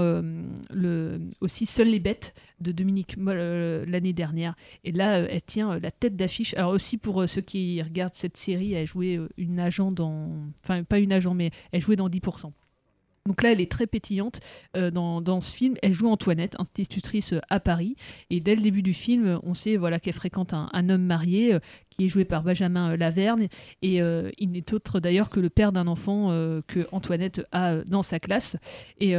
aussi 1.41 1.67
Seules 1.67 1.89
les 1.89 2.01
bêtes 2.01 2.35
de 2.61 2.73
Dominique 2.73 3.17
Moll 3.17 3.37
l'année 3.87 4.13
dernière. 4.13 4.55
Et 4.85 4.93
là, 4.93 5.19
elle 5.19 5.43
tient 5.43 5.79
la 5.79 5.91
tête 5.91 6.17
d'affiche. 6.17 6.55
Alors 6.55 6.73
aussi 6.73 6.99
pour 6.99 7.29
ceux 7.29 7.41
qui 7.41 7.83
regardent 7.83 8.15
cette 8.15 8.37
série, 8.37 8.75
elle 8.75 8.87
jouait 8.87 9.19
une 9.37 9.61
agent 9.61 9.93
dans... 9.93 10.31
Enfin, 10.63 10.83
pas 10.85 10.99
une 10.99 11.13
agent, 11.13 11.35
mais 11.35 11.51
elle 11.73 11.81
jouait 11.81 11.97
dans 11.97 12.09
10%. 12.09 12.53
Donc 13.29 13.43
là, 13.43 13.53
elle 13.53 13.61
est 13.61 13.71
très 13.71 13.87
pétillante 13.87 14.41
euh, 14.77 14.91
dans, 14.91 15.21
dans 15.21 15.41
ce 15.41 15.55
film. 15.55 15.77
Elle 15.83 15.93
joue 15.93 16.09
Antoinette, 16.09 16.57
institutrice 16.59 17.35
euh, 17.35 17.41
à 17.51 17.61
Paris. 17.61 17.95
Et 18.31 18.41
dès 18.41 18.57
le 18.57 18.63
début 18.63 18.83
du 18.83 18.95
film, 18.95 19.27
euh, 19.27 19.39
on 19.43 19.53
sait 19.55 19.77
voilà, 19.77 20.01
qu'elle 20.01 20.15
fréquente 20.15 20.55
un, 20.55 20.89
homme 20.89 21.03
marié 21.03 21.59
qui 21.99 22.07
est 22.07 22.09
joué 22.09 22.25
par 22.25 22.43
Benjamin 22.43 22.93
euh, 22.93 22.97
Laverne. 22.97 23.49
Et 23.83 24.01
euh, 24.01 24.31
il 24.39 24.53
n'est 24.53 24.73
autre 24.73 25.01
d'ailleurs 25.01 25.31
que 25.31 25.41
le 25.41 25.51
père 25.51 25.73
d'un 25.73 25.87
enfant 25.87 26.31
euh, 26.31 26.61
que 26.67 26.87
Antoinette 26.93 27.45
a 27.51 27.77
dans 27.85 28.03
sa 28.03 28.21
classe. 28.21 28.57
Et 29.01 29.17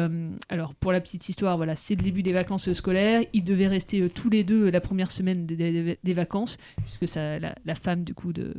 alors, 0.50 0.74
pour 0.76 0.92
la 0.92 1.02
petite 1.02 1.28
histoire, 1.30 1.58
voilà, 1.58 1.76
c'est 1.76 1.96
le 1.96 2.02
début 2.02 2.24
des 2.24 2.32
vacances 2.32 2.72
scolaires. 2.74 3.24
Ils 3.34 3.44
devaient 3.44 3.68
rester 3.68 4.10
tous 4.10 4.30
les 4.30 4.44
deux 4.44 4.70
la 4.70 4.82
première 4.82 5.12
semaine 5.12 5.46
des, 5.46 6.13
vacances, 6.13 6.58
puisque 7.00 7.15
la, 7.15 7.76
femme 7.76 8.04
du 8.04 8.13
coup 8.13 8.34
de, 8.34 8.54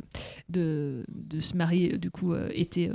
de, 0.49 1.03
de 1.09 1.39
marier 1.55 1.93
euh, 1.93 1.97
du 1.97 2.11
coup 2.11 2.35
était 2.53 2.89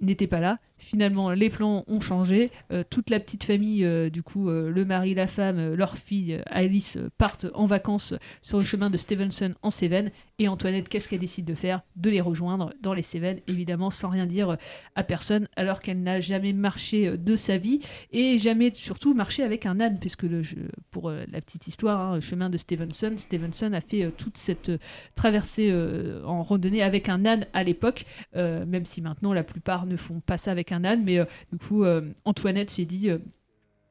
n'était 0.00 0.26
pas 0.26 0.40
là. 0.40 0.58
Finalement, 0.78 1.30
les 1.30 1.50
plans 1.50 1.84
ont 1.88 2.00
changé. 2.00 2.50
Toute 2.88 3.10
la 3.10 3.20
petite 3.20 3.44
famille, 3.44 3.86
du 4.10 4.22
coup, 4.22 4.48
le 4.48 4.84
mari, 4.84 5.12
la 5.14 5.26
femme, 5.26 5.74
leur 5.74 5.98
fille, 5.98 6.40
Alice, 6.46 6.96
partent 7.18 7.46
en 7.52 7.66
vacances 7.66 8.14
sur 8.40 8.56
le 8.56 8.64
chemin 8.64 8.88
de 8.88 8.96
Stevenson 8.96 9.54
en 9.62 9.68
Cévennes. 9.68 10.10
Et 10.40 10.48
Antoinette, 10.48 10.88
qu'est-ce 10.88 11.06
qu'elle 11.06 11.20
décide 11.20 11.44
de 11.44 11.54
faire 11.54 11.82
De 11.96 12.08
les 12.08 12.22
rejoindre 12.22 12.72
dans 12.80 12.94
les 12.94 13.02
Cévennes, 13.02 13.40
évidemment, 13.46 13.90
sans 13.90 14.08
rien 14.08 14.24
dire 14.24 14.48
euh, 14.48 14.56
à 14.94 15.04
personne, 15.04 15.48
alors 15.54 15.82
qu'elle 15.82 16.02
n'a 16.02 16.18
jamais 16.20 16.54
marché 16.54 17.08
euh, 17.08 17.18
de 17.18 17.36
sa 17.36 17.58
vie 17.58 17.80
et 18.10 18.38
jamais 18.38 18.72
surtout 18.72 19.12
marché 19.12 19.42
avec 19.42 19.66
un 19.66 19.78
âne, 19.80 19.98
puisque 20.00 20.24
pour 20.90 21.10
euh, 21.10 21.24
la 21.30 21.42
petite 21.42 21.66
histoire, 21.66 22.00
hein, 22.00 22.14
le 22.14 22.22
chemin 22.22 22.48
de 22.48 22.56
Stevenson, 22.56 23.12
Stevenson 23.18 23.74
a 23.74 23.82
fait 23.82 24.10
toute 24.12 24.38
cette 24.38 24.70
traversée 25.14 25.70
en 26.24 26.42
randonnée 26.42 26.82
avec 26.82 27.10
un 27.10 27.26
âne 27.26 27.46
à 27.52 27.62
l'époque, 27.62 28.06
même 28.34 28.86
si 28.86 29.02
maintenant 29.02 29.34
la 29.34 29.42
plupart 29.42 29.84
ne 29.84 29.96
font 29.96 30.20
pas 30.20 30.38
ça 30.38 30.52
avec 30.52 30.72
un 30.72 30.84
âne, 30.84 31.02
mais 31.04 31.18
du 31.52 31.58
coup, 31.58 31.84
Antoinette 32.24 32.70
s'est 32.70 32.86
dit. 32.86 33.10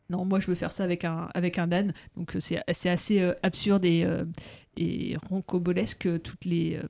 non, 0.10 0.26
moi 0.26 0.40
je 0.40 0.48
veux 0.48 0.56
faire 0.56 0.72
ça 0.72 0.84
avec 0.84 1.06
un, 1.06 1.30
avec 1.34 1.60
un 1.60 1.72
âne. 1.72 1.94
Donc 2.18 2.36
c'est 2.40 2.62
assez 2.68 3.34
absurde 3.44 3.86
et, 3.86 4.06
et 4.80 5.18
roncobolesque 5.30 6.06
euh, 6.06 6.18
toutes 6.18 6.46
les, 6.46 6.78
euh, 6.78 6.84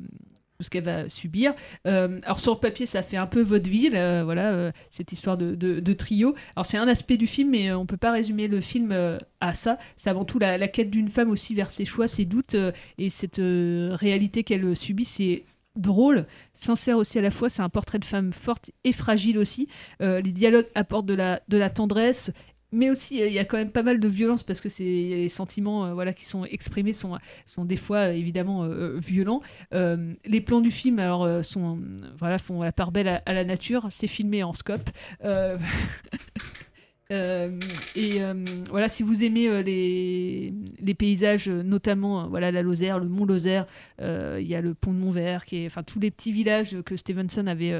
tout 0.57 0.63
ce 0.63 0.69
qu'elle 0.69 0.83
va 0.83 1.09
subir. 1.09 1.53
Euh, 1.87 2.19
alors 2.23 2.39
sur 2.39 2.53
le 2.53 2.59
papier, 2.59 2.85
ça 2.85 3.01
fait 3.01 3.17
un 3.17 3.27
peu 3.27 3.41
vaudeville, 3.41 3.91
voilà, 4.23 4.71
cette 4.91 5.11
histoire 5.11 5.37
de, 5.37 5.93
trio. 5.93 6.35
Alors 6.55 6.65
c'est 6.65 6.77
un 6.77 6.87
aspect 6.87 7.17
du 7.17 7.27
film, 7.27 7.51
mais 7.51 7.71
on 7.71 7.85
peut 7.85 7.97
pas 7.97 8.11
résumer 8.11 8.47
le 8.47 8.59
film 8.59 8.93
à 9.39 9.53
ça. 9.53 9.77
C'est 9.95 10.09
avant 10.09 10.25
tout 10.25 10.37
la, 10.37 10.67
quête 10.67 10.89
d'une 10.89 11.07
femme 11.07 11.29
aussi 11.29 11.55
vers 11.55 11.71
ses 11.71 11.85
choix, 11.85 12.09
ses 12.09 12.25
doutes 12.25 12.57
et 12.97 13.09
cette 13.09 13.39
réalité 13.39 14.43
qu'elle 14.43 14.75
subit. 14.75 15.05
C'est 15.05 15.45
drôle, 15.77 16.25
sincère 16.53 16.97
aussi 16.97 17.17
à 17.17 17.21
la 17.21 17.31
fois. 17.31 17.47
C'est 17.47 17.61
un 17.61 17.69
portrait 17.69 17.99
de 17.99 18.05
femme 18.05 18.33
forte 18.33 18.69
et 18.83 18.91
fragile 18.91 19.37
aussi. 19.37 19.69
Les 20.01 20.21
dialogues 20.23 20.67
apportent 20.75 21.05
de 21.05 21.15
la 21.15 21.69
tendresse. 21.69 22.33
Mais 22.71 22.89
aussi, 22.89 23.17
il 23.17 23.33
y 23.33 23.39
a 23.39 23.45
quand 23.45 23.57
même 23.57 23.71
pas 23.71 23.81
mal 23.81 23.99
de 23.99 24.07
violence 24.07 24.43
parce 24.43 24.61
que 24.61 24.69
c'est 24.69 24.83
les 24.83 25.29
sentiments 25.29 25.85
euh, 25.85 25.93
voilà, 25.93 26.13
qui 26.13 26.25
sont 26.25 26.45
exprimés 26.45 26.93
sont, 26.93 27.17
sont 27.45 27.65
des 27.65 27.75
fois 27.75 28.09
euh, 28.09 28.13
évidemment 28.13 28.63
euh, 28.63 28.97
violents. 28.97 29.41
Les 29.71 30.41
plans 30.41 30.61
du 30.61 30.71
film 30.71 30.99
alors, 30.99 31.43
sont, 31.43 31.79
voilà, 32.17 32.37
font 32.37 32.61
la 32.61 32.71
part 32.71 32.91
belle 32.91 33.21
à 33.25 33.33
la 33.33 33.43
nature. 33.43 33.87
C'est 33.89 34.07
filmé 34.07 34.43
en 34.43 34.53
scope. 34.53 34.89
Euh, 37.11 37.59
et 37.95 38.21
euh, 38.21 38.35
voilà, 38.69 38.87
si 38.87 39.01
vous 39.01 39.23
aimez 39.23 39.47
euh, 39.47 39.63
les, 39.63 40.93
paysages, 40.93 41.49
notamment 41.49 42.27
voilà 42.27 42.51
la 42.51 42.61
Lozère, 42.61 42.99
le 42.99 43.07
Mont 43.07 43.25
Lozère, 43.25 43.65
il 43.99 44.47
y 44.47 44.53
a 44.53 44.61
le 44.61 44.73
pont 44.73 44.93
de 44.93 44.99
Montvert, 44.99 45.45
qui 45.45 45.57
est, 45.57 45.65
enfin 45.65 45.81
tous 45.81 45.99
les 45.99 46.11
petits 46.11 46.31
villages 46.31 46.81
que 46.83 46.95
Stevenson 46.95 47.47
avait 47.47 47.73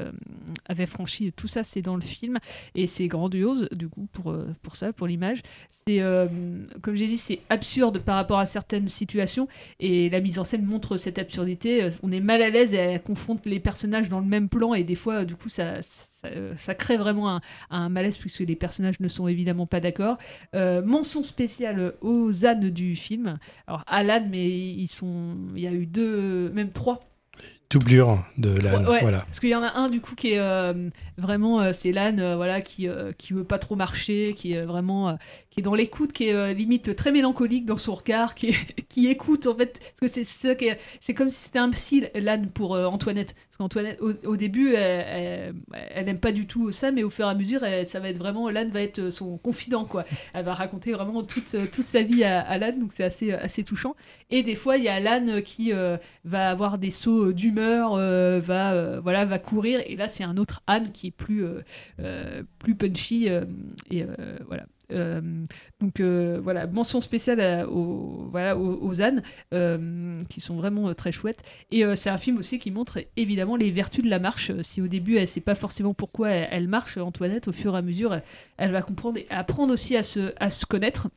avait 0.66 0.86
franchi. 0.86 1.32
Tout 1.32 1.48
ça, 1.48 1.64
c'est 1.64 1.82
dans 1.82 1.96
le 1.96 2.02
film 2.02 2.38
et 2.74 2.86
c'est 2.86 3.08
grandiose 3.08 3.68
du 3.72 3.88
coup 3.88 4.08
pour, 4.12 4.34
pour 4.62 4.76
ça, 4.76 4.92
pour 4.92 5.06
l'image. 5.06 5.42
C'est, 5.68 6.00
comme 6.82 6.94
j'ai 6.94 7.06
dit, 7.06 7.18
c'est 7.18 7.40
absurde 7.50 7.98
par 7.98 8.16
rapport 8.16 8.38
à 8.38 8.46
certaines 8.46 8.88
situations 8.88 9.48
et 9.80 10.08
la 10.08 10.20
mise 10.20 10.38
en 10.38 10.44
scène 10.44 10.64
montre 10.64 10.96
cette 10.96 11.18
absurdité. 11.18 11.88
On 12.02 12.10
est 12.10 12.20
mal 12.20 12.42
à 12.42 12.50
l'aise 12.50 12.74
et 12.74 12.78
elle 12.78 13.02
confronte 13.02 13.46
les 13.46 13.60
personnages 13.60 14.08
dans 14.08 14.20
le 14.20 14.26
même 14.26 14.48
plan 14.48 14.72
et 14.74 14.84
des 14.84 14.94
fois, 14.94 15.24
du 15.24 15.36
coup, 15.36 15.48
ça, 15.48 15.80
crée 16.74 16.96
vraiment 16.96 17.36
un, 17.36 17.40
un, 17.70 17.88
malaise 17.88 18.18
puisque 18.18 18.40
les 18.40 18.56
personnages 18.56 19.00
ne 19.00 19.08
sont 19.08 19.28
évidemment 19.28 19.66
pas 19.66 19.80
d'accord. 19.80 20.18
mention 20.54 21.22
spéciale 21.22 21.94
aux 22.00 22.46
ânes 22.46 22.70
du 22.70 22.96
film. 22.96 23.38
Alors 23.66 23.84
Alan, 23.86 24.26
mais 24.28 24.48
ils 24.48 24.88
sont, 24.88 25.36
il 25.54 25.62
y 25.62 25.66
a 25.66 25.72
eu 25.72 25.86
deux, 25.86 26.50
même 26.50 26.70
trois 26.70 27.00
doublure 27.70 28.24
de 28.36 28.50
l'âne. 28.50 28.84
voilà. 28.84 29.20
Parce 29.20 29.38
qu'il 29.38 29.48
y 29.48 29.54
en 29.54 29.62
a 29.62 29.72
un 29.78 29.88
du 29.88 30.00
coup 30.00 30.16
qui 30.16 30.32
est 30.32 30.40
euh, 30.40 30.90
vraiment 31.16 31.60
euh, 31.60 31.72
c'est 31.72 31.92
l'âne 31.92 32.18
euh, 32.18 32.34
voilà 32.34 32.60
qui 32.60 32.88
qui 33.16 33.32
veut 33.32 33.44
pas 33.44 33.58
trop 33.58 33.76
marcher, 33.76 34.34
qui 34.36 34.52
est 34.52 34.64
vraiment 34.64 35.16
qui 35.50 35.60
est 35.60 35.62
dans 35.62 35.74
l'écoute, 35.74 36.12
qui 36.12 36.28
est 36.28 36.54
limite 36.54 36.94
très 36.96 37.12
mélancolique 37.12 37.66
dans 37.66 37.76
son 37.76 37.94
regard, 37.94 38.34
qui 38.34 38.54
qui 38.88 39.08
écoute 39.08 39.46
en 39.46 39.56
fait 39.56 39.80
parce 39.98 40.12
que 40.12 40.24
c'est 40.24 40.68
c'est 41.00 41.14
comme 41.14 41.30
si 41.30 41.44
c'était 41.44 41.58
un 41.58 41.70
psy 41.70 42.04
l'âne 42.14 42.48
pour 42.50 42.72
Antoinette. 42.72 43.34
Parce 43.34 43.56
qu'Antoinette 43.58 44.00
au, 44.00 44.36
début 44.36 44.74
elle, 44.74 45.54
elle, 45.72 46.08
aime 46.08 46.20
pas 46.20 46.32
du 46.32 46.46
tout 46.46 46.72
ça, 46.72 46.92
mais 46.92 47.02
au 47.02 47.10
fur 47.10 47.26
et 47.26 47.28
à 47.28 47.34
mesure 47.34 47.60
ça 47.84 48.00
va 48.00 48.08
être 48.08 48.18
vraiment 48.18 48.48
l'âne 48.48 48.70
va 48.70 48.80
être 48.82 49.10
son 49.10 49.38
confident 49.38 49.84
quoi. 49.84 50.04
Elle 50.32 50.44
va 50.44 50.54
raconter 50.54 50.92
vraiment 50.92 51.22
toute 51.22 51.56
toute 51.70 51.86
sa 51.86 52.02
vie 52.02 52.24
à, 52.24 52.40
à 52.40 52.58
l'âne 52.58 52.80
donc 52.80 52.92
c'est 52.92 53.04
assez 53.04 53.32
assez 53.32 53.64
touchant. 53.64 53.96
Et 54.30 54.42
des 54.42 54.54
fois 54.54 54.76
il 54.76 54.84
y 54.84 54.88
a 54.88 54.98
l'âne 55.00 55.42
qui 55.42 55.72
va 56.24 56.50
avoir 56.50 56.78
des 56.78 56.90
sauts 56.90 57.32
d'humeur 57.32 57.94
euh, 57.94 58.40
va, 58.40 58.72
euh, 58.72 59.00
voilà, 59.00 59.24
va 59.24 59.38
courir. 59.38 59.80
Et 59.86 59.96
là, 59.96 60.08
c'est 60.08 60.24
un 60.24 60.36
autre 60.36 60.62
âne 60.66 60.92
qui 60.92 61.08
est 61.08 61.12
plus, 61.12 61.44
euh, 62.00 62.42
plus 62.58 62.74
punchy. 62.74 63.28
et 63.90 64.06
voilà. 64.46 64.66
Donc 65.80 66.00
voilà, 66.00 66.66
mention 66.66 67.00
spéciale 67.00 67.66
aux, 67.68 68.28
voilà, 68.30 68.56
aux, 68.56 69.02
ânes 69.02 69.22
qui 70.28 70.40
sont 70.40 70.56
vraiment 70.56 70.92
très 70.94 71.12
chouettes. 71.12 71.42
Et 71.70 71.84
c'est 71.96 72.10
un 72.10 72.18
film 72.18 72.38
aussi 72.38 72.58
qui 72.58 72.70
montre 72.70 72.98
évidemment 73.16 73.56
les 73.56 73.70
vertus 73.70 74.04
de 74.04 74.10
la 74.10 74.18
marche. 74.18 74.52
Si 74.62 74.82
au 74.82 74.88
début 74.88 75.16
elle 75.16 75.28
sait 75.28 75.40
pas 75.40 75.54
forcément 75.54 75.94
pourquoi 75.94 76.30
elle, 76.30 76.68
marche, 76.68 76.96
Antoinette, 76.96 77.48
au 77.48 77.52
fur 77.52 77.74
et 77.74 77.78
à 77.78 77.82
mesure, 77.82 78.14
elle, 78.14 78.22
elle 78.58 78.72
va 78.72 78.82
comprendre 78.82 79.18
et 79.18 79.26
apprendre 79.30 79.72
aussi 79.72 79.96
à 79.96 80.02
se, 80.02 80.32
à 80.38 80.50
se 80.50 80.66
connaître. 80.66 81.08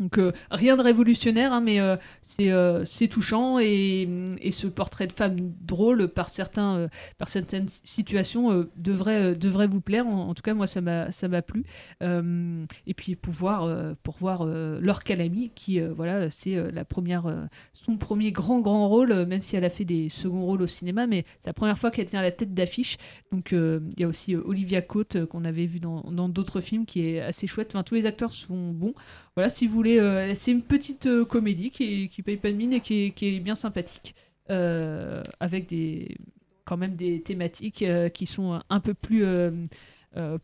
Donc 0.00 0.18
euh, 0.18 0.32
rien 0.50 0.76
de 0.76 0.82
révolutionnaire, 0.82 1.52
hein, 1.52 1.60
mais 1.60 1.80
euh, 1.80 1.96
euh, 2.40 2.84
c'est 2.84 3.08
touchant 3.08 3.58
et, 3.60 4.08
ce 4.50 4.66
portrait 4.66 5.06
de 5.06 5.12
femme 5.12 5.52
drôle 5.62 6.08
par, 6.08 6.30
certains, 6.30 6.88
par 7.18 7.28
certaines 7.28 7.66
situations 7.82 8.66
devrait, 8.76 9.34
devrait 9.34 9.66
vous 9.66 9.80
plaire. 9.80 10.06
En, 10.06 10.32
tout 10.32 10.42
cas, 10.42 10.54
moi, 10.54 10.66
ça 10.68 10.80
m'a 10.80 11.42
plu. 11.42 11.64
et 12.00 12.94
puis 12.94 13.16
pour 13.16 13.32
voir, 13.32 13.94
pour 14.02 14.16
voir 14.16 14.46
Laure 14.46 15.02
Calamy, 15.02 15.50
qui 15.54 15.80
voilà, 15.80 16.30
c'est 16.30 16.70
la 16.70 16.84
première, 16.84 17.48
son 17.72 17.96
premier 17.96 18.30
grand 18.30 18.60
grand 18.60 18.88
rôle, 18.88 19.26
même 19.26 19.42
si 19.42 19.56
elle 19.56 19.64
a 19.64 19.70
fait 19.70 19.84
des 19.84 20.08
seconds 20.08 20.42
rôles 20.42 20.62
au 20.62 20.68
cinéma, 20.68 21.08
mais 21.08 21.24
c'est 21.40 21.48
la 21.48 21.54
première 21.54 21.78
fois 21.78 21.90
qu'elle 21.90 22.06
tient 22.06 22.22
la 22.22 22.30
tête 22.30 22.54
d'affiche. 22.54 22.96
Donc 23.32 23.50
il 23.52 24.00
y 24.00 24.04
a 24.04 24.08
aussi 24.08 24.36
Olivia 24.36 24.82
Cote 24.82 25.24
qu'on 25.26 25.44
avait 25.44 25.66
vu 25.66 25.80
dans 25.80 26.28
d'autres 26.28 26.60
films, 26.60 26.86
qui 26.86 27.08
est 27.08 27.20
assez 27.20 27.48
chouette. 27.48 27.70
Enfin, 27.72 27.82
tous 27.82 27.96
les 27.96 28.06
acteurs 28.06 28.32
sont 28.32 28.70
bons. 28.70 28.94
Voilà, 29.36 29.50
si 29.50 29.66
vous 29.66 29.74
voulez, 29.74 29.98
euh, 29.98 30.32
c'est 30.36 30.52
une 30.52 30.62
petite 30.62 31.06
euh, 31.06 31.24
comédie 31.24 31.70
qui, 31.70 32.08
qui 32.08 32.22
paye 32.22 32.36
pas 32.36 32.52
de 32.52 32.56
mine 32.56 32.72
et 32.72 32.80
qui 32.80 33.12
est, 33.20 33.40
bien 33.40 33.56
sympathique, 33.56 34.14
euh, 34.50 35.24
avec 35.40 35.66
des, 35.68 36.16
quand 36.64 36.76
même 36.76 36.94
des 36.94 37.20
thématiques 37.20 37.84
qui 38.14 38.26
sont 38.26 38.60
un 38.70 38.80
peu 38.80 38.94
plus, 38.94 39.24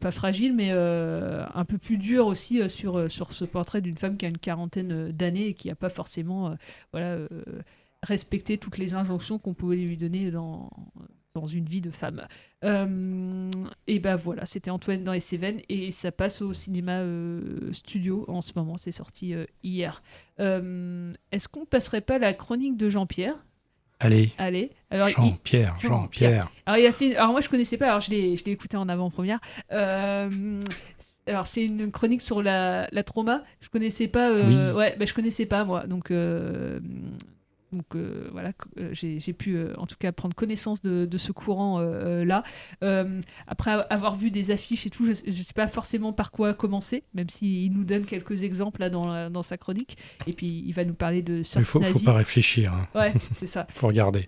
pas 0.01 0.11
fragiles, 0.11 0.55
mais 0.55 0.71
un 0.73 1.65
peu 1.65 1.79
plus 1.79 1.99
dures 1.99 2.27
aussi 2.27 2.69
sur, 2.69 3.11
sur 3.11 3.33
ce 3.33 3.45
portrait 3.45 3.81
d'une 3.81 3.97
femme 3.97 4.17
qui 4.17 4.27
a 4.27 4.29
une 4.29 4.39
quarantaine 4.39 5.13
d'années 5.13 5.49
et 5.49 5.55
qui 5.55 5.69
n'a 5.69 5.77
pas 5.77 5.89
forcément 5.89 6.57
voilà, 6.93 7.19
respecté 8.03 8.59
toutes 8.59 8.79
les 8.79 8.95
injonctions 8.95 9.39
qu'on 9.39 9.55
pouvait 9.55 9.77
lui 9.77 9.97
donner 9.97 10.31
dans 10.31 10.69
dans 11.35 11.47
une 11.47 11.65
vie 11.65 11.81
de 11.81 11.91
femme. 11.91 12.27
Euh, 12.65 13.51
et 13.87 13.99
ben 14.01 14.17
voilà, 14.17 14.47
c'était 14.47 14.71
Antoine 14.71 15.05
dans 15.05 15.13
les 15.13 15.21
Cévennes 15.21 15.61
et 15.69 15.93
ça 15.93 16.13
passe 16.13 16.43
au 16.43 16.53
cinéma 16.53 16.99
euh, 17.01 17.73
studio 17.73 18.25
en 18.29 18.41
ce 18.41 18.53
moment, 18.57 18.77
c'est 18.77 18.93
sorti 18.93 19.35
euh, 19.35 19.47
hier. 19.63 20.03
Est-ce 20.39 21.49
qu'on 21.49 21.67
passerait 21.67 22.01
pas 22.01 22.19
la 22.19 22.33
chronique 22.33 22.77
de 22.77 22.89
Jean-Pierre? 22.89 23.35
Allez. 24.03 24.33
Allez. 24.39 24.71
Alors, 24.89 25.09
Jean-Pierre, 25.09 25.77
Jean-Pierre. 25.79 26.51
alors, 26.65 26.79
il 26.79 26.87
a 26.87 26.93
fait... 26.93 27.15
alors 27.17 27.33
moi 27.33 27.43
je 27.43 27.51
connaissais 27.51 27.77
pas, 27.77 27.89
alors 27.89 28.01
je 28.01 28.11
l'ai, 28.11 28.37
je 28.37 28.45
l'ai 28.45 28.53
écouté 28.53 28.79
en 28.79 28.89
avant-première. 28.89 29.39
alors 29.69 31.47
c'est 31.47 31.65
une 31.65 31.93
chronique 31.93 32.23
sur 32.23 32.43
la, 32.43 32.89
la 32.91 33.03
trauma. 33.05 33.45
Je 33.61 33.69
connaissais 33.69 34.09
pas. 34.09 34.33
Ouais, 34.33 34.97
ben, 34.99 35.07
je 35.07 35.13
connaissais 35.13 35.47
pas 35.47 35.65
moi. 35.65 35.87
Donc 35.87 36.11
donc 37.73 37.85
euh, 37.95 38.29
voilà, 38.33 38.53
euh, 38.79 38.91
j'ai 38.93 39.33
pu 39.33 39.55
euh, 39.55 39.75
en 39.77 39.87
tout 39.87 39.97
cas 39.99 40.13
prendre 40.13 40.35
connaissance 40.35 40.83
de, 40.83 41.19
ce 41.19 41.33
courant-là. 41.33 42.43
après 43.47 43.71
avoir 43.91 44.17
vu 44.17 44.31
des 44.31 44.51
affiches 44.51 44.87
et 44.87 44.91
tout, 44.91 45.05
je 45.05 45.11
ne 45.11 45.33
sais 45.33 45.53
pas 45.55 45.69
forcément 45.69 46.13
par 46.13 46.31
quoi 46.31 46.55
commencer, 46.55 47.05
même 47.15 47.29
s'il 47.29 47.73
nous 47.73 47.85
donne 47.85 48.05
quelques 48.05 48.43
exemples 48.43 48.81
là 48.81 48.91
dans, 48.91 49.31
dans 49.31 49.43
sa 49.43 49.57
chronique. 49.57 49.97
Et 50.27 50.33
puis 50.33 50.65
il 50.67 50.73
va 50.73 50.85
nous 50.85 50.95
parler 50.95 51.23
de 51.23 51.43
surf 51.43 51.75
Il 51.75 51.81
ne 51.81 51.87
faut 51.87 51.99
pas 52.01 52.15
réfléchir. 52.15 52.73
Hein. 52.73 52.89
Ouais, 52.95 53.13
c'est 53.37 53.47
ça. 53.47 53.67
faut 53.75 53.89
regarder. 53.89 54.27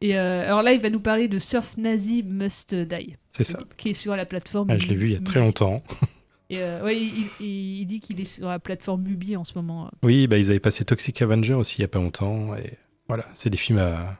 Et 0.00 0.16
alors 0.16 0.62
là, 0.62 0.72
il 0.72 0.80
va 0.80 0.88
nous 0.88 1.00
parler 1.00 1.28
de 1.28 1.38
Surf 1.38 1.76
Nazi 1.76 2.22
Must 2.22 2.74
Die. 2.74 3.16
C'est 3.30 3.44
ça. 3.44 3.58
Qui 3.76 3.90
est 3.90 3.94
sur 3.94 4.16
la 4.16 4.24
plateforme. 4.24 4.70
Ah, 4.70 4.78
je 4.78 4.86
l'ai 4.86 4.94
vu 4.94 5.08
il 5.08 5.12
y 5.12 5.16
a 5.16 5.20
très 5.20 5.40
longtemps. 5.40 5.82
Et 6.50 6.58
ouais, 6.58 7.00
il, 7.00 7.30
il, 7.40 7.86
dit 7.86 8.00
qu'il 8.00 8.20
est 8.20 8.24
sur 8.24 8.48
la 8.48 8.58
plateforme 8.58 9.02
Mubi 9.02 9.36
en 9.36 9.44
ce 9.44 9.52
moment. 9.54 9.88
Oui, 10.02 10.26
bah, 10.26 10.36
ils 10.36 10.50
avaient 10.50 10.58
passé 10.58 10.84
Toxic 10.84 11.22
Avenger 11.22 11.54
aussi 11.54 11.76
il 11.78 11.82
y 11.82 11.84
a 11.84 11.88
pas 11.88 12.00
longtemps. 12.00 12.56
Et 12.56 12.76
voilà, 13.06 13.24
c'est 13.34 13.50
des 13.50 13.56
films 13.56 13.78
à, 13.78 14.18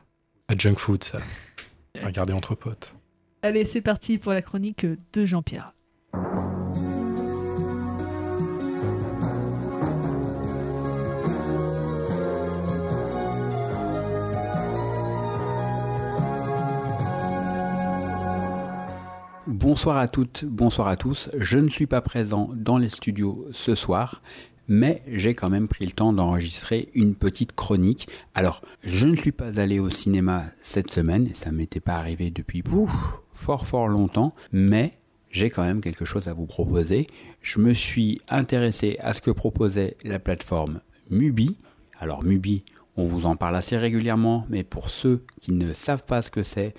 à 0.48 0.56
junk 0.56 0.76
food, 0.76 1.04
ça. 1.04 1.18
À 2.00 2.06
regarder 2.06 2.32
entre 2.32 2.54
potes. 2.54 2.94
Allez, 3.42 3.64
c'est 3.64 3.80
parti 3.80 4.16
pour 4.16 4.32
la 4.32 4.42
chronique 4.42 4.86
de 4.86 5.24
Jean-Pierre. 5.24 5.74
Bonsoir 19.50 19.96
à 19.96 20.06
toutes, 20.06 20.44
bonsoir 20.44 20.86
à 20.86 20.96
tous. 20.96 21.28
Je 21.36 21.58
ne 21.58 21.68
suis 21.68 21.88
pas 21.88 22.00
présent 22.00 22.50
dans 22.54 22.78
les 22.78 22.88
studios 22.88 23.48
ce 23.50 23.74
soir, 23.74 24.22
mais 24.68 25.02
j'ai 25.08 25.34
quand 25.34 25.50
même 25.50 25.66
pris 25.66 25.84
le 25.84 25.90
temps 25.90 26.12
d'enregistrer 26.12 26.88
une 26.94 27.16
petite 27.16 27.52
chronique. 27.56 28.08
Alors, 28.36 28.62
je 28.84 29.08
ne 29.08 29.16
suis 29.16 29.32
pas 29.32 29.58
allé 29.58 29.80
au 29.80 29.90
cinéma 29.90 30.44
cette 30.62 30.92
semaine, 30.92 31.26
et 31.26 31.34
ça 31.34 31.50
m'était 31.50 31.80
pas 31.80 31.96
arrivé 31.96 32.30
depuis 32.30 32.62
fort 33.34 33.66
fort 33.66 33.88
longtemps, 33.88 34.36
mais 34.52 34.94
j'ai 35.32 35.50
quand 35.50 35.64
même 35.64 35.80
quelque 35.80 36.04
chose 36.04 36.28
à 36.28 36.32
vous 36.32 36.46
proposer. 36.46 37.08
Je 37.42 37.58
me 37.58 37.74
suis 37.74 38.20
intéressé 38.28 38.98
à 39.00 39.14
ce 39.14 39.20
que 39.20 39.32
proposait 39.32 39.96
la 40.04 40.20
plateforme 40.20 40.80
Mubi. 41.10 41.58
Alors 41.98 42.22
Mubi, 42.22 42.62
on 42.96 43.04
vous 43.04 43.26
en 43.26 43.34
parle 43.34 43.56
assez 43.56 43.76
régulièrement, 43.76 44.46
mais 44.48 44.62
pour 44.62 44.90
ceux 44.90 45.24
qui 45.40 45.50
ne 45.50 45.72
savent 45.72 46.04
pas 46.04 46.22
ce 46.22 46.30
que 46.30 46.44
c'est, 46.44 46.72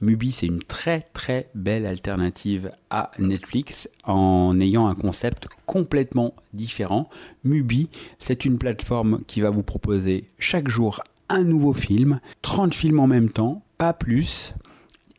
Mubi, 0.00 0.32
c'est 0.32 0.46
une 0.46 0.62
très 0.62 1.00
très 1.12 1.48
belle 1.54 1.86
alternative 1.86 2.70
à 2.90 3.10
Netflix 3.18 3.88
en 4.04 4.58
ayant 4.60 4.86
un 4.86 4.94
concept 4.94 5.48
complètement 5.66 6.34
différent. 6.52 7.08
Mubi, 7.44 7.88
c'est 8.18 8.44
une 8.44 8.58
plateforme 8.58 9.20
qui 9.26 9.40
va 9.40 9.50
vous 9.50 9.62
proposer 9.62 10.24
chaque 10.38 10.68
jour 10.68 11.00
un 11.28 11.42
nouveau 11.42 11.72
film, 11.72 12.20
30 12.42 12.74
films 12.74 13.00
en 13.00 13.06
même 13.06 13.30
temps, 13.30 13.62
pas 13.78 13.92
plus, 13.92 14.54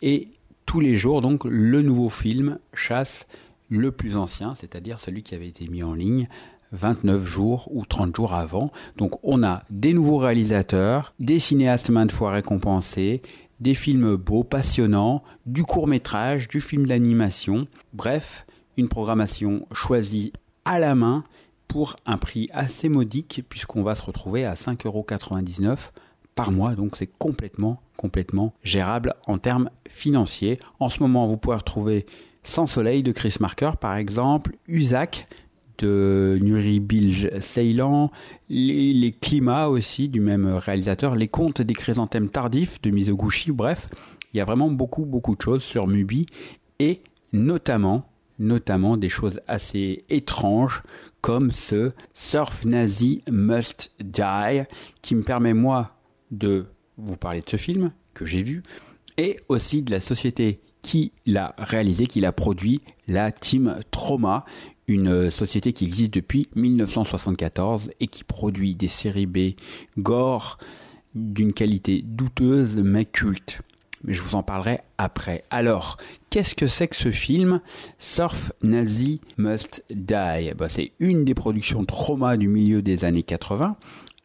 et 0.02 0.30
tous 0.66 0.80
les 0.80 0.96
jours, 0.96 1.22
donc, 1.22 1.44
le 1.46 1.82
nouveau 1.82 2.10
film 2.10 2.60
chasse 2.74 3.26
le 3.70 3.92
plus 3.92 4.16
ancien, 4.16 4.56
c'est-à-dire 4.56 5.00
celui 5.00 5.24
qui 5.24 5.36
avait 5.36 5.48
été 5.48 5.68
mis 5.68 5.84
en 5.84 5.94
ligne 5.94 6.28
29 6.72 7.26
jours 7.26 7.70
ou 7.72 7.86
30 7.86 8.16
jours 8.16 8.34
avant. 8.34 8.72
Donc 8.98 9.20
on 9.24 9.44
a 9.44 9.64
des 9.70 9.94
nouveaux 9.94 10.18
réalisateurs, 10.18 11.14
des 11.20 11.40
cinéastes 11.40 11.90
maintes 11.90 12.12
fois 12.12 12.32
récompensés, 12.32 13.22
des 13.60 13.76
films 13.76 14.16
beaux, 14.16 14.44
passionnants, 14.44 15.24
du 15.46 15.64
court 15.64 15.88
métrage, 15.88 16.48
du 16.48 16.62
film 16.62 16.86
d'animation, 16.86 17.68
bref, 17.94 18.46
une 18.78 18.90
programmation 18.90 19.68
choisie 19.72 20.34
à 20.66 20.80
la 20.80 20.96
main 20.96 21.24
pour 21.68 21.96
un 22.06 22.18
prix 22.18 22.50
assez 22.54 22.90
modique 22.90 23.44
puisqu'on 23.50 23.84
va 23.84 23.96
se 23.96 24.02
retrouver 24.02 24.46
à 24.46 24.54
5,99€ 24.54 25.92
par 26.36 26.52
mois, 26.52 26.76
donc 26.76 26.96
c'est 26.96 27.08
complètement, 27.08 27.82
complètement 27.98 28.54
gérable 28.64 29.16
en 29.26 29.40
termes 29.40 29.72
financiers. 29.90 30.60
En 30.80 30.90
ce 30.90 31.02
moment, 31.02 31.28
vous 31.28 31.38
pouvez 31.38 31.56
retrouver 31.56 32.06
Sans 32.44 32.68
Soleil 32.68 33.02
de 33.02 33.12
Chris 33.12 33.36
Marker 33.40 33.72
par 33.82 33.96
exemple, 33.96 34.56
Usac 34.68 35.28
de 35.78 36.40
Nuri 36.42 36.80
Bilge 36.80 37.30
Ceylan, 37.40 38.12
les, 38.50 39.16
climats 39.20 39.68
aussi 39.68 40.10
du 40.10 40.20
même 40.20 40.48
réalisateur, 40.48 41.16
les 41.16 41.28
contes 41.28 41.62
des 41.62 41.74
chrysanthèmes 41.74 42.30
tardifs 42.30 42.82
de 42.82 42.90
Mizoguchi, 42.90 43.52
bref, 43.52 43.90
il 44.34 44.38
y 44.38 44.42
a 44.42 44.46
vraiment 44.46 44.70
beaucoup 44.70 45.06
beaucoup 45.06 45.36
de 45.36 45.42
choses 45.42 45.64
sur 45.64 45.88
Mubi 45.88 46.28
et 46.80 47.02
notamment, 47.34 48.10
notamment 48.40 48.98
des 48.98 49.10
choses 49.10 49.40
assez 49.48 50.06
étranges 50.10 50.84
comme 51.22 51.52
ce 51.52 51.92
Surf 52.14 52.66
Nazi 52.66 53.24
Must 53.30 53.92
Die 54.00 54.64
qui 55.02 55.16
me 55.16 55.24
permet 55.24 55.54
moi 55.54 55.98
de 56.32 56.66
vous 56.98 57.18
parler 57.18 57.42
de 57.42 57.50
ce 57.50 57.58
film 57.58 57.92
que 58.14 58.26
j'ai 58.26 58.44
vu 58.44 58.64
et 59.18 59.38
aussi 59.50 59.82
de 59.82 59.92
la 59.92 60.00
société 60.00 60.62
qui 60.82 61.12
l'a 61.26 61.54
réalisé, 61.58 62.08
qui 62.08 62.22
l'a 62.22 62.32
produit, 62.32 62.82
la 63.08 63.32
Team 63.32 63.80
Trauma, 63.92 64.46
une 64.88 65.30
société 65.30 65.74
qui 65.74 65.86
existe 65.86 66.14
depuis 66.14 66.48
1974 66.56 67.92
et 68.00 68.08
qui 68.08 68.24
produit 68.24 68.76
des 68.76 68.88
séries 68.88 69.26
B 69.26 69.56
gore 69.98 70.58
d'une 71.16 71.54
qualité 71.54 72.02
douteuse 72.06 72.78
mais 72.78 73.06
culte. 73.06 73.62
Mais 74.04 74.14
je 74.14 74.22
vous 74.22 74.36
en 74.36 74.44
parlerai 74.44 74.82
après. 74.98 75.44
Alors, 75.50 75.98
qu'est-ce 76.30 76.56
que 76.56 76.68
c'est 76.68 76.88
que 76.88 76.96
ce 76.96 77.12
film? 77.12 77.62
Surf 77.98 78.52
Nazi 78.62 79.22
Must 79.38 79.84
Die 79.90 80.54
bah, 80.56 80.70
C'est 80.70 80.92
une 81.00 81.26
des 81.26 81.34
productions 81.34 81.84
trauma 81.84 82.38
du 82.38 82.48
milieu 82.48 82.82
des 82.82 83.06
années 83.06 83.24
80. 83.24 83.76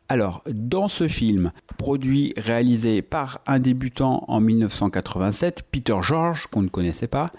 Alors, 0.08 0.42
dans 0.46 0.88
ce 0.88 1.08
film, 1.08 1.52
produit, 1.78 2.34
réalisé 2.36 3.00
par 3.00 3.40
un 3.46 3.58
débutant 3.58 4.24
en 4.28 4.40
1987, 4.40 5.62
Peter 5.70 5.96
George, 6.02 6.48
qu'on 6.48 6.60
ne 6.60 6.68
connaissait 6.68 7.06
pas, 7.06 7.32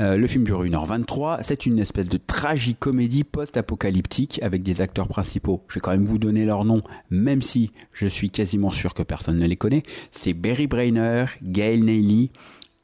euh, 0.00 0.16
le 0.16 0.26
film 0.26 0.44
dure 0.44 0.64
1h23. 0.64 1.42
C'est 1.42 1.66
une 1.66 1.78
espèce 1.78 2.08
de 2.08 2.18
tragicomédie 2.18 3.24
post-apocalyptique 3.24 4.40
avec 4.42 4.62
des 4.62 4.80
acteurs 4.80 5.08
principaux. 5.08 5.62
Je 5.68 5.74
vais 5.74 5.80
quand 5.80 5.90
même 5.90 6.06
vous 6.06 6.18
donner 6.18 6.44
leur 6.44 6.64
nom, 6.64 6.82
même 7.10 7.42
si 7.42 7.72
je 7.92 8.06
suis 8.06 8.30
quasiment 8.30 8.70
sûr 8.70 8.94
que 8.94 9.02
personne 9.02 9.38
ne 9.38 9.46
les 9.46 9.56
connaît. 9.56 9.82
C'est 10.10 10.32
Barry 10.32 10.66
Brainer, 10.66 11.26
Gail 11.42 11.82
Neely 11.82 12.30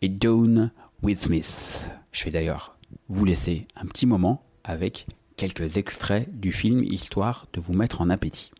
et 0.03 0.09
Dawn 0.09 0.71
Smith. 1.15 1.89
Je 2.13 2.25
vais 2.25 2.31
d'ailleurs 2.31 2.77
vous 3.09 3.25
laisser 3.25 3.67
un 3.77 3.87
petit 3.87 4.07
moment 4.07 4.43
avec 4.65 5.07
quelques 5.37 5.77
extraits 5.77 6.29
du 6.39 6.51
film 6.53 6.83
histoire 6.83 7.47
de 7.53 7.61
vous 7.61 7.73
mettre 7.73 8.01
en 8.01 8.11
appétit. 8.11 8.51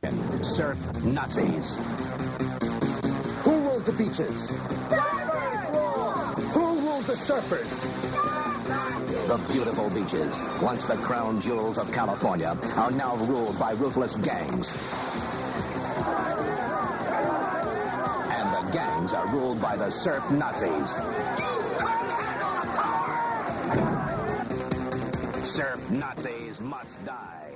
Who 7.17 7.35
rules 7.35 7.49
the 7.51 7.57
surfers? 7.57 9.29
The 9.29 9.53
beautiful 9.53 9.91
beaches, 9.91 10.41
once 10.61 10.87
the 10.87 10.97
crown 10.97 11.41
jewels 11.41 11.79
of 11.79 11.91
California, 11.93 12.57
are 12.77 12.91
now 12.91 13.17
ruled 13.17 13.59
by 13.59 13.73
ruthless 13.73 14.17
gangs. 14.17 14.73
And 18.31 18.53
the 18.53 18.71
gangs 18.73 19.13
are 19.13 19.27
ruled 19.29 19.61
by 19.61 19.77
the 19.77 19.91
surf 19.91 20.31
Nazis. 20.31 20.97
Surf 25.47 25.91
Nazis 25.91 26.61
must 26.61 27.05
die. 27.07 27.53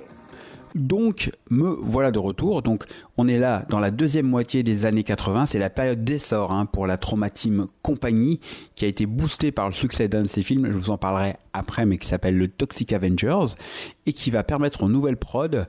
Donc, 0.87 1.29
me 1.51 1.77
voilà 1.81 2.11
de 2.11 2.19
retour. 2.19 2.61
Donc, 2.63 2.85
on 3.17 3.27
est 3.27 3.37
là 3.37 3.65
dans 3.69 3.79
la 3.79 3.91
deuxième 3.91 4.25
moitié 4.25 4.63
des 4.63 4.85
années 4.85 5.03
80. 5.03 5.45
C'est 5.45 5.59
la 5.59 5.69
période 5.69 6.03
d'essor 6.03 6.51
hein, 6.51 6.65
pour 6.65 6.87
la 6.87 6.97
Traumatim 6.97 7.67
Company, 7.83 8.39
qui 8.75 8.85
a 8.85 8.87
été 8.87 9.05
boostée 9.05 9.51
par 9.51 9.67
le 9.67 9.73
succès 9.73 10.07
d'un 10.07 10.23
de 10.23 10.27
ses 10.27 10.41
films. 10.41 10.71
Je 10.71 10.77
vous 10.77 10.89
en 10.89 10.97
parlerai 10.97 11.35
après, 11.53 11.85
mais 11.85 11.97
qui 11.97 12.07
s'appelle 12.07 12.37
le 12.37 12.47
Toxic 12.47 12.91
Avengers 12.93 13.53
et 14.05 14.13
qui 14.13 14.31
va 14.31 14.43
permettre 14.43 14.83
aux 14.83 14.89
nouvelles 14.89 15.17
prod 15.17 15.67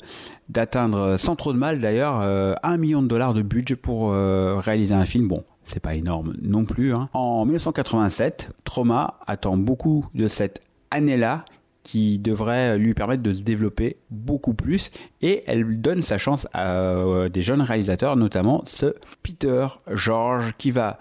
d'atteindre, 0.48 1.16
sans 1.16 1.36
trop 1.36 1.52
de 1.52 1.58
mal 1.58 1.78
d'ailleurs, 1.78 2.20
euh, 2.20 2.54
un 2.62 2.76
million 2.76 3.02
de 3.02 3.08
dollars 3.08 3.34
de 3.34 3.42
budget 3.42 3.76
pour 3.76 4.12
euh, 4.12 4.56
réaliser 4.58 4.94
un 4.94 5.06
film. 5.06 5.28
Bon, 5.28 5.44
c'est 5.64 5.80
pas 5.80 5.94
énorme 5.94 6.34
non 6.40 6.64
plus. 6.64 6.94
Hein. 6.94 7.08
En 7.12 7.44
1987, 7.44 8.50
Trauma 8.64 9.18
attend 9.26 9.56
beaucoup 9.56 10.06
de 10.14 10.28
cette 10.28 10.60
année-là 10.90 11.44
qui 11.82 12.18
devrait 12.18 12.78
lui 12.78 12.94
permettre 12.94 13.22
de 13.22 13.32
se 13.32 13.42
développer 13.42 13.96
beaucoup 14.10 14.54
plus 14.54 14.90
et 15.20 15.42
elle 15.46 15.80
donne 15.80 16.02
sa 16.02 16.18
chance 16.18 16.46
à 16.52 16.70
euh, 16.70 17.28
des 17.28 17.42
jeunes 17.42 17.62
réalisateurs 17.62 18.16
notamment 18.16 18.62
ce 18.66 18.94
Peter 19.22 19.66
George 19.92 20.54
qui 20.58 20.70
va 20.70 20.98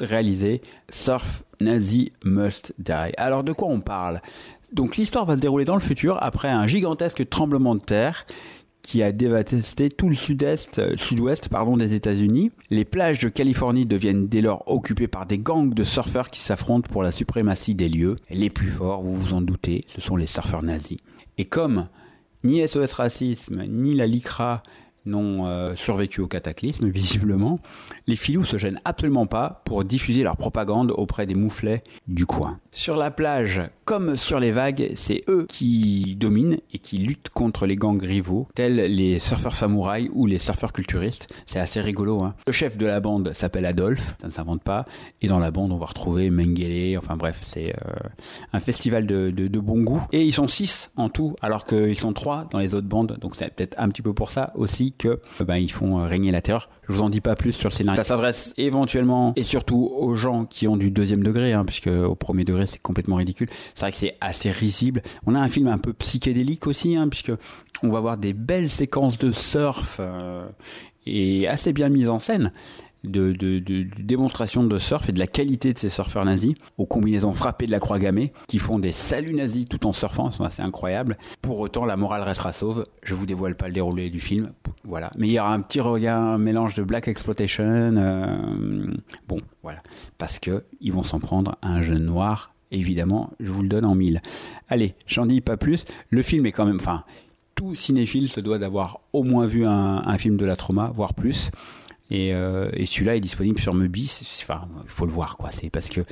réaliser 0.00 0.60
Surf 0.90 1.44
Nazi 1.60 2.12
Must 2.24 2.74
Die. 2.78 3.12
Alors 3.16 3.44
de 3.44 3.52
quoi 3.52 3.68
on 3.68 3.80
parle? 3.80 4.20
Donc 4.72 4.96
l'histoire 4.96 5.26
va 5.26 5.36
se 5.36 5.40
dérouler 5.40 5.64
dans 5.64 5.74
le 5.74 5.80
futur 5.80 6.18
après 6.22 6.48
un 6.48 6.66
gigantesque 6.66 7.28
tremblement 7.28 7.74
de 7.74 7.80
terre 7.80 8.26
qui 8.82 9.02
a 9.02 9.12
dévasté 9.12 9.88
tout 9.88 10.08
le 10.08 10.14
euh, 10.78 10.96
sud-ouest 10.96 11.48
des 11.78 11.94
États-Unis. 11.94 12.50
Les 12.70 12.84
plages 12.84 13.20
de 13.20 13.28
Californie 13.28 13.86
deviennent 13.86 14.26
dès 14.26 14.40
lors 14.40 14.64
occupées 14.66 15.08
par 15.08 15.26
des 15.26 15.38
gangs 15.38 15.72
de 15.72 15.84
surfeurs 15.84 16.30
qui 16.30 16.40
s'affrontent 16.40 16.88
pour 16.90 17.02
la 17.02 17.12
suprématie 17.12 17.74
des 17.74 17.88
lieux. 17.88 18.16
Les 18.28 18.50
plus 18.50 18.70
forts, 18.70 19.02
vous 19.02 19.14
vous 19.14 19.34
en 19.34 19.40
doutez, 19.40 19.84
ce 19.86 20.00
sont 20.00 20.16
les 20.16 20.26
surfeurs 20.26 20.62
nazis. 20.62 20.98
Et 21.38 21.44
comme 21.44 21.88
ni 22.44 22.66
SOS 22.66 22.92
Racisme, 22.92 23.64
ni 23.68 23.94
la 23.94 24.06
LICRA 24.06 24.62
n'ont 25.06 25.46
euh, 25.46 25.74
survécu 25.74 26.20
au 26.20 26.26
cataclysme, 26.26 26.88
visiblement, 26.90 27.58
les 28.06 28.16
filous 28.16 28.44
se 28.44 28.58
gênent 28.58 28.80
absolument 28.84 29.26
pas 29.26 29.62
pour 29.64 29.84
diffuser 29.84 30.22
leur 30.22 30.36
propagande 30.36 30.92
auprès 30.92 31.26
des 31.26 31.34
mouflets 31.34 31.82
du 32.06 32.26
coin. 32.26 32.58
Sur 32.70 32.96
la 32.96 33.10
plage, 33.10 33.62
comme 33.84 34.16
sur 34.16 34.40
les 34.40 34.52
vagues, 34.52 34.92
c'est 34.94 35.22
eux 35.28 35.46
qui 35.48 36.16
dominent 36.18 36.58
et 36.72 36.78
qui 36.78 36.98
luttent 36.98 37.28
contre 37.30 37.66
les 37.66 37.76
gangs 37.76 38.02
rivaux, 38.02 38.48
tels 38.54 38.76
les 38.76 39.18
surfeurs 39.18 39.54
samouraïs 39.54 40.08
ou 40.12 40.26
les 40.26 40.38
surfeurs 40.38 40.72
culturistes. 40.72 41.28
C'est 41.46 41.58
assez 41.58 41.80
rigolo. 41.80 42.22
Hein. 42.22 42.34
Le 42.46 42.52
chef 42.52 42.76
de 42.76 42.86
la 42.86 43.00
bande 43.00 43.32
s'appelle 43.32 43.66
Adolphe, 43.66 44.16
ça 44.20 44.28
ne 44.28 44.32
s'invente 44.32 44.62
pas, 44.62 44.86
et 45.20 45.28
dans 45.28 45.38
la 45.38 45.50
bande 45.50 45.72
on 45.72 45.78
va 45.78 45.86
retrouver 45.86 46.30
Mengele, 46.30 46.96
enfin 46.96 47.16
bref, 47.16 47.40
c'est 47.44 47.70
euh, 47.70 48.08
un 48.52 48.60
festival 48.60 49.06
de, 49.06 49.30
de, 49.30 49.48
de, 49.48 49.60
bon 49.60 49.82
goût. 49.82 50.02
Et 50.12 50.24
ils 50.24 50.32
sont 50.32 50.48
six 50.48 50.90
en 50.96 51.08
tout, 51.08 51.34
alors 51.42 51.64
qu'ils 51.64 51.98
sont 51.98 52.12
trois 52.12 52.46
dans 52.50 52.58
les 52.58 52.74
autres 52.74 52.88
bandes, 52.88 53.18
donc 53.20 53.36
c'est 53.36 53.52
peut-être 53.54 53.74
un 53.78 53.88
petit 53.88 54.02
peu 54.02 54.12
pour 54.12 54.30
ça 54.30 54.52
aussi 54.54 54.91
que 54.96 55.20
ben, 55.40 55.56
ils 55.56 55.70
font 55.70 56.04
régner 56.04 56.30
la 56.30 56.40
terreur. 56.40 56.68
Je 56.88 56.92
vous 56.92 57.02
en 57.02 57.10
dis 57.10 57.20
pas 57.20 57.34
plus 57.34 57.52
sur 57.52 57.68
le 57.68 57.74
scénario. 57.74 57.96
Ça 57.96 58.04
s'adresse 58.04 58.54
éventuellement 58.56 59.32
et 59.36 59.44
surtout 59.44 59.92
aux 59.96 60.14
gens 60.14 60.44
qui 60.44 60.68
ont 60.68 60.76
du 60.76 60.90
deuxième 60.90 61.22
degré, 61.22 61.52
hein, 61.52 61.64
puisque 61.64 61.88
au 61.88 62.14
premier 62.14 62.44
degré 62.44 62.66
c'est 62.66 62.80
complètement 62.80 63.16
ridicule. 63.16 63.48
C'est 63.74 63.80
vrai 63.82 63.92
que 63.92 63.98
c'est 63.98 64.16
assez 64.20 64.50
risible. 64.50 65.02
On 65.26 65.34
a 65.34 65.40
un 65.40 65.48
film 65.48 65.68
un 65.68 65.78
peu 65.78 65.92
psychédélique 65.92 66.66
aussi, 66.66 66.96
hein, 66.96 67.08
puisque 67.08 67.32
on 67.82 67.88
va 67.88 68.00
voir 68.00 68.16
des 68.16 68.32
belles 68.32 68.70
séquences 68.70 69.18
de 69.18 69.32
surf 69.32 69.98
euh, 70.00 70.46
et 71.06 71.48
assez 71.48 71.72
bien 71.72 71.88
mises 71.88 72.08
en 72.08 72.18
scène 72.18 72.52
de, 73.04 73.32
de, 73.32 73.86
démonstration 73.98 74.64
de 74.64 74.78
surf 74.78 75.08
et 75.08 75.12
de 75.12 75.18
la 75.18 75.26
qualité 75.26 75.72
de 75.72 75.78
ces 75.78 75.88
surfeurs 75.88 76.24
nazis, 76.24 76.54
aux 76.78 76.86
combinaisons 76.86 77.32
frappées 77.32 77.66
de 77.66 77.72
la 77.72 77.80
croix 77.80 77.98
gammée, 77.98 78.32
qui 78.46 78.58
font 78.58 78.78
des 78.78 78.92
saluts 78.92 79.34
nazis 79.34 79.66
tout 79.66 79.86
en 79.86 79.92
surfant, 79.92 80.30
c'est 80.30 80.42
assez 80.42 80.62
incroyable. 80.62 81.16
Pour 81.40 81.58
autant, 81.60 81.84
la 81.84 81.96
morale 81.96 82.22
restera 82.22 82.52
sauve. 82.52 82.86
Je 83.02 83.14
vous 83.14 83.26
dévoile 83.26 83.56
pas 83.56 83.66
le 83.66 83.74
déroulé 83.74 84.10
du 84.10 84.20
film, 84.20 84.52
voilà. 84.84 85.10
Mais 85.16 85.28
il 85.28 85.32
y 85.32 85.40
aura 85.40 85.52
un 85.52 85.60
petit 85.60 85.80
regard, 85.80 86.38
mélange 86.38 86.74
de 86.74 86.82
black 86.82 87.08
exploitation, 87.08 87.64
euh, 87.64 88.86
bon, 89.28 89.38
voilà, 89.62 89.82
parce 90.18 90.38
que 90.38 90.64
ils 90.80 90.92
vont 90.92 91.04
s'en 91.04 91.18
prendre 91.18 91.56
à 91.62 91.68
un 91.68 91.82
jeune 91.82 92.04
noir. 92.04 92.54
Évidemment, 92.70 93.30
je 93.38 93.52
vous 93.52 93.62
le 93.62 93.68
donne 93.68 93.84
en 93.84 93.94
mille. 93.94 94.22
Allez, 94.70 94.94
j'en 95.06 95.26
dis 95.26 95.42
pas 95.42 95.58
plus. 95.58 95.84
Le 96.08 96.22
film 96.22 96.46
est 96.46 96.52
quand 96.52 96.64
même, 96.64 96.78
enfin, 96.80 97.04
tout 97.54 97.74
cinéphile 97.74 98.28
se 98.28 98.40
doit 98.40 98.58
d'avoir 98.58 99.00
au 99.12 99.24
moins 99.24 99.44
vu 99.44 99.66
un 99.66 100.16
film 100.16 100.38
de 100.38 100.46
la 100.46 100.56
trauma, 100.56 100.90
voire 100.94 101.12
plus. 101.12 101.50
Et, 102.12 102.34
euh, 102.34 102.68
et 102.74 102.84
celui-là 102.84 103.16
est 103.16 103.20
disponible 103.20 103.58
sur 103.58 103.72
Mubis. 103.72 104.20
Enfin, 104.42 104.68
il 104.84 104.90
faut 104.90 105.06
le 105.06 105.12
voir, 105.12 105.38
quoi. 105.38 105.50
C'est 105.50 105.70
parce 105.70 105.88
que 105.88 106.02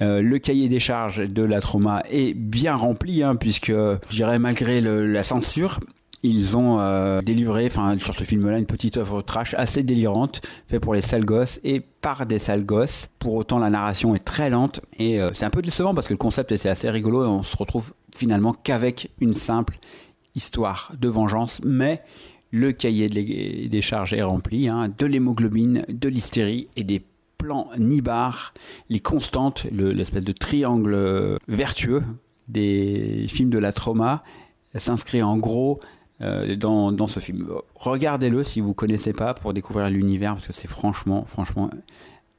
euh, 0.00 0.22
le 0.22 0.38
cahier 0.38 0.68
des 0.68 0.78
charges 0.78 1.28
de 1.28 1.42
la 1.42 1.60
trauma 1.60 2.04
est 2.08 2.34
bien 2.34 2.76
rempli, 2.76 3.24
hein, 3.24 3.34
puisque, 3.34 3.72
je 3.72 4.38
malgré 4.38 4.80
la 4.80 5.22
censure, 5.24 5.80
ils 6.22 6.56
ont 6.56 6.78
euh, 6.78 7.20
délivré, 7.20 7.66
enfin, 7.66 7.98
sur 7.98 8.14
ce 8.14 8.22
film-là, 8.22 8.58
une 8.58 8.66
petite 8.66 8.96
œuvre 8.96 9.22
trash 9.22 9.54
assez 9.54 9.82
délirante, 9.82 10.40
faite 10.68 10.80
pour 10.80 10.94
les 10.94 11.02
sales 11.02 11.24
gosses 11.24 11.58
et 11.64 11.80
par 11.80 12.26
des 12.26 12.38
sales 12.38 12.64
gosses. 12.64 13.10
Pour 13.18 13.34
autant, 13.34 13.58
la 13.58 13.70
narration 13.70 14.14
est 14.14 14.24
très 14.24 14.50
lente 14.50 14.82
et 15.00 15.18
c'est 15.34 15.44
un 15.44 15.50
peu 15.50 15.62
décevant 15.62 15.94
parce 15.94 16.06
que 16.06 16.14
le 16.14 16.18
concept 16.18 16.52
est 16.52 16.64
assez 16.66 16.88
rigolo 16.88 17.24
et 17.24 17.26
on 17.26 17.42
se 17.42 17.56
retrouve 17.56 17.92
finalement 18.14 18.54
qu'avec 18.54 19.10
une 19.20 19.34
simple 19.34 19.78
histoire 20.36 20.92
de 20.98 21.08
vengeance, 21.08 21.60
mais 21.64 22.02
le 22.54 22.70
cahier 22.70 23.08
des 23.08 23.82
charges 23.82 24.14
est 24.14 24.22
rempli, 24.22 24.68
hein, 24.68 24.88
de 24.96 25.06
l'hémoglobine, 25.06 25.84
de 25.88 26.08
l'hystérie 26.08 26.68
et 26.76 26.84
des 26.84 27.04
plans 27.36 27.68
nibar, 27.76 28.54
les 28.88 29.00
constantes, 29.00 29.66
l'espèce 29.72 30.22
de 30.22 30.30
triangle 30.30 30.96
vertueux 31.48 32.04
des 32.46 33.26
films 33.28 33.50
de 33.50 33.58
la 33.58 33.72
trauma 33.72 34.22
s'inscrit 34.76 35.20
en 35.20 35.36
gros 35.36 35.80
euh, 36.20 36.54
dans, 36.54 36.92
dans, 36.92 37.08
ce 37.08 37.18
film. 37.18 37.48
Regardez-le 37.74 38.44
si 38.44 38.60
vous 38.60 38.72
connaissez 38.72 39.12
pas 39.12 39.34
pour 39.34 39.52
découvrir 39.52 39.90
l'univers 39.90 40.34
parce 40.34 40.46
que 40.46 40.52
c'est 40.52 40.68
franchement, 40.68 41.24
franchement 41.24 41.70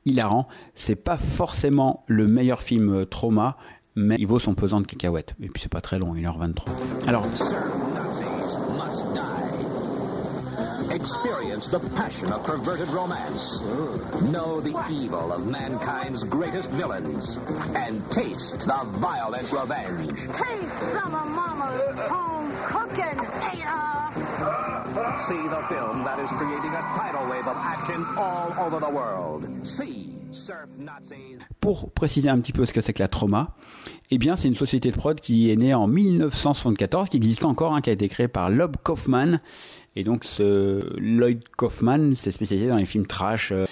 hilarant. 0.05 0.47
C'est 0.75 0.95
pas 0.95 1.17
forcément 1.17 2.05
le 2.07 2.25
meilleur 2.25 2.61
film 2.61 3.05
trauma, 3.05 3.57
mais 3.95 4.15
il 4.17 4.27
vaut 4.27 4.39
son 4.39 4.55
pesant 4.55 4.79
de 4.79 4.87
cacahuètes. 4.87 5.35
Et 5.41 5.49
puis 5.49 5.61
c'est 5.61 5.71
pas 5.71 5.81
très 5.81 5.99
long, 5.99 6.15
1h23. 6.15 6.69
Alors. 7.05 7.25
Experience 10.95 11.67
the 11.67 11.79
passion 11.81 12.31
of 12.31 12.45
perverted 12.45 12.87
romance. 12.87 13.59
Know 14.21 14.61
the 14.61 14.81
evil 14.89 15.33
of 15.33 15.45
mankind's 15.45 16.23
greatest 16.23 16.71
villains. 16.71 17.37
And 17.75 18.09
taste 18.09 18.61
the 18.61 18.81
violent 18.93 19.51
revenge. 19.51 20.21
Taste 20.21 20.79
some 20.93 21.13
of 21.13 21.27
Mama's 21.27 21.99
home 22.07 22.49
cooking. 22.63 23.19
See 25.27 25.47
the 25.49 25.65
film 25.67 26.05
that 26.05 26.17
is 26.19 26.31
creating 26.31 26.71
a 26.71 26.81
tidal 26.95 27.27
wave 27.29 27.45
of 27.45 27.57
action 27.57 28.05
all 28.17 28.55
over 28.57 28.79
the 28.79 28.89
world. 28.89 29.67
See. 29.67 30.14
Pour 31.61 31.91
préciser 31.91 32.29
un 32.29 32.39
petit 32.39 32.51
peu 32.51 32.65
ce 32.65 32.73
que 32.73 32.81
c'est 32.81 32.93
que 32.93 33.01
la 33.01 33.07
Trauma, 33.07 33.55
eh 34.11 34.17
bien, 34.17 34.35
c'est 34.35 34.47
une 34.47 34.55
société 34.55 34.91
de 34.91 34.95
prod 34.95 35.19
qui 35.19 35.49
est 35.51 35.55
née 35.55 35.73
en 35.73 35.87
1974, 35.87 37.09
qui 37.09 37.17
existe 37.17 37.45
encore, 37.45 37.75
hein, 37.75 37.81
qui 37.81 37.89
a 37.89 37.93
été 37.93 38.07
créée 38.09 38.27
par 38.27 38.49
Lob 38.49 38.75
Kaufman. 38.83 39.39
Et 39.95 40.03
donc, 40.03 40.25
Lloyd 40.39 41.41
Kaufman 41.57 42.15
s'est 42.15 42.31
spécialisé 42.31 42.67
dans 42.67 42.75
les 42.75 42.85
films 42.85 43.07
trash, 43.07 43.51
euh, 43.51 43.65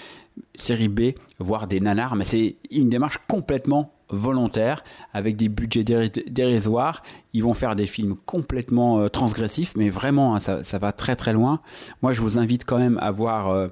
série 0.55 0.87
B, 0.87 1.11
voire 1.39 1.67
des 1.67 1.79
nanars, 1.79 2.15
c'est 2.23 2.55
une 2.71 2.89
démarche 2.89 3.19
complètement 3.27 3.91
volontaire, 4.09 4.83
avec 5.13 5.35
des 5.35 5.49
budgets 5.49 5.83
déri- 5.83 6.29
dérisoires. 6.29 7.03
Ils 7.33 7.43
vont 7.43 7.53
faire 7.53 7.75
des 7.75 7.87
films 7.87 8.15
complètement 8.25 8.99
euh, 9.01 9.09
transgressifs, 9.09 9.73
mais 9.75 9.89
vraiment, 9.89 10.35
hein, 10.35 10.39
ça, 10.39 10.63
ça 10.63 10.77
va 10.77 10.91
très 10.91 11.15
très 11.15 11.33
loin. 11.33 11.61
Moi, 12.01 12.13
je 12.13 12.21
vous 12.21 12.37
invite 12.39 12.63
quand 12.65 12.77
même 12.77 12.97
à 13.01 13.11
voir 13.11 13.49
euh, 13.49 13.67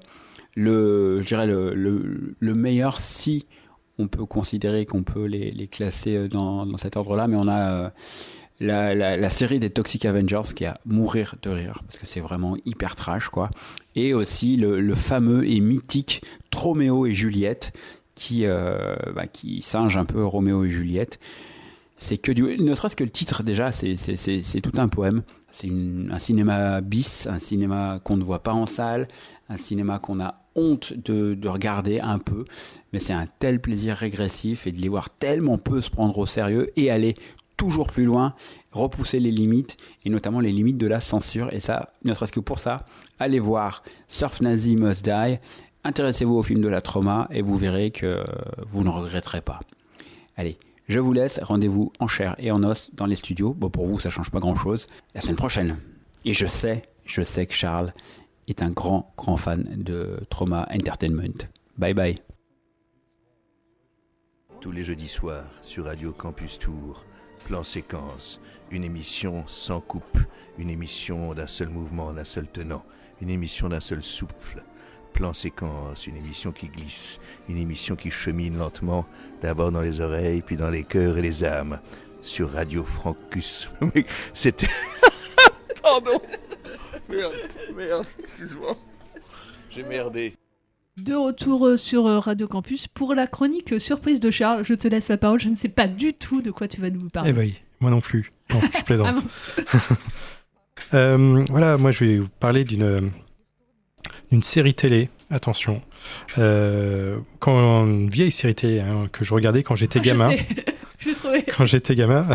le, 0.55 1.21
je 1.21 1.27
dirais 1.27 1.47
le, 1.47 1.73
le, 1.73 2.35
le 2.39 2.55
meilleur 2.55 2.99
si 3.01 3.45
on 3.97 4.07
peut 4.07 4.25
considérer 4.25 4.85
qu'on 4.85 5.03
peut 5.03 5.25
les, 5.25 5.51
les 5.51 5.67
classer 5.67 6.15
euh, 6.15 6.27
dans, 6.27 6.65
dans 6.65 6.77
cet 6.77 6.97
ordre-là, 6.97 7.27
mais 7.27 7.35
on 7.37 7.47
a 7.47 7.71
euh, 7.71 7.89
la, 8.59 8.93
la, 8.95 9.17
la 9.17 9.29
série 9.29 9.59
des 9.59 9.69
Toxic 9.69 10.05
Avengers 10.05 10.53
qui 10.55 10.65
a 10.65 10.79
mourir 10.85 11.35
de 11.41 11.49
rire 11.49 11.81
parce 11.83 11.97
que 11.97 12.05
c'est 12.05 12.19
vraiment 12.19 12.55
hyper 12.65 12.95
trash 12.95 13.29
quoi. 13.29 13.49
Et 13.95 14.13
aussi 14.13 14.57
le, 14.57 14.79
le 14.79 14.95
fameux 14.95 15.47
et 15.47 15.59
mythique 15.59 16.23
Troméo 16.49 17.05
et 17.05 17.13
Juliette 17.13 17.73
qui 18.15 18.45
euh, 18.45 18.95
bah, 19.15 19.27
qui 19.27 19.61
singe 19.61 19.97
un 19.97 20.05
peu 20.05 20.23
Roméo 20.23 20.65
et 20.65 20.69
Juliette. 20.69 21.19
C'est 21.97 22.17
que 22.17 22.31
du, 22.31 22.43
ne 22.43 22.73
serait-ce 22.73 22.95
que 22.95 23.03
le 23.03 23.11
titre 23.11 23.43
déjà, 23.43 23.71
c'est 23.71 24.61
tout 24.63 24.71
un 24.79 24.87
poème. 24.87 25.21
C'est 25.51 25.69
un 25.69 26.19
cinéma 26.19 26.81
bis, 26.81 27.27
un 27.27 27.39
cinéma 27.39 27.99
qu'on 28.03 28.17
ne 28.17 28.23
voit 28.23 28.43
pas 28.43 28.53
en 28.53 28.65
salle, 28.65 29.07
un 29.49 29.57
cinéma 29.57 29.99
qu'on 29.99 30.19
a 30.19 30.35
honte 30.55 30.93
de, 30.93 31.33
de 31.33 31.47
regarder 31.47 31.99
un 31.99 32.19
peu, 32.19 32.45
mais 32.91 32.99
c'est 32.99 33.13
un 33.13 33.27
tel 33.39 33.61
plaisir 33.61 33.95
régressif 33.95 34.67
et 34.67 34.71
de 34.71 34.81
les 34.81 34.89
voir 34.89 35.09
tellement 35.09 35.57
peu 35.57 35.81
se 35.81 35.89
prendre 35.89 36.17
au 36.17 36.25
sérieux 36.25 36.71
et 36.75 36.91
aller 36.91 37.15
toujours 37.57 37.87
plus 37.87 38.05
loin, 38.05 38.33
repousser 38.71 39.19
les 39.19 39.29
limites, 39.29 39.77
et 40.03 40.09
notamment 40.09 40.39
les 40.39 40.51
limites 40.51 40.79
de 40.79 40.87
la 40.87 40.99
censure. 40.99 41.53
Et 41.53 41.59
ça, 41.59 41.91
ne 42.03 42.13
serait-ce 42.13 42.31
que 42.31 42.39
pour 42.39 42.59
ça, 42.59 42.85
allez 43.19 43.39
voir 43.39 43.83
Surf 44.07 44.41
Nazi 44.41 44.75
Must 44.75 45.05
Die, 45.05 45.37
intéressez-vous 45.83 46.35
au 46.35 46.43
film 46.43 46.61
de 46.61 46.67
la 46.67 46.81
trauma, 46.81 47.27
et 47.29 47.43
vous 47.43 47.57
verrez 47.57 47.91
que 47.91 48.23
vous 48.67 48.83
ne 48.83 48.89
regretterez 48.89 49.41
pas. 49.41 49.59
Allez, 50.37 50.57
je 50.87 50.99
vous 50.99 51.13
laisse, 51.13 51.39
rendez-vous 51.41 51.91
en 51.99 52.07
chair 52.07 52.35
et 52.37 52.51
en 52.51 52.63
os 52.63 52.91
dans 52.93 53.05
les 53.05 53.15
studios. 53.15 53.53
Bon, 53.53 53.69
pour 53.69 53.87
vous, 53.87 53.99
ça 53.99 54.09
change 54.09 54.31
pas 54.31 54.39
grand-chose. 54.39 54.87
La 55.15 55.21
semaine 55.21 55.35
prochaine. 55.35 55.77
Et 56.25 56.33
je 56.33 56.45
sais, 56.45 56.83
je 57.05 57.21
sais 57.21 57.45
que 57.45 57.53
Charles 57.53 57.93
est 58.47 58.61
un 58.61 58.69
grand, 58.69 59.13
grand 59.17 59.37
fan 59.37 59.63
de 59.77 60.19
Trauma 60.29 60.67
Entertainment. 60.71 61.47
Bye 61.77 61.93
bye. 61.93 62.21
Tous 64.59 64.71
les 64.71 64.83
jeudis 64.83 65.07
soirs 65.07 65.45
sur 65.63 65.85
Radio 65.85 66.11
Campus 66.11 66.59
Tour, 66.59 67.03
plan 67.45 67.63
séquence, 67.63 68.39
une 68.69 68.83
émission 68.83 69.43
sans 69.47 69.81
coupe, 69.81 70.19
une 70.57 70.69
émission 70.69 71.33
d'un 71.33 71.47
seul 71.47 71.69
mouvement, 71.69 72.13
d'un 72.13 72.25
seul 72.25 72.47
tenant, 72.47 72.83
une 73.21 73.29
émission 73.29 73.69
d'un 73.69 73.79
seul 73.79 74.03
souffle. 74.03 74.63
Plan 75.13 75.33
séquence, 75.33 76.07
une 76.07 76.15
émission 76.17 76.51
qui 76.51 76.67
glisse, 76.67 77.19
une 77.49 77.57
émission 77.57 77.95
qui 77.95 78.11
chemine 78.11 78.57
lentement, 78.57 79.05
d'abord 79.41 79.71
dans 79.71 79.81
les 79.81 79.99
oreilles, 79.99 80.41
puis 80.41 80.57
dans 80.57 80.69
les 80.69 80.83
cœurs 80.83 81.17
et 81.17 81.21
les 81.21 81.43
âmes. 81.43 81.79
Sur 82.21 82.51
Radio 82.51 82.83
Francus. 82.83 83.67
Mais 83.95 84.05
C'était. 84.33 84.69
Pardon 85.81 86.21
Merde, 87.09 87.33
merde, 87.75 88.05
excuse-moi. 88.19 88.77
J'ai 89.71 89.83
merdé. 89.83 90.33
De 90.97 91.15
retour 91.15 91.65
euh, 91.67 91.77
sur 91.77 92.05
euh, 92.05 92.19
Radio 92.19 92.47
Campus 92.47 92.87
pour 92.87 93.15
la 93.15 93.25
chronique 93.27 93.73
euh, 93.73 93.79
surprise 93.79 94.19
de 94.19 94.29
Charles. 94.29 94.63
Je 94.63 94.73
te 94.73 94.87
laisse 94.87 95.07
la 95.09 95.17
parole. 95.17 95.39
Je 95.39 95.49
ne 95.49 95.55
sais 95.55 95.69
pas 95.69 95.87
du 95.87 96.13
tout 96.13 96.41
de 96.41 96.51
quoi 96.51 96.67
tu 96.67 96.79
vas 96.79 96.89
nous 96.89 97.09
parler. 97.09 97.31
Eh 97.31 97.33
ben 97.33 97.41
oui, 97.41 97.61
moi 97.79 97.89
non 97.91 98.01
plus. 98.01 98.31
Non, 98.53 98.59
je 98.61 98.67
Ah 98.77 98.83
plaisante. 98.83 99.43
Euh, 100.93 101.43
voilà, 101.49 101.77
moi 101.77 101.91
je 101.91 102.05
vais 102.05 102.17
vous 102.19 102.27
parler 102.39 102.63
d'une 102.63 103.11
d'une 104.31 104.43
série 104.43 104.73
télé. 104.73 105.09
Attention, 105.29 105.81
euh, 106.37 107.17
quand 107.39 107.85
une 107.85 108.09
vieille 108.09 108.31
série 108.31 108.55
télé 108.55 108.79
hein, 108.81 109.07
que 109.11 109.23
je 109.23 109.33
regardais 109.33 109.63
quand 109.63 109.75
j'étais 109.75 109.99
Ah, 109.99 110.03
gamin. 110.03 110.29
trouvé. 111.15 111.43
Quand 111.57 111.65
j'étais 111.65 111.95
gamin. 111.95 112.27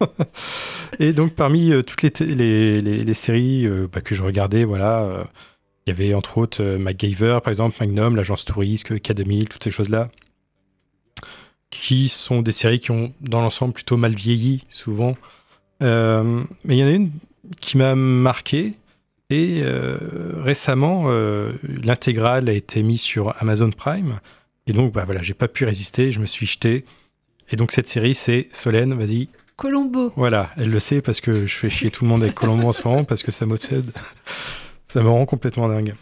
Et 1.00 1.12
donc 1.12 1.34
parmi 1.34 1.72
euh, 1.72 1.82
toutes 1.82 2.02
les, 2.02 2.26
les, 2.34 2.74
les- 2.80 3.04
les 3.04 3.14
séries 3.14 3.66
euh, 3.66 3.86
bah, 3.92 4.00
que 4.00 4.14
je 4.14 4.22
regardais, 4.22 4.64
voilà, 4.64 5.00
euh, 5.02 5.24
il 5.86 5.90
y 5.90 5.92
avait 5.92 6.14
entre 6.14 6.38
autres 6.38 6.62
MacGyver, 6.64 7.38
par 7.42 7.48
exemple, 7.50 7.76
Magnum, 7.80 8.14
l'agence 8.16 8.44
Touriste, 8.44 8.90
K2000, 8.92 9.48
toutes 9.48 9.64
ces 9.64 9.70
choses-là, 9.70 10.10
qui 11.70 12.08
sont 12.08 12.40
des 12.42 12.52
séries 12.52 12.80
qui 12.80 12.90
ont 12.92 13.12
dans 13.20 13.40
l'ensemble 13.42 13.74
plutôt 13.74 13.96
mal 13.96 14.14
vieilli 14.14 14.64
souvent. 14.70 15.16
Mais 15.80 15.86
il 16.64 16.74
y 16.78 16.82
en 16.84 16.86
a 16.86 16.90
une 16.92 17.10
qui 17.60 17.76
m'a 17.76 17.94
marqué. 17.94 18.74
Et 19.30 19.60
euh, 19.62 19.98
récemment, 20.36 21.04
euh, 21.06 21.52
l'intégrale 21.82 22.48
a 22.48 22.52
été 22.52 22.82
mise 22.82 23.02
sur 23.02 23.34
Amazon 23.40 23.70
Prime. 23.70 24.20
Et 24.66 24.72
donc, 24.72 24.92
bah 24.92 25.04
voilà, 25.04 25.22
j'ai 25.22 25.34
pas 25.34 25.48
pu 25.48 25.64
résister, 25.64 26.10
je 26.12 26.20
me 26.20 26.26
suis 26.26 26.46
jeté. 26.46 26.84
Et 27.50 27.56
donc, 27.56 27.72
cette 27.72 27.88
série, 27.88 28.14
c'est 28.14 28.48
Solène, 28.52 28.94
vas-y. 28.94 29.28
Colombo. 29.56 30.12
Voilà, 30.16 30.50
elle 30.56 30.70
le 30.70 30.80
sait 30.80 31.02
parce 31.02 31.20
que 31.20 31.46
je 31.46 31.54
fais 31.54 31.68
chier 31.68 31.90
tout 31.90 32.04
le 32.04 32.08
monde 32.08 32.22
avec 32.22 32.34
Colombo 32.34 32.68
en 32.68 32.72
ce 32.72 32.86
moment 32.86 33.04
parce 33.04 33.22
que 33.22 33.32
ça 33.32 33.44
m'obsède. 33.44 33.90
Ça 34.90 35.02
me 35.02 35.10
rend 35.10 35.26
complètement 35.26 35.68
dingue. 35.68 35.94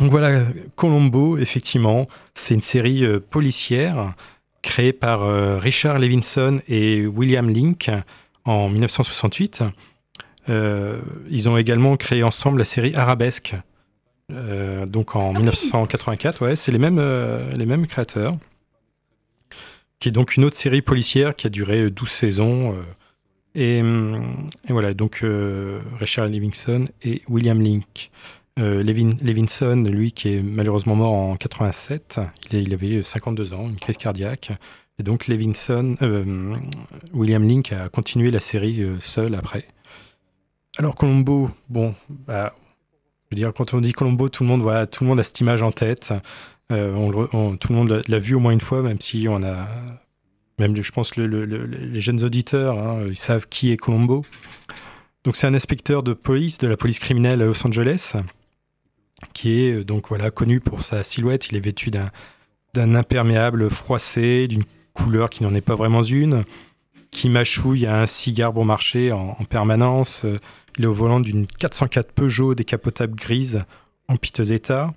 Donc 0.00 0.10
voilà, 0.10 0.44
Colombo, 0.74 1.38
effectivement, 1.38 2.08
c'est 2.34 2.54
une 2.54 2.60
série 2.60 3.04
euh, 3.04 3.20
policière 3.20 4.14
créée 4.60 4.92
par 4.92 5.22
euh, 5.22 5.58
Richard 5.58 6.00
Levinson 6.00 6.58
et 6.66 7.06
William 7.06 7.48
Link 7.48 7.88
en 8.44 8.68
1968. 8.68 9.62
Euh, 10.48 11.00
ils 11.30 11.48
ont 11.48 11.56
également 11.56 11.96
créé 11.96 12.22
ensemble 12.22 12.58
la 12.58 12.64
série 12.64 12.94
Arabesque, 12.94 13.54
euh, 14.32 14.86
donc 14.86 15.16
en 15.16 15.32
1984. 15.32 16.42
Ouais, 16.42 16.56
c'est 16.56 16.72
les 16.72 16.78
mêmes, 16.78 16.98
euh, 16.98 17.50
les 17.56 17.66
mêmes 17.66 17.86
créateurs. 17.86 18.36
Qui 19.98 20.08
est 20.10 20.12
donc 20.12 20.36
une 20.36 20.44
autre 20.44 20.56
série 20.56 20.82
policière 20.82 21.34
qui 21.34 21.46
a 21.46 21.50
duré 21.50 21.80
euh, 21.82 21.90
12 21.90 22.08
saisons. 22.08 22.74
euh, 22.74 22.82
et, 23.58 23.78
et 23.78 24.72
voilà, 24.72 24.92
donc 24.92 25.24
Richard 25.98 26.28
Levinson 26.28 26.84
et 27.02 27.22
William 27.26 27.58
Link. 27.58 28.10
Levin- 28.58 29.16
Levinson, 29.22 29.82
lui, 29.84 30.12
qui 30.12 30.34
est 30.34 30.42
malheureusement 30.42 30.94
mort 30.94 31.12
en 31.12 31.36
87, 31.36 32.20
il, 32.52 32.58
il 32.68 32.74
avait 32.74 33.02
52 33.02 33.54
ans, 33.54 33.66
une 33.70 33.76
crise 33.76 33.96
cardiaque. 33.96 34.52
Et 34.98 35.02
donc 35.02 35.26
Levinson, 35.26 35.96
William 37.14 37.48
Link 37.48 37.72
a 37.72 37.88
continué 37.88 38.30
la 38.30 38.40
série 38.40 38.86
seul 39.00 39.34
après. 39.34 39.64
Alors 40.78 40.94
Colombo, 40.94 41.50
bon, 41.68 41.94
bah, 42.08 42.54
je 43.30 43.36
veux 43.36 43.40
dire, 43.42 43.52
quand 43.54 43.74
on 43.74 43.80
dit 43.80 43.92
Colombo, 43.92 44.28
tout 44.28 44.42
le 44.42 44.48
monde, 44.48 44.62
voilà, 44.62 44.86
tout 44.86 45.04
le 45.04 45.08
monde 45.10 45.20
a 45.20 45.22
cette 45.22 45.40
image 45.40 45.62
en 45.62 45.70
tête. 45.70 46.12
Euh, 46.72 46.92
on 47.32 47.56
tout 47.56 47.68
le 47.72 47.74
monde 47.78 48.02
l'a- 48.08 48.18
vu 48.18 48.34
au 48.34 48.40
moins 48.40 48.52
une 48.52 48.60
fois, 48.60 48.82
même 48.82 49.00
si 49.00 49.26
on 49.28 49.42
a, 49.42 49.68
même 50.58 50.76
je 50.80 50.90
pense 50.92 51.16
le- 51.16 51.26
le- 51.26 51.44
le- 51.46 51.64
les 51.66 52.00
jeunes 52.00 52.24
auditeurs, 52.24 52.78
hein, 52.78 53.00
ils 53.08 53.16
savent 53.16 53.46
qui 53.48 53.70
est 53.70 53.76
Colombo. 53.76 54.24
Donc 55.24 55.36
c'est 55.36 55.46
un 55.46 55.54
inspecteur 55.54 56.02
de 56.02 56.12
police 56.12 56.58
de 56.58 56.66
la 56.66 56.76
police 56.76 56.98
criminelle 56.98 57.40
à 57.40 57.46
Los 57.46 57.64
Angeles, 57.66 58.14
qui 59.32 59.62
est 59.64 59.72
euh, 59.80 59.84
donc 59.84 60.08
voilà 60.08 60.30
connu 60.30 60.60
pour 60.60 60.82
sa 60.82 61.02
silhouette. 61.02 61.48
Il 61.50 61.56
est 61.56 61.60
vêtu 61.60 61.90
d'un 61.90 62.94
imperméable 62.94 63.70
froissé, 63.70 64.48
d'une 64.48 64.64
couleur 64.92 65.30
qui 65.30 65.42
n'en 65.44 65.54
est 65.54 65.60
pas 65.60 65.76
vraiment 65.76 66.02
une, 66.02 66.44
qui 67.10 67.28
mâchouille 67.28 67.86
un 67.86 68.06
cigare 68.06 68.52
bon 68.52 68.64
marché 68.64 69.12
en, 69.12 69.36
en 69.38 69.44
permanence. 69.44 70.24
Euh, 70.24 70.38
Il 70.78 70.84
est 70.84 70.88
au 70.88 70.92
volant 70.92 71.20
d'une 71.20 71.46
404 71.46 72.12
Peugeot 72.12 72.54
décapotable 72.54 73.14
grise 73.16 73.64
en 74.08 74.16
piteux 74.16 74.52
état. 74.52 74.92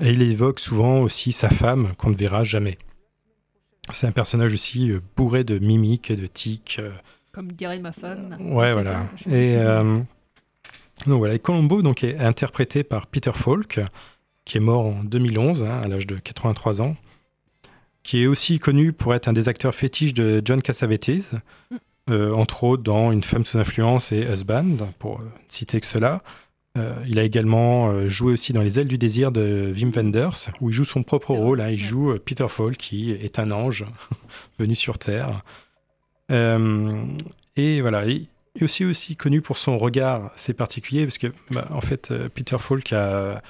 Et 0.00 0.10
il 0.10 0.22
évoque 0.22 0.60
souvent 0.60 1.00
aussi 1.00 1.32
sa 1.32 1.48
femme 1.48 1.92
qu'on 1.98 2.10
ne 2.10 2.16
verra 2.16 2.42
jamais. 2.44 2.78
C'est 3.92 4.06
un 4.06 4.12
personnage 4.12 4.54
aussi 4.54 4.90
euh, 4.90 5.00
bourré 5.16 5.44
de 5.44 5.58
mimiques 5.58 6.10
et 6.10 6.16
de 6.16 6.26
tics. 6.26 6.76
euh, 6.78 6.90
Comme 7.32 7.52
dirait 7.52 7.78
ma 7.80 7.92
femme. 7.92 8.36
Ouais, 8.40 8.72
voilà. 8.72 9.06
ça, 9.22 9.30
Et 9.30 9.56
euh, 9.56 9.98
donc 11.06 11.18
voilà, 11.18 11.34
et 11.34 11.38
Colombo 11.38 11.82
donc 11.82 12.02
est 12.04 12.18
interprété 12.18 12.82
par 12.84 13.06
Peter 13.06 13.32
Falk, 13.34 13.80
qui 14.44 14.56
est 14.56 14.60
mort 14.60 14.86
en 14.86 15.04
2011 15.04 15.62
hein, 15.62 15.80
à 15.84 15.88
l'âge 15.88 16.06
de 16.06 16.16
83 16.16 16.80
ans, 16.80 16.96
qui 18.04 18.22
est 18.22 18.26
aussi 18.26 18.60
connu 18.60 18.92
pour 18.92 19.14
être 19.14 19.26
un 19.28 19.32
des 19.32 19.48
acteurs 19.48 19.74
fétiches 19.74 20.14
de 20.14 20.40
John 20.44 20.62
Cassavetes, 20.62 21.34
euh, 22.10 22.32
entre 22.32 22.64
autres 22.64 22.82
dans 22.82 23.10
Une 23.10 23.24
femme 23.24 23.46
sous 23.46 23.58
influence 23.58 24.12
et 24.12 24.20
Husband, 24.30 24.76
pour 24.98 25.20
euh, 25.20 25.24
ne 25.24 25.28
citer 25.48 25.80
que 25.80 25.86
cela. 25.86 26.22
Euh, 26.76 26.94
il 27.06 27.18
a 27.18 27.22
également 27.22 27.88
euh, 27.88 28.06
joué 28.06 28.32
aussi 28.32 28.52
dans 28.52 28.60
Les 28.60 28.78
ailes 28.78 28.88
du 28.88 28.98
désir 28.98 29.32
de 29.32 29.72
Wim 29.74 29.90
Wenders, 29.90 30.50
où 30.60 30.68
il 30.68 30.74
joue 30.74 30.84
son 30.84 31.02
propre 31.02 31.32
rôle. 31.32 31.60
hein. 31.60 31.70
il 31.70 31.78
joue 31.78 32.14
Peter 32.18 32.46
Falk, 32.48 32.76
qui 32.76 33.10
est 33.10 33.38
un 33.38 33.50
ange 33.50 33.86
venu 34.58 34.74
sur 34.74 34.98
Terre. 34.98 35.42
Et 37.56 37.80
voilà, 37.80 38.04
il 38.06 38.26
est 38.56 38.62
aussi, 38.62 38.84
aussi 38.84 39.16
connu 39.16 39.40
pour 39.40 39.56
son 39.56 39.78
regard 39.78 40.32
assez 40.34 40.52
particulier, 40.52 41.04
parce 41.04 41.18
que, 41.18 41.28
bah, 41.52 41.68
en 41.70 41.80
fait, 41.80 42.12
Peter 42.34 42.56
Falk 42.58 42.92
a, 42.92 43.40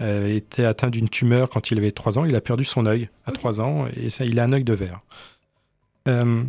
a 0.00 0.28
été 0.28 0.64
atteint 0.64 0.90
d'une 0.90 1.08
tumeur 1.08 1.48
quand 1.48 1.70
il 1.70 1.78
avait 1.78 1.92
3 1.92 2.18
ans. 2.18 2.24
Il 2.24 2.34
a 2.36 2.40
perdu 2.40 2.64
son 2.64 2.86
œil 2.86 3.08
à 3.26 3.32
3 3.32 3.60
ans, 3.60 3.86
et 3.96 4.10
ça, 4.10 4.24
il 4.24 4.38
a 4.40 4.44
un 4.44 4.52
œil 4.52 4.64
de 4.64 4.72
verre. 4.72 5.00
Euh, 6.08 6.42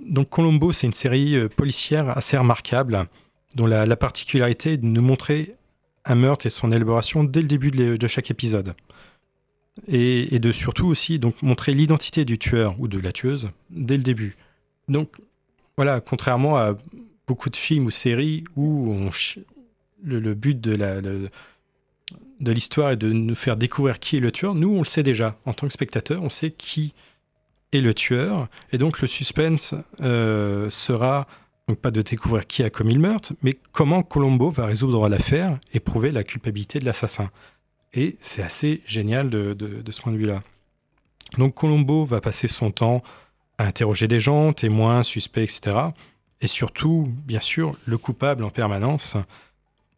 donc 0.00 0.28
Colombo, 0.30 0.72
c'est 0.72 0.86
une 0.86 0.92
série 0.92 1.36
euh, 1.36 1.48
policière 1.48 2.16
assez 2.16 2.36
remarquable, 2.36 3.06
dont 3.54 3.66
la, 3.66 3.86
la 3.86 3.96
particularité 3.96 4.72
est 4.72 4.76
de 4.78 4.86
nous 4.86 5.02
montrer 5.02 5.54
un 6.04 6.14
meurtre 6.14 6.46
et 6.46 6.50
son 6.50 6.72
élaboration 6.72 7.24
dès 7.24 7.42
le 7.42 7.48
début 7.48 7.70
de, 7.70 8.06
chaque 8.06 8.30
épisode. 8.30 8.74
Et, 9.88 10.34
et 10.34 10.38
de 10.38 10.52
surtout 10.52 10.86
aussi 10.86 11.18
donc, 11.18 11.40
montrer 11.42 11.74
l'identité 11.74 12.24
du 12.24 12.38
tueur 12.38 12.76
ou 12.78 12.88
de 12.88 12.98
la 12.98 13.12
tueuse 13.12 13.50
dès 13.70 13.96
le 13.96 14.02
début. 14.02 14.36
Donc 14.88 15.16
voilà, 15.76 16.00
contrairement 16.00 16.56
à 16.56 16.76
beaucoup 17.26 17.50
de 17.50 17.56
films 17.56 17.86
ou 17.86 17.90
séries 17.90 18.44
où 18.56 18.90
on 18.90 19.10
le, 20.02 20.20
le 20.20 20.34
but 20.34 20.58
de 20.60 20.74
la, 20.74 21.00
de, 21.00 21.28
de 22.40 22.52
l'histoire 22.52 22.90
est 22.90 22.96
de 22.96 23.12
nous 23.12 23.34
faire 23.34 23.56
découvrir 23.56 23.98
qui 23.98 24.16
est 24.16 24.20
le 24.20 24.30
tueur, 24.32 24.54
nous 24.54 24.68
on 24.74 24.78
le 24.80 24.84
sait 24.86 25.02
déjà. 25.02 25.36
En 25.46 25.52
tant 25.54 25.66
que 25.66 25.72
spectateur, 25.72 26.22
on 26.22 26.28
sait 26.30 26.50
qui 26.50 26.92
est 27.72 27.80
le 27.80 27.94
tueur. 27.94 28.48
Et 28.72 28.78
donc 28.78 29.00
le 29.00 29.08
suspense 29.08 29.74
euh, 30.02 30.68
sera 30.70 31.26
donc 31.68 31.78
pas 31.78 31.90
de 31.90 32.02
découvrir 32.02 32.46
qui 32.46 32.62
a 32.62 32.70
commis 32.70 32.94
le 32.94 33.00
meurtre, 33.00 33.32
mais 33.42 33.58
comment 33.72 34.02
Colombo 34.02 34.50
va 34.50 34.66
résoudre 34.66 35.08
l'affaire 35.08 35.58
et 35.72 35.80
prouver 35.80 36.12
la 36.12 36.22
culpabilité 36.22 36.78
de 36.78 36.84
l'assassin. 36.84 37.30
Et 37.92 38.16
c'est 38.20 38.42
assez 38.42 38.82
génial 38.86 39.30
de, 39.30 39.52
de- 39.52 39.82
de 39.82 39.92
ce 39.92 40.00
point 40.00 40.12
de 40.12 40.18
vue-là. 40.18 40.42
Donc 41.38 41.54
Colombo 41.54 42.04
va 42.04 42.20
passer 42.20 42.46
son 42.46 42.70
temps 42.70 43.02
à 43.58 43.64
interroger 43.64 44.06
des 44.06 44.20
gens, 44.20 44.52
témoins, 44.52 45.02
suspects, 45.02 45.42
etc. 45.42 45.76
Et 46.40 46.46
surtout, 46.46 47.08
bien 47.24 47.40
sûr, 47.40 47.74
le 47.86 47.98
coupable 47.98 48.44
en 48.44 48.50
permanence, 48.50 49.16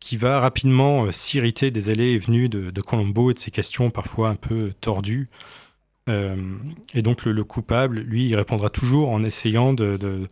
qui 0.01 0.17
va 0.17 0.41
rapidement 0.41 1.05
euh, 1.07 1.13
s'irriter 1.13 1.71
des 1.71 1.91
allées 1.91 2.13
et 2.13 2.19
venues 2.19 2.49
de, 2.49 2.81
Colombo 2.81 3.31
et 3.31 3.35
de 3.35 3.39
ses 3.39 3.51
questions 3.51 3.91
parfois 3.91 4.29
un 4.31 4.37
peu 4.37 4.73
tordues. 4.81 5.29
Euh, 6.09 6.37
et 6.95 7.03
donc 7.03 7.25
le, 7.25 7.33
le 7.33 7.45
coupable, 7.45 8.01
lui, 8.01 8.29
il 8.29 8.37
répondra 8.37 8.71
toujours 8.71 9.11
en 9.11 9.25
essayant 9.25 9.73
de, 9.75 9.97
de- 9.97 10.29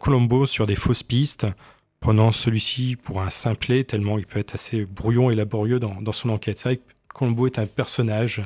Colombo 0.00 0.46
sur 0.46 0.66
des 0.66 0.74
fausses 0.76 1.02
pistes, 1.02 1.46
prenant 2.00 2.32
celui-ci 2.32 2.96
pour 2.96 3.22
un 3.22 3.30
simplet, 3.30 3.84
tellement 3.84 4.18
il 4.18 4.26
peut 4.26 4.40
être 4.40 4.54
assez 4.54 4.84
brouillon 4.84 5.30
et 5.30 5.34
laborieux 5.34 5.78
dans, 5.78 6.00
dans 6.02 6.12
son 6.12 6.30
enquête. 6.30 6.58
C'est 6.58 6.68
vrai 6.70 6.76
que 6.78 6.82
Colombo 7.14 7.46
est 7.46 7.58
un 7.58 7.66
personnage 7.66 8.42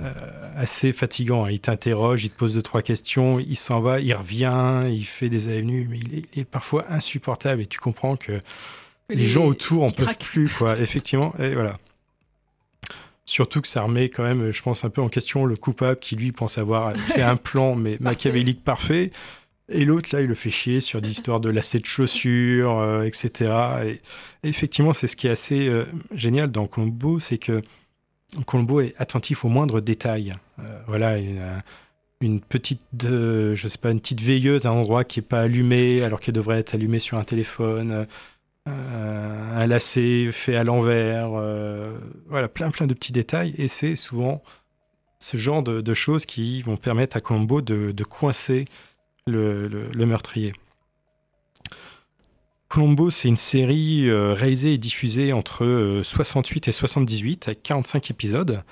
euh, 0.00 0.12
assez 0.56 0.92
fatigant. 0.92 1.44
hein. 1.44 1.50
Il 1.50 1.60
t'interroge, 1.60 2.24
il 2.24 2.30
te 2.30 2.36
pose 2.36 2.54
deux, 2.54 2.62
trois 2.62 2.82
questions, 2.82 3.38
il 3.38 3.56
s'en 3.56 3.80
va, 3.80 4.00
il 4.00 4.14
revient, 4.14 4.84
il 4.90 5.04
fait 5.04 5.28
des 5.28 5.48
avenues, 5.48 5.86
mais 5.90 5.98
il 5.98 6.18
est, 6.18 6.24
il 6.34 6.40
est 6.40 6.44
parfois 6.44 6.84
insupportable 6.90 7.62
et 7.62 7.66
tu 7.66 7.78
comprends 7.78 8.16
que 8.16 8.40
Les 9.10 9.24
gens 9.24 9.46
autour 9.46 9.84
en 9.84 9.90
peuvent 9.90 10.18
plus, 10.18 10.48
quoi. 10.48 10.78
Effectivement, 10.78 11.34
et 11.38 11.52
voilà. 11.52 11.78
Surtout 13.24 13.60
que 13.60 13.68
ça 13.68 13.82
remet 13.82 14.08
quand 14.08 14.22
même, 14.22 14.50
je 14.50 14.62
pense, 14.62 14.84
un 14.84 14.90
peu 14.90 15.02
en 15.02 15.08
question 15.08 15.44
le 15.44 15.56
coupable 15.56 16.00
qui, 16.00 16.16
lui, 16.16 16.32
pense 16.32 16.56
avoir 16.58 16.96
fait 17.08 17.22
un 17.22 17.36
plan, 17.36 17.74
mais 17.74 17.96
machiavélique 18.00 18.64
parfait. 18.64 19.10
Et 19.70 19.84
l'autre, 19.84 20.08
là, 20.12 20.22
il 20.22 20.28
le 20.28 20.34
fait 20.34 20.50
chier 20.50 20.80
sur 20.80 21.02
des 21.02 21.10
histoires 21.10 21.40
de 21.40 21.50
lacets 21.50 21.80
de 21.80 21.86
chaussures, 21.86 22.78
euh, 22.78 23.02
etc. 23.02 23.52
Et, 23.84 24.00
effectivement, 24.48 24.94
c'est 24.94 25.06
ce 25.06 25.14
qui 25.14 25.26
est 25.26 25.30
assez 25.30 25.68
euh, 25.68 25.84
génial 26.14 26.50
dans 26.50 26.66
Colombo, 26.66 27.18
c'est 27.18 27.36
que 27.36 27.62
Colombo 28.46 28.80
est 28.80 28.94
attentif 28.96 29.44
aux 29.44 29.48
moindres 29.48 29.82
détails. 29.82 30.32
Euh, 30.58 30.80
voilà, 30.86 31.18
une, 31.18 31.62
une 32.22 32.40
petite, 32.40 32.80
je 33.02 33.68
sais 33.68 33.78
pas, 33.78 33.90
une 33.90 34.00
petite 34.00 34.22
veilleuse 34.22 34.64
à 34.64 34.70
un 34.70 34.72
endroit 34.72 35.04
qui 35.04 35.20
est 35.20 35.22
pas 35.22 35.40
allumée 35.40 36.02
alors 36.02 36.20
qu'elle 36.20 36.34
devrait 36.34 36.58
être 36.58 36.74
allumée 36.74 36.98
sur 36.98 37.18
un 37.18 37.24
téléphone. 37.24 38.06
Euh, 38.68 39.56
un 39.62 39.66
lacet 39.66 40.30
fait 40.32 40.56
à 40.56 40.64
l'envers. 40.64 41.30
euh, 41.34 41.98
voilà, 42.28 42.48
plein 42.48 42.70
plein 42.70 42.86
de 42.86 42.94
petits 42.94 43.12
détails. 43.12 43.54
Et 43.58 43.68
c'est 43.68 43.96
souvent 43.96 44.42
ce 45.18 45.36
genre 45.36 45.62
de, 45.62 45.80
de 45.80 45.94
choses 45.94 46.26
qui 46.26 46.62
vont 46.62 46.76
permettre 46.76 47.16
à 47.16 47.20
Colombo 47.20 47.60
de, 47.60 47.90
de 47.92 48.04
coincer 48.04 48.64
le, 49.26 49.66
le- 49.68 49.88
le 49.92 50.06
meurtrier. 50.06 50.52
Colombo, 52.68 53.10
c'est 53.10 53.28
une 53.28 53.36
série 53.38 54.08
euh, 54.10 54.34
réalisée 54.34 54.74
et 54.74 54.78
diffusée 54.78 55.32
entre 55.32 55.64
euh, 55.64 56.02
68 56.04 56.68
et 56.68 56.72
78, 56.72 57.48
avec 57.48 57.62
45 57.62 58.10
épisodes, 58.10 58.62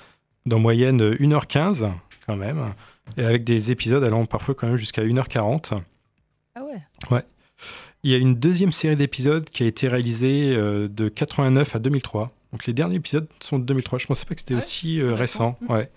d'en 0.45 0.59
moyenne 0.59 1.01
euh, 1.01 1.17
1h15 1.17 1.91
quand 2.27 2.37
même, 2.37 2.75
et 3.17 3.25
avec 3.25 3.45
des 3.45 3.71
épisodes 3.71 4.05
allant 4.05 4.27
parfois 4.27 4.55
quand 4.55 4.67
même 4.67 4.77
jusqu'à 4.77 5.03
1h40. 5.03 5.79
Ah 6.55 6.65
ouais. 6.65 6.83
Ouais. 7.11 7.25
Il 8.07 8.13
y 8.13 8.15
a 8.15 8.19
une 8.19 8.37
deuxième 8.37 8.71
série 8.71 8.95
d'épisodes 8.95 9.51
qui 9.51 9.65
a 9.65 9.67
été 9.67 9.89
réalisée 9.89 10.55
euh, 10.55 10.87
de 10.87 11.09
89 11.09 11.75
à 11.75 11.79
2003. 11.81 12.31
Donc 12.53 12.65
les 12.67 12.73
derniers 12.73 12.95
épisodes 12.95 13.27
sont 13.41 13.59
de 13.59 13.65
2003. 13.65 13.99
Je 13.99 14.07
pensais 14.07 14.25
pas 14.25 14.35
que 14.37 14.41
c'était 14.41 14.55
aussi 14.55 15.01
euh, 15.01 15.13
récent. 15.15 15.57
récent. 15.61 15.75
Ouais. 15.75 15.91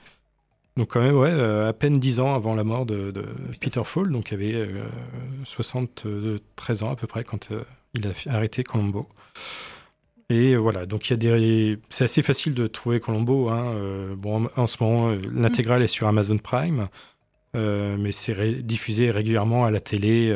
Donc 0.76 0.88
quand 0.90 1.02
même, 1.02 1.16
ouais, 1.16 1.30
euh, 1.32 1.70
à 1.70 1.74
peine 1.74 2.00
10 2.00 2.20
ans 2.20 2.34
avant 2.34 2.56
la 2.56 2.64
mort 2.64 2.88
de, 2.88 3.12
de 3.12 3.26
Peter 3.62 3.84
Fall. 3.86 4.10
Donc 4.10 4.32
il 4.32 4.34
avait 4.34 4.56
euh, 4.56 4.84
73 5.44 6.82
ans 6.84 6.92
à 6.92 6.96
peu 6.96 7.06
près 7.06 7.24
quand 7.24 7.50
il 7.94 8.08
a 8.08 8.12
arrêté 8.34 8.64
Colombo. 8.64 9.08
Et 10.32 10.56
voilà, 10.56 10.88
donc 10.88 11.10
il 11.10 11.14
y 11.14 11.14
a 11.14 11.38
des... 11.40 11.78
C'est 11.90 12.06
assez 12.06 12.24
facile 12.24 12.56
de 12.56 12.66
trouver 12.66 13.00
Colombo. 13.00 13.50
hein, 13.50 13.76
bon, 14.18 14.46
en, 14.58 14.62
en 14.64 14.66
ce 14.68 14.84
moment, 14.84 15.16
l'intégrale 15.32 15.84
est 15.84 15.88
sur 15.88 16.08
Amazon 16.08 16.40
Prime. 16.40 16.88
mais 17.54 18.12
c'est 18.12 18.34
ré- 18.34 18.64
diffusé 18.64 19.12
régulièrement 19.12 19.64
à 19.66 19.70
la 19.72 19.80
télé. 19.80 20.36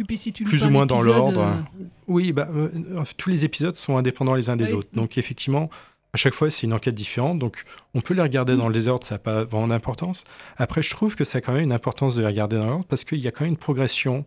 Euh, 0.00 0.02
Et 0.02 0.06
puis 0.06 0.18
si 0.18 0.32
tu 0.32 0.44
loupes 0.44 0.50
plus 0.50 0.64
ou 0.64 0.70
moins 0.70 0.86
dans 0.86 1.02
l'ordre. 1.02 1.40
euh, 1.40 1.84
Oui, 2.08 2.32
bah, 2.32 2.48
euh, 2.54 2.68
tous 3.16 3.30
les 3.30 3.44
épisodes 3.44 3.76
sont 3.76 3.96
indépendants 3.96 4.34
les 4.34 4.50
uns 4.50 4.56
des 4.56 4.66
oui. 4.66 4.72
autres. 4.72 4.88
Donc 4.94 5.18
effectivement, 5.18 5.70
à 6.12 6.16
chaque 6.16 6.34
fois, 6.34 6.50
c'est 6.50 6.66
une 6.66 6.72
enquête 6.74 6.94
différente. 6.94 7.38
Donc 7.38 7.64
on 7.94 8.00
peut 8.00 8.14
les 8.14 8.22
regarder 8.22 8.56
dans 8.56 8.66
le 8.66 8.74
désordre, 8.74 9.04
ça 9.06 9.14
n'a 9.14 9.18
pas 9.20 9.44
vraiment 9.44 9.68
d'importance. 9.68 10.24
Après, 10.56 10.82
je 10.82 10.90
trouve 10.90 11.14
que 11.14 11.24
ça 11.24 11.38
a 11.38 11.40
quand 11.40 11.52
même 11.52 11.62
une 11.62 11.72
importance 11.72 12.16
de 12.16 12.20
les 12.20 12.26
regarder 12.26 12.58
dans 12.58 12.66
l'ordre 12.66 12.84
parce 12.86 13.04
qu'il 13.04 13.18
y 13.18 13.28
a 13.28 13.30
quand 13.30 13.44
même 13.44 13.52
une 13.52 13.56
progression 13.58 14.24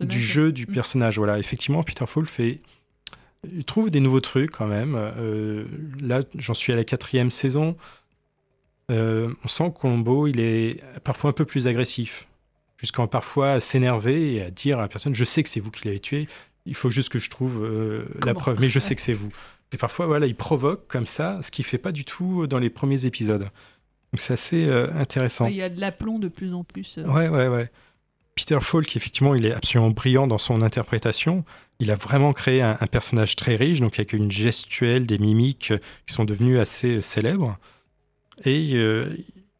Du 0.00 0.20
jeu, 0.20 0.50
du 0.52 0.64
Mm. 0.64 0.72
personnage. 0.74 1.18
Voilà, 1.18 1.38
effectivement, 1.38 1.82
Peter 1.82 2.06
Fall 2.06 2.24
fait... 2.24 2.60
Il 3.52 3.64
trouve 3.64 3.90
des 3.90 4.00
nouveaux 4.00 4.20
trucs 4.20 4.50
quand 4.50 4.66
même. 4.66 4.94
Euh, 4.96 5.66
là, 6.00 6.22
j'en 6.36 6.54
suis 6.54 6.72
à 6.72 6.76
la 6.76 6.84
quatrième 6.84 7.30
saison. 7.30 7.76
Euh, 8.90 9.28
on 9.44 9.48
sent 9.48 9.70
que 9.72 9.80
Colombo, 9.80 10.26
il 10.26 10.40
est 10.40 10.80
parfois 11.04 11.30
un 11.30 11.32
peu 11.32 11.44
plus 11.44 11.68
agressif. 11.68 12.26
Jusqu'en 12.78 13.06
parfois 13.06 13.52
à 13.52 13.60
s'énerver 13.60 14.34
et 14.34 14.42
à 14.42 14.50
dire 14.50 14.78
à 14.78 14.82
la 14.82 14.88
personne 14.88 15.14
Je 15.14 15.24
sais 15.24 15.42
que 15.42 15.48
c'est 15.48 15.60
vous 15.60 15.70
qui 15.70 15.86
l'avez 15.86 16.00
tué, 16.00 16.28
il 16.66 16.74
faut 16.74 16.90
juste 16.90 17.08
que 17.08 17.18
je 17.18 17.30
trouve 17.30 17.64
euh, 17.64 18.06
la 18.24 18.34
preuve, 18.34 18.60
mais 18.60 18.68
je 18.68 18.78
sais 18.80 18.94
que 18.94 19.00
c'est 19.00 19.12
vous. 19.14 19.30
Et 19.72 19.76
parfois, 19.78 20.06
voilà, 20.06 20.26
il 20.26 20.34
provoque 20.34 20.86
comme 20.86 21.06
ça, 21.06 21.40
ce 21.42 21.50
qu'il 21.50 21.64
fait 21.64 21.78
pas 21.78 21.92
du 21.92 22.04
tout 22.04 22.46
dans 22.46 22.58
les 22.58 22.70
premiers 22.70 23.06
épisodes. 23.06 23.42
Donc 23.42 24.20
c'est 24.20 24.34
assez 24.34 24.66
euh, 24.66 24.88
intéressant. 24.94 25.46
Il 25.46 25.56
y 25.56 25.62
a 25.62 25.68
de 25.68 25.80
l'aplomb 25.80 26.18
de 26.18 26.28
plus 26.28 26.54
en 26.54 26.64
plus. 26.64 26.98
euh. 26.98 27.04
Ouais, 27.06 27.28
ouais, 27.28 27.48
ouais. 27.48 27.70
Peter 28.34 28.58
Falk, 28.60 28.94
effectivement, 28.96 29.34
il 29.34 29.46
est 29.46 29.52
absolument 29.52 29.90
brillant 29.90 30.26
dans 30.26 30.38
son 30.38 30.60
interprétation. 30.62 31.44
Il 31.80 31.90
a 31.90 31.96
vraiment 31.96 32.32
créé 32.34 32.60
un, 32.62 32.76
un 32.80 32.86
personnage 32.86 33.34
très 33.36 33.56
riche, 33.56 33.80
donc 33.80 33.94
avec 33.98 34.12
une 34.12 34.30
gestuelle, 34.30 35.06
des 35.06 35.18
mimiques 35.18 35.72
qui 36.06 36.14
sont 36.14 36.24
devenues 36.24 36.58
assez 36.58 37.00
célèbres. 37.00 37.58
Et 38.44 38.60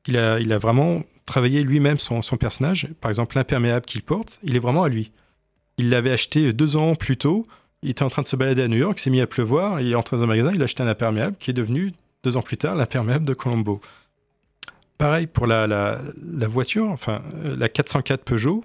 il, 0.06 0.16
a, 0.18 0.38
il 0.38 0.52
a 0.52 0.58
vraiment 0.58 1.02
travaillé 1.26 1.62
lui-même 1.62 1.98
son, 1.98 2.22
son 2.22 2.36
personnage. 2.36 2.88
Par 3.00 3.10
exemple, 3.10 3.36
l'imperméable 3.36 3.84
qu'il 3.84 4.02
porte, 4.02 4.40
il 4.42 4.56
est 4.56 4.60
vraiment 4.60 4.84
à 4.84 4.88
lui. 4.88 5.10
Il 5.76 5.90
l'avait 5.90 6.12
acheté 6.12 6.52
deux 6.52 6.76
ans 6.76 6.94
plus 6.94 7.16
tôt. 7.16 7.46
Il 7.82 7.90
était 7.90 8.04
en 8.04 8.08
train 8.08 8.22
de 8.22 8.26
se 8.26 8.36
balader 8.36 8.62
à 8.62 8.68
New 8.68 8.78
York, 8.78 8.98
s'est 8.98 9.10
mis 9.10 9.20
à 9.20 9.26
pleuvoir, 9.26 9.80
il 9.80 9.92
est 9.92 9.94
entré 9.94 10.16
dans 10.16 10.22
un 10.22 10.26
magasin, 10.26 10.52
il 10.54 10.60
a 10.62 10.64
acheté 10.64 10.82
un 10.82 10.86
imperméable 10.86 11.36
qui 11.38 11.50
est 11.50 11.54
devenu, 11.54 11.92
deux 12.22 12.36
ans 12.36 12.42
plus 12.42 12.56
tard, 12.56 12.74
l'imperméable 12.74 13.24
de 13.24 13.34
Colombo. 13.34 13.80
Pareil 14.96 15.26
pour 15.26 15.46
la, 15.46 16.00
voiture, 16.48 16.88
enfin 16.88 17.22
euh, 17.44 17.54
la 17.56 17.68
404 17.68 18.24
Peugeot 18.24 18.64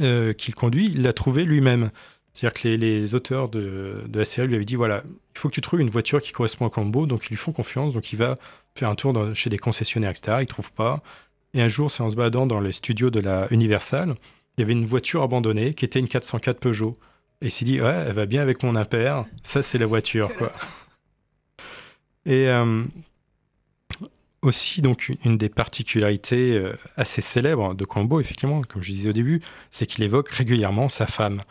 euh, 0.00 0.32
qu'il 0.32 0.56
conduit, 0.56 0.90
il 0.92 1.02
l'a 1.02 1.12
trouvée 1.12 1.44
lui-même. 1.44 1.90
C'est-à-dire 2.32 2.60
que 2.60 2.68
les, 2.68 2.76
les 2.76 3.14
auteurs 3.14 3.48
de, 3.48 4.02
de 4.06 4.18
la 4.18 4.24
série 4.24 4.48
lui 4.48 4.56
avaient 4.56 4.64
dit 4.64 4.74
voilà, 4.74 5.04
il 5.06 5.38
faut 5.38 5.48
que 5.48 5.54
tu 5.54 5.60
trouves 5.60 5.80
une 5.80 5.88
voiture 5.88 6.20
qui 6.20 6.32
correspond 6.32 6.66
à 6.66 6.70
Colombo, 6.70 7.06
donc 7.06 7.26
ils 7.26 7.30
lui 7.30 7.36
font 7.36 7.52
confiance, 7.52 7.94
donc 7.94 8.12
il 8.12 8.16
va 8.16 8.36
faire 8.78 8.90
un 8.90 8.94
tour 8.94 9.12
dans- 9.12 9.34
chez 9.34 9.50
des 9.50 9.58
concessionnaires, 9.58 10.10
etc. 10.10 10.38
Il 10.40 10.46
trouve 10.46 10.72
pas. 10.72 11.02
Et 11.54 11.62
un 11.62 11.68
jour, 11.68 11.90
c'est 11.90 12.02
en 12.02 12.10
se 12.10 12.16
baladant 12.16 12.46
dans 12.46 12.60
les 12.60 12.72
studios 12.72 13.10
de 13.10 13.20
la 13.20 13.46
Universal, 13.50 14.14
il 14.56 14.60
y 14.60 14.64
avait 14.64 14.72
une 14.72 14.86
voiture 14.86 15.22
abandonnée 15.22 15.74
qui 15.74 15.84
était 15.84 15.98
une 15.98 16.08
404 16.08 16.58
Peugeot. 16.60 16.98
Et 17.40 17.46
il 17.46 17.50
s'est 17.50 17.64
dit 17.64 17.80
ouais, 17.80 18.04
elle 18.06 18.12
va 18.14 18.26
bien 18.26 18.42
avec 18.42 18.62
mon 18.62 18.74
impair, 18.76 19.24
ça 19.42 19.62
c'est 19.62 19.78
la 19.78 19.86
voiture, 19.86 20.34
quoi. 20.36 20.52
Et 22.26 22.48
euh, 22.48 22.84
aussi, 24.42 24.82
donc, 24.82 25.12
une- 25.24 25.38
des 25.38 25.48
particularités 25.48 26.56
euh, 26.56 26.74
assez 26.96 27.20
célèbres 27.20 27.74
de 27.74 27.84
Colombo, 27.84 28.20
effectivement, 28.20 28.62
comme 28.62 28.82
je 28.82 28.92
disais 28.92 29.08
au 29.10 29.12
début, 29.12 29.40
c'est 29.70 29.86
qu'il 29.86 30.04
évoque 30.04 30.28
régulièrement 30.28 30.88
sa 30.88 31.06
femme, 31.06 31.42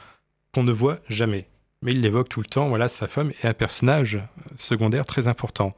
qu'on 0.54 0.64
ne 0.64 0.72
voit 0.72 1.00
jamais. 1.10 1.48
mais 1.84 1.92
il 1.92 2.02
l'évoque 2.02 2.28
tout 2.28 2.40
le 2.42 2.48
temps. 2.48 2.70
Voilà, 2.70 2.88
sa 2.88 3.08
femme 3.08 3.32
est 3.44 3.48
un 3.48 3.54
personnage 3.54 4.20
secondaire 4.56 5.06
très 5.06 5.28
important. 5.28 5.76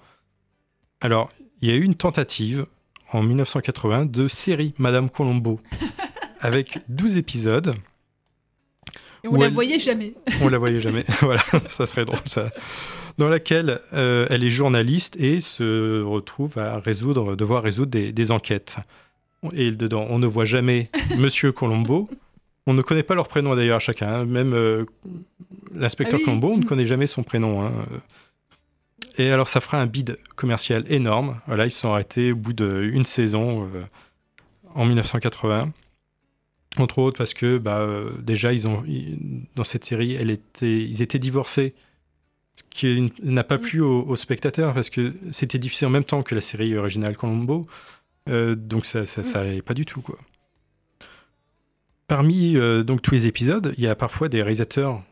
Alors, 1.01 1.27
il 1.61 1.69
y 1.69 1.71
a 1.71 1.75
eu 1.75 1.83
une 1.83 1.95
tentative 1.95 2.65
en 3.11 3.23
1980 3.23 4.05
de 4.05 4.27
série 4.27 4.73
Madame 4.77 5.09
Colombo 5.09 5.59
avec 6.39 6.79
12 6.89 7.17
épisodes. 7.17 7.73
Et 9.23 9.27
on 9.27 9.35
la 9.35 9.49
voyait 9.49 9.79
jamais. 9.79 10.13
On 10.41 10.47
la 10.47 10.57
voyait 10.57 10.79
jamais. 10.79 11.03
voilà, 11.21 11.41
ça 11.67 11.85
serait 11.85 12.05
drôle 12.05 12.19
ça. 12.25 12.51
Dans 13.17 13.27
laquelle 13.27 13.81
euh, 13.93 14.25
elle 14.29 14.45
est 14.45 14.49
journaliste 14.49 15.17
et 15.19 15.41
se 15.41 16.01
retrouve 16.01 16.57
à 16.57 16.79
résoudre, 16.79 17.35
devoir 17.35 17.61
résoudre 17.63 17.91
des, 17.91 18.13
des 18.13 18.31
enquêtes. 18.31 18.77
Et 19.53 19.71
dedans, 19.71 20.05
on 20.09 20.19
ne 20.19 20.27
voit 20.27 20.45
jamais 20.45 20.89
Monsieur 21.17 21.51
Colombo. 21.51 22.09
On 22.65 22.73
ne 22.73 22.81
connaît 22.81 23.03
pas 23.03 23.15
leur 23.15 23.27
prénom 23.27 23.55
d'ailleurs 23.55 23.81
chacun. 23.81 24.07
hein. 24.07 24.25
Même 24.25 24.53
euh, 24.53 24.85
l'inspecteur 25.73 26.15
Ah 26.15 26.19
oui. 26.19 26.25
Colombo, 26.25 26.51
on 26.53 26.57
ne 26.57 26.65
connaît 26.65 26.85
jamais 26.85 27.07
son 27.07 27.23
prénom. 27.23 27.65
hein. 27.65 27.73
Et 29.19 29.31
alors, 29.31 29.49
ça 29.49 29.59
fera 29.59 29.81
un 29.81 29.85
bid 29.85 30.17
commercial 30.37 30.85
énorme. 30.89 31.41
Voilà, 31.45 31.65
ils 31.65 31.71
se 31.71 31.79
sont 31.81 31.91
arrêtés 31.91 32.31
au 32.31 32.37
bout 32.37 32.53
d'une 32.53 33.05
saison 33.05 33.69
euh, 33.75 33.83
en 34.75 34.85
1980. 34.85 35.73
Entre 36.77 36.99
autres 36.99 37.17
parce 37.17 37.33
que 37.33 37.57
bah, 37.57 37.79
euh, 37.79 38.11
déjà, 38.21 38.53
ils 38.53 38.65
ont, 38.67 38.83
ils- 38.87 39.45
dans 39.55 39.65
cette 39.65 39.83
série, 39.83 40.13
elle 40.13 40.29
était, 40.29 40.83
ils 40.83 41.01
étaient 41.01 41.19
divorcés. 41.19 41.75
Ce 42.55 42.63
qui 42.69 43.11
n'a 43.21 43.43
pas 43.43 43.57
plu 43.57 43.81
aux, 43.81 44.03
aux 44.03 44.15
spectateurs 44.15 44.73
parce 44.73 44.89
que 44.89 45.13
c'était 45.31 45.59
diffusé 45.59 45.85
en 45.85 45.89
même 45.89 46.03
temps 46.05 46.23
que 46.23 46.33
la 46.35 46.41
série 46.41 46.77
originale 46.77 47.17
Colombo. 47.17 47.67
Euh, 48.29 48.55
donc 48.55 48.85
ça, 48.85 49.05
ça, 49.05 49.23
ça 49.23 49.41
allait 49.41 49.61
pas 49.61 49.73
du 49.73 49.85
tout 49.85 50.01
quoi. 50.01 50.17
Parmi 52.07 52.53
donc 52.85 53.01
tous 53.03 53.11
les 53.13 53.27
épisodes, 53.27 53.73
il 53.77 53.83
y 53.83 53.87
a 53.87 53.95
parfois 53.95 54.29
des 54.29 54.41
réalisateurs 54.41 55.03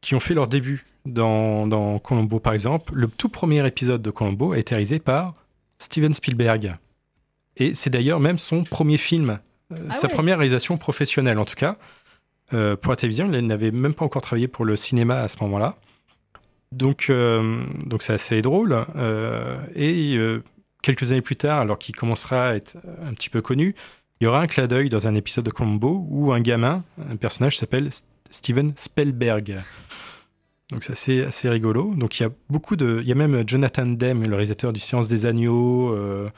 qui 0.00 0.14
ont 0.14 0.20
fait 0.20 0.32
leur 0.32 0.46
début 0.46 0.86
dans, 1.06 1.66
dans 1.66 1.98
Colombo 1.98 2.40
par 2.40 2.52
exemple. 2.52 2.92
Le 2.94 3.08
tout 3.08 3.28
premier 3.28 3.66
épisode 3.66 4.02
de 4.02 4.10
Colombo 4.10 4.52
a 4.52 4.58
été 4.58 4.74
réalisé 4.74 4.98
par 4.98 5.34
Steven 5.78 6.14
Spielberg. 6.14 6.74
Et 7.56 7.74
c'est 7.74 7.90
d'ailleurs 7.90 8.20
même 8.20 8.38
son 8.38 8.64
premier 8.64 8.96
film, 8.96 9.38
euh, 9.72 9.76
Ah 9.88 9.92
sa 9.92 10.06
ouais. 10.06 10.14
première 10.14 10.38
réalisation 10.38 10.76
professionnelle 10.76 11.38
en 11.38 11.44
tout 11.44 11.56
cas. 11.56 11.76
Euh, 12.52 12.76
pour 12.76 12.92
la 12.92 12.96
télévision, 12.96 13.30
il 13.32 13.46
n'avait 13.46 13.70
même 13.70 13.94
pas 13.94 14.04
encore 14.04 14.22
travaillé 14.22 14.48
pour 14.48 14.64
le 14.64 14.76
cinéma 14.76 15.20
à 15.20 15.28
ce 15.28 15.36
moment-là. 15.42 15.76
Donc, 16.72 17.06
euh, 17.10 17.64
donc 17.84 18.02
c'est 18.02 18.12
assez 18.12 18.42
drôle. 18.42 18.76
Euh, 18.96 19.58
et 19.74 20.16
quelques 20.82 21.12
années 21.12 21.22
plus 21.22 21.36
tard, 21.36 21.60
alors 21.60 21.78
qu'il 21.78 21.94
commencera 21.94 22.48
à 22.48 22.54
être 22.54 22.76
un 23.04 23.12
petit 23.14 23.30
peu 23.30 23.40
connu, 23.40 23.74
il 24.20 24.24
y 24.24 24.28
aura 24.28 24.40
un 24.40 24.46
clin 24.46 24.66
d'œil 24.66 24.88
dans 24.88 25.06
un 25.06 25.14
épisode 25.14 25.44
de 25.44 25.50
Colombo 25.50 26.06
où 26.08 26.32
un 26.32 26.40
gamin, 26.40 26.84
un 27.10 27.16
personnage 27.16 27.56
s'appelle 27.58 27.90
Steven 28.30 28.72
Spielberg. 28.76 29.62
Donc 30.70 30.84
c'est 30.84 30.92
assez, 30.92 31.22
assez 31.22 31.48
rigolo. 31.48 31.94
Donc 31.96 32.20
il 32.20 32.24
y 32.24 32.26
a 32.26 32.30
beaucoup 32.48 32.76
de... 32.76 33.00
Il 33.02 33.08
y 33.08 33.12
a 33.12 33.16
même 33.16 33.42
Jonathan 33.46 33.86
Demme, 33.86 34.22
le 34.22 34.34
réalisateur 34.34 34.72
du 34.72 34.80
Science 34.80 35.08
des 35.08 35.26
Agneaux, 35.26 35.92
euh, 35.92 36.30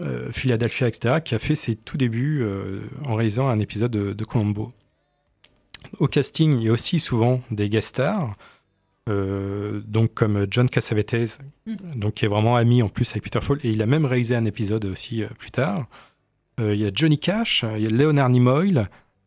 euh, 0.00 0.30
Philadelphia, 0.32 0.88
etc., 0.88 1.16
qui 1.24 1.34
a 1.34 1.38
fait 1.38 1.54
ses 1.54 1.76
tout 1.76 1.96
débuts 1.96 2.42
euh, 2.42 2.80
en 3.06 3.14
réalisant 3.14 3.48
un 3.48 3.58
épisode 3.58 3.92
de, 3.92 4.12
de 4.12 4.24
Colombo. 4.24 4.72
Au 5.98 6.08
casting, 6.08 6.58
il 6.58 6.66
y 6.66 6.68
a 6.68 6.72
aussi 6.72 7.00
souvent 7.00 7.40
des 7.50 7.68
guest 7.68 7.88
stars, 7.88 8.34
euh, 9.08 9.80
donc 9.86 10.14
comme 10.14 10.46
John 10.48 10.68
Cassavetes, 10.68 11.40
Mm. 11.66 11.76
donc 11.94 12.14
qui 12.14 12.24
est 12.24 12.28
vraiment 12.28 12.56
ami 12.56 12.82
en 12.82 12.88
plus 12.88 13.08
avec 13.10 13.22
Peter 13.22 13.40
Falk, 13.40 13.64
et 13.64 13.70
il 13.70 13.82
a 13.82 13.86
même 13.86 14.04
réalisé 14.04 14.34
un 14.34 14.44
épisode 14.44 14.84
aussi 14.84 15.22
euh, 15.22 15.28
plus 15.38 15.50
tard. 15.50 15.86
Euh, 16.60 16.74
il 16.74 16.80
y 16.80 16.86
a 16.86 16.90
Johnny 16.92 17.18
Cash, 17.18 17.64
il 17.76 17.82
y 17.82 17.86
a 17.86 17.90
Leonard 17.90 18.30
Nimoy, 18.30 18.74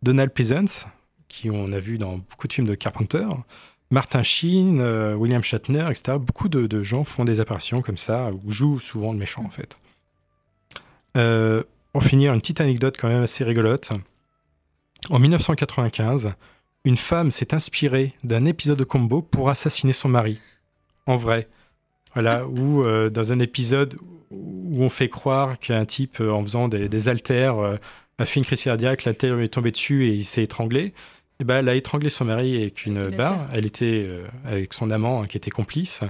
Donald 0.03 0.31
Pleasance, 0.31 0.85
qui 1.27 1.49
on 1.49 1.71
a 1.71 1.79
vu 1.79 1.97
dans 1.97 2.17
beaucoup 2.17 2.47
de 2.47 2.53
films 2.53 2.67
de 2.67 2.75
Carpenter, 2.75 3.25
Martin 3.91 4.23
Sheen, 4.23 4.79
euh, 4.81 5.15
William 5.15 5.43
Shatner, 5.43 5.87
etc. 5.89 6.17
Beaucoup 6.19 6.49
de, 6.49 6.81
gens 6.81 7.03
font 7.03 7.25
des 7.25 7.39
apparitions 7.39 7.81
comme 7.81 7.97
ça, 7.97 8.31
ou 8.31 8.51
jouent 8.51 8.79
souvent 8.79 9.11
le 9.11 9.19
méchant 9.19 9.43
en 9.43 9.49
fait. 9.49 9.77
Euh, 11.17 11.63
pour 11.93 12.03
finir, 12.03 12.33
une 12.33 12.41
petite 12.41 12.61
anecdote 12.61 12.97
quand 12.99 13.07
même 13.07 13.23
assez 13.23 13.43
rigolote. 13.43 13.91
En 15.09 15.19
1995, 15.19 16.33
une 16.83 16.97
femme 16.97 17.31
s'est 17.31 17.53
inspirée 17.53 18.13
d'un 18.23 18.45
épisode 18.45 18.77
de 18.77 18.83
Combo 18.83 19.21
pour 19.21 19.49
assassiner 19.49 19.93
son 19.93 20.09
mari. 20.09 20.39
En 21.05 21.17
vrai. 21.17 21.47
Voilà, 22.13 22.47
ou 22.47 22.83
euh, 22.83 23.09
dans 23.09 23.33
un 23.33 23.39
épisode 23.39 23.95
où 24.31 24.83
on 24.83 24.89
fait 24.89 25.09
croire 25.09 25.59
qu'un 25.59 25.85
type, 25.85 26.21
euh, 26.21 26.31
en 26.31 26.41
faisant 26.43 26.67
des, 26.67 26.87
des 26.87 27.09
haltères, 27.09 27.59
euh, 27.59 27.77
a 28.17 28.25
fait 28.25 28.39
une 28.39 28.45
crise 28.45 28.63
cardiaque, 28.63 29.03
l'haltère 29.03 29.35
lui 29.35 29.45
est 29.45 29.49
tombé 29.49 29.71
dessus 29.71 30.07
et 30.07 30.13
il 30.13 30.23
s'est 30.23 30.43
étranglé. 30.43 30.93
Et 31.39 31.43
ben, 31.43 31.57
elle 31.57 31.69
a 31.69 31.75
étranglé 31.75 32.09
son 32.09 32.25
mari 32.25 32.61
avec 32.61 32.85
une 32.85 33.09
barre. 33.09 33.47
Elle 33.53 33.65
était 33.65 34.05
euh, 34.07 34.25
avec 34.45 34.73
son 34.73 34.89
amant 34.91 35.21
hein, 35.21 35.27
qui 35.27 35.37
était 35.37 35.51
complice. 35.51 36.01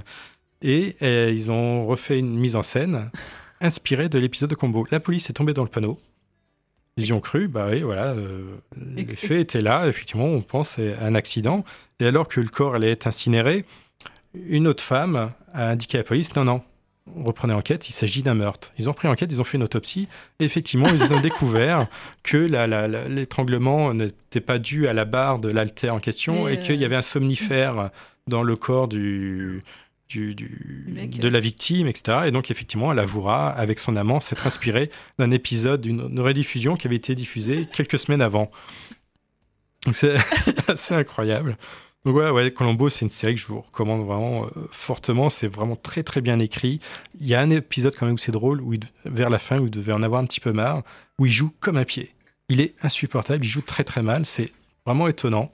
Et 0.62 0.96
euh, 1.02 1.30
ils 1.32 1.50
ont 1.50 1.86
refait 1.86 2.18
une 2.18 2.38
mise 2.38 2.56
en 2.56 2.62
scène 2.62 3.10
inspirée 3.60 4.08
de 4.08 4.18
l'épisode 4.18 4.50
de 4.50 4.54
Combo. 4.54 4.86
La 4.90 5.00
police 5.00 5.28
est 5.30 5.34
tombée 5.34 5.52
dans 5.54 5.64
le 5.64 5.68
panneau. 5.68 5.98
Ils 6.98 7.06
y 7.06 7.12
ont 7.12 7.20
cru, 7.20 7.46
bah 7.46 7.68
oui, 7.70 7.82
voilà, 7.82 8.12
euh, 8.12 8.56
les 8.94 9.04
faits 9.16 9.38
étaient 9.38 9.60
là, 9.60 9.86
effectivement, 9.86 10.24
on 10.24 10.40
pense 10.40 10.78
à 10.78 11.04
un 11.04 11.14
accident. 11.14 11.62
Et 12.00 12.06
alors 12.06 12.26
que 12.26 12.40
le 12.40 12.48
corps 12.48 12.74
allait 12.74 12.90
être 12.90 13.06
incinéré, 13.06 13.66
une 14.34 14.66
autre 14.66 14.82
femme 14.82 15.32
a 15.52 15.68
indiqué 15.68 15.98
à 15.98 16.00
la 16.00 16.04
police, 16.04 16.34
non, 16.36 16.44
non, 16.44 16.62
reprenez 17.14 17.54
enquête, 17.54 17.88
il 17.88 17.92
s'agit 17.92 18.22
d'un 18.22 18.34
meurtre. 18.34 18.72
Ils 18.78 18.88
ont 18.88 18.92
pris 18.92 19.08
enquête, 19.08 19.32
ils 19.32 19.40
ont 19.40 19.44
fait 19.44 19.56
une 19.58 19.62
autopsie, 19.62 20.08
et 20.40 20.44
effectivement, 20.44 20.88
ils 20.88 21.02
ont 21.12 21.20
découvert 21.30 21.86
que 22.22 22.36
l'étranglement 23.08 23.94
n'était 23.94 24.40
pas 24.40 24.58
dû 24.58 24.88
à 24.88 24.92
la 24.92 25.04
barre 25.04 25.38
de 25.38 25.48
l'altère 25.50 25.94
en 25.94 26.00
question, 26.00 26.48
et 26.48 26.58
qu'il 26.60 26.76
y 26.76 26.84
avait 26.84 26.96
un 26.96 27.02
somnifère 27.02 27.90
dans 28.26 28.42
le 28.42 28.56
corps 28.56 28.88
du, 28.88 29.62
du, 30.08 30.34
du- 30.34 30.84
mec, 30.88 31.18
de 31.18 31.28
la 31.28 31.38
victime, 31.40 31.86
etc. 31.86 32.22
Et 32.26 32.30
donc, 32.32 32.50
effectivement, 32.50 32.90
elle 32.92 32.98
avouera, 32.98 33.50
avec 33.50 33.78
son 33.78 33.94
amant, 33.96 34.18
s'être 34.20 34.46
inspirée 34.46 34.90
d'un 35.18 35.30
épisode 35.30 35.80
d'une 35.80 36.08
d'une 36.08 36.20
rediffusion 36.20 36.76
qui 36.76 36.86
avait 36.88 36.96
été 36.96 37.14
diffusée 37.14 37.68
quelques 37.72 37.98
semaines 37.98 38.22
avant. 38.22 38.50
Donc, 39.84 39.96
c'est 39.96 40.16
assez 40.68 40.94
incroyable. 40.94 41.56
Donc, 42.06 42.16
ouais, 42.16 42.30
ouais, 42.30 42.50
Colombo, 42.52 42.88
c'est 42.88 43.04
une 43.04 43.10
série 43.10 43.34
que 43.34 43.40
je 43.40 43.46
vous 43.48 43.60
recommande 43.60 44.06
vraiment 44.06 44.44
euh, 44.44 44.48
fortement. 44.70 45.28
C'est 45.28 45.48
vraiment 45.48 45.74
très, 45.76 46.02
très 46.04 46.20
bien 46.20 46.38
écrit. 46.38 46.80
Il 47.20 47.26
y 47.26 47.34
a 47.34 47.40
un 47.40 47.50
épisode, 47.50 47.94
quand 47.98 48.06
même, 48.06 48.14
où 48.14 48.18
c'est 48.18 48.32
drôle, 48.32 48.60
où 48.62 48.72
il- 48.74 48.84
vers 49.04 49.28
la 49.28 49.38
fin, 49.40 49.58
où 49.58 49.64
il 49.64 49.70
devait 49.70 49.92
en 49.92 50.02
avoir 50.04 50.22
un 50.22 50.24
petit 50.24 50.40
peu 50.40 50.52
marre, 50.52 50.82
où 51.18 51.26
il 51.26 51.32
joue 51.32 51.52
comme 51.60 51.76
un 51.76 51.84
pied. 51.84 52.14
Il 52.48 52.60
est 52.60 52.74
insupportable, 52.82 53.44
il 53.44 53.48
joue 53.48 53.60
très, 53.60 53.82
très 53.82 54.02
mal. 54.02 54.24
C'est 54.24 54.52
vraiment 54.86 55.08
étonnant. 55.08 55.50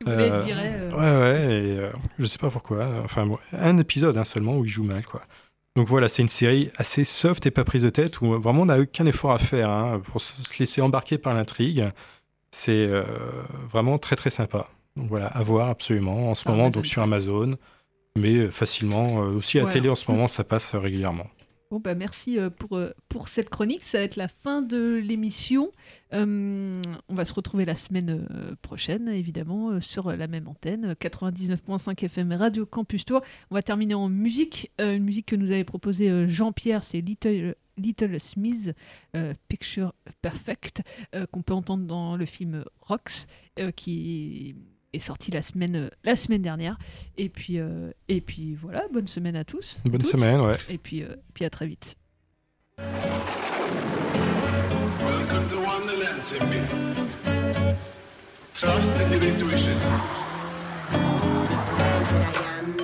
Il 0.00 0.10
voulait 0.10 0.26
être 0.28 0.44
viré, 0.44 0.62
euh. 0.64 0.90
Ouais, 0.90 1.20
ouais, 1.22 1.54
et 1.54 1.78
euh, 1.78 1.90
je 2.18 2.26
sais 2.26 2.38
pas 2.38 2.48
pourquoi. 2.50 2.88
Enfin, 3.04 3.26
bon, 3.26 3.38
un 3.52 3.76
épisode 3.78 4.16
hein, 4.16 4.24
seulement 4.24 4.56
où 4.56 4.64
il 4.64 4.70
joue 4.70 4.84
mal, 4.84 5.06
quoi. 5.06 5.22
Donc 5.76 5.86
voilà, 5.88 6.08
c'est 6.08 6.22
une 6.22 6.28
série 6.30 6.70
assez 6.76 7.04
soft 7.04 7.44
et 7.46 7.50
pas 7.50 7.64
prise 7.64 7.82
de 7.82 7.90
tête 7.90 8.20
où 8.22 8.40
vraiment 8.40 8.62
on 8.62 8.66
n'a 8.66 8.78
aucun 8.78 9.04
effort 9.06 9.32
à 9.32 9.38
faire 9.38 9.68
hein, 9.70 10.00
pour 10.02 10.20
se 10.22 10.34
se 10.42 10.58
laisser 10.58 10.80
embarquer 10.80 11.18
par 11.18 11.34
l'intrigue. 11.34 11.84
C'est 12.52 12.86
euh, 12.86 13.04
vraiment 13.72 13.98
très 13.98 14.16
très 14.16 14.30
sympa. 14.30 14.68
Donc 14.96 15.08
voilà, 15.08 15.26
à 15.26 15.42
voir 15.42 15.68
absolument 15.70 16.30
en 16.30 16.34
ce 16.34 16.44
Par 16.44 16.52
moment 16.54 16.66
Amazon 16.66 16.78
donc 16.80 16.86
sur 16.86 17.02
Amazon, 17.02 17.56
mais 18.16 18.34
euh, 18.36 18.50
facilement 18.50 19.22
euh, 19.24 19.30
aussi 19.36 19.58
à 19.58 19.62
Voilà. 19.62 19.72
télé 19.74 19.88
en 19.88 19.94
ce 19.96 20.10
moment 20.10 20.28
ça 20.28 20.44
passe 20.44 20.74
euh, 20.74 20.78
régulièrement. 20.78 21.26
Bon, 21.70 21.80
bah 21.80 21.96
merci 21.96 22.38
pour, 22.60 22.78
pour 23.08 23.26
cette 23.26 23.50
chronique. 23.50 23.82
Ça 23.82 23.98
va 23.98 24.04
être 24.04 24.14
la 24.14 24.28
fin 24.28 24.62
de 24.62 24.94
l'émission. 25.04 25.72
Euh, 26.12 26.80
on 27.08 27.14
va 27.14 27.24
se 27.24 27.32
retrouver 27.34 27.64
la 27.64 27.74
semaine 27.74 28.24
prochaine, 28.62 29.08
évidemment, 29.08 29.80
sur 29.80 30.12
la 30.12 30.28
même 30.28 30.46
antenne, 30.46 30.84
euh, 30.84 30.94
99.5 30.94 32.04
FM 32.04 32.32
Radio 32.34 32.64
Campus 32.64 33.04
Tour. 33.04 33.22
On 33.50 33.56
va 33.56 33.62
terminer 33.62 33.94
en 33.94 34.08
musique. 34.08 34.70
Euh, 34.80 34.94
une 34.94 35.02
musique 35.02 35.26
que 35.26 35.34
nous 35.36 35.50
avait 35.50 35.64
proposée 35.64 36.28
Jean-Pierre, 36.28 36.84
c'est 36.84 37.00
Little, 37.00 37.56
Little 37.76 38.20
Smith, 38.20 38.72
euh, 39.16 39.34
Picture 39.48 39.94
Perfect, 40.22 40.82
qu'on 41.32 41.42
peut 41.42 41.54
entendre 41.54 41.86
dans 41.86 42.16
le 42.16 42.26
film 42.26 42.64
Rocks, 42.82 43.26
qui 43.74 44.54
est 44.94 44.98
sorti 45.00 45.30
la 45.30 45.42
semaine, 45.42 45.76
euh, 45.76 45.88
la 46.04 46.16
semaine 46.16 46.40
dernière. 46.42 46.76
Et 47.16 47.28
puis, 47.28 47.58
euh, 47.58 47.90
et 48.08 48.20
puis 48.20 48.54
voilà, 48.54 48.84
bonne 48.92 49.06
semaine 49.06 49.36
à 49.36 49.44
tous. 49.44 49.80
Bonne 49.84 50.02
toutes. 50.02 50.10
semaine, 50.12 50.40
ouais. 50.40 50.56
Et 50.68 50.78
puis, 50.78 51.02
euh, 51.02 51.14
puis 51.34 51.44
à 51.44 51.50
très 51.50 51.66
vite. 51.66 51.96
Welcome 52.78 52.94
to 55.48 55.56
Wonderland, 55.60 56.22
Simbi. 56.22 56.58
Trust 58.54 58.90
in 59.00 59.10
your 59.12 59.22
intuition. 59.22 59.78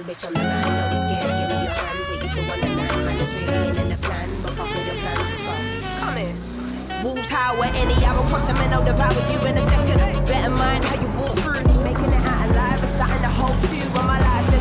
Bitch, 0.07 0.25
I'm 0.27 0.33
the 0.33 0.39
man, 0.41 0.63
don't 0.65 0.91
be 0.91 0.97
scared, 0.97 1.39
give 1.39 1.49
me 1.49 1.55
your 1.63 1.71
hand, 1.71 2.05
take 2.05 2.23
you 2.23 2.29
to 2.35 2.41
Wonderland. 2.49 3.05
Man, 3.07 3.17
it's 3.21 3.33
really 3.33 3.55
ain't 3.69 3.79
in 3.79 3.89
the 3.91 3.97
plan, 3.97 4.29
but 4.43 4.53
fuck 4.55 4.69
with 4.69 4.87
your 4.87 4.97
plans, 4.97 5.21
let's 5.21 5.43
go. 5.43 5.53
Come 6.01 6.19
in. 6.19 6.35
Wolves 7.05 7.29
howl 7.29 7.63
at 7.63 7.75
any 7.77 7.95
arrow, 8.05 8.25
cross 8.27 8.49
I'll 8.49 8.83
devour 8.85 9.13
you 9.13 9.47
in 9.47 9.57
a 9.57 9.61
second. 9.61 10.01
Better 10.27 10.51
mind 10.51 10.85
how 10.85 10.97
you 11.01 11.07
walk 11.19 11.39
through. 11.39 11.50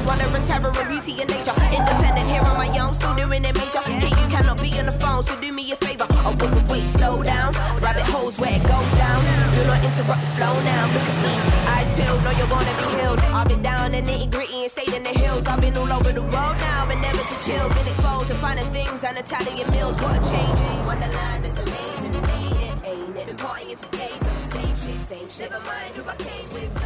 Wonder 0.05 0.25
and 0.25 0.45
terror 0.45 0.71
and 0.75 0.89
beauty 0.89 1.21
in 1.21 1.27
nature. 1.27 1.55
Independent 1.71 2.27
here 2.29 2.43
on 2.43 2.57
my 2.57 2.69
own, 2.79 2.93
still 2.93 3.15
doing 3.15 3.43
it 3.45 3.55
major. 3.55 3.83
Here 3.87 4.15
you 4.21 4.27
cannot 4.29 4.61
be 4.61 4.71
on 4.79 4.85
the 4.85 4.91
phone, 4.91 5.23
so 5.23 5.39
do 5.39 5.51
me 5.51 5.71
a 5.71 5.75
favor. 5.75 6.05
Oh, 6.25 6.35
wait, 6.39 6.51
wait, 6.51 6.67
wait, 6.69 6.87
slow 6.87 7.23
down. 7.23 7.53
Rabbit 7.81 8.03
holes 8.03 8.37
where 8.37 8.53
it 8.53 8.63
goes 8.63 8.91
down. 8.97 9.21
Do 9.55 9.65
not 9.65 9.83
interrupt 9.83 10.21
the 10.25 10.31
flow 10.37 10.55
now. 10.63 10.87
Look 10.93 11.03
at 11.03 11.17
me, 11.23 11.33
eyes 11.73 11.89
peeled, 11.97 12.23
know 12.23 12.31
you're 12.31 12.47
gonna 12.47 12.75
be 12.81 12.85
healed. 12.97 13.19
I've 13.33 13.47
been 13.47 13.61
down 13.61 13.93
in 13.93 14.05
nitty 14.05 14.31
gritty 14.31 14.61
and 14.63 14.71
stayed 14.71 14.93
in 14.93 15.03
the 15.03 15.09
hills. 15.09 15.47
I've 15.47 15.61
been 15.61 15.75
all 15.77 15.91
over 15.91 16.11
the 16.11 16.23
world 16.23 16.57
now, 16.59 16.85
but 16.87 16.97
never 16.99 17.23
to 17.23 17.35
chill. 17.43 17.67
Been 17.69 17.87
exposed 17.87 18.29
to 18.29 18.35
finding 18.35 18.69
things 18.71 19.03
and 19.03 19.17
Italian 19.17 19.69
meals. 19.71 19.95
What 20.01 20.15
a 20.17 20.21
change. 20.29 20.59
Wonderland 20.85 21.45
is 21.45 21.57
amazing, 21.57 22.13
made 22.13 22.61
it. 22.67 22.75
Ain't 22.85 23.17
it? 23.17 23.27
Been 23.27 23.37
partying 23.37 23.77
for 23.77 23.89
days 23.97 24.21
on 24.21 24.33
the 24.35 24.45
same 24.55 24.75
shit, 24.75 24.99
same 25.11 25.29
shit. 25.29 25.51
Never 25.51 25.63
mind 25.65 25.95
who 25.95 26.03
I 26.09 26.15
came 26.15 26.49
with. 26.53 26.78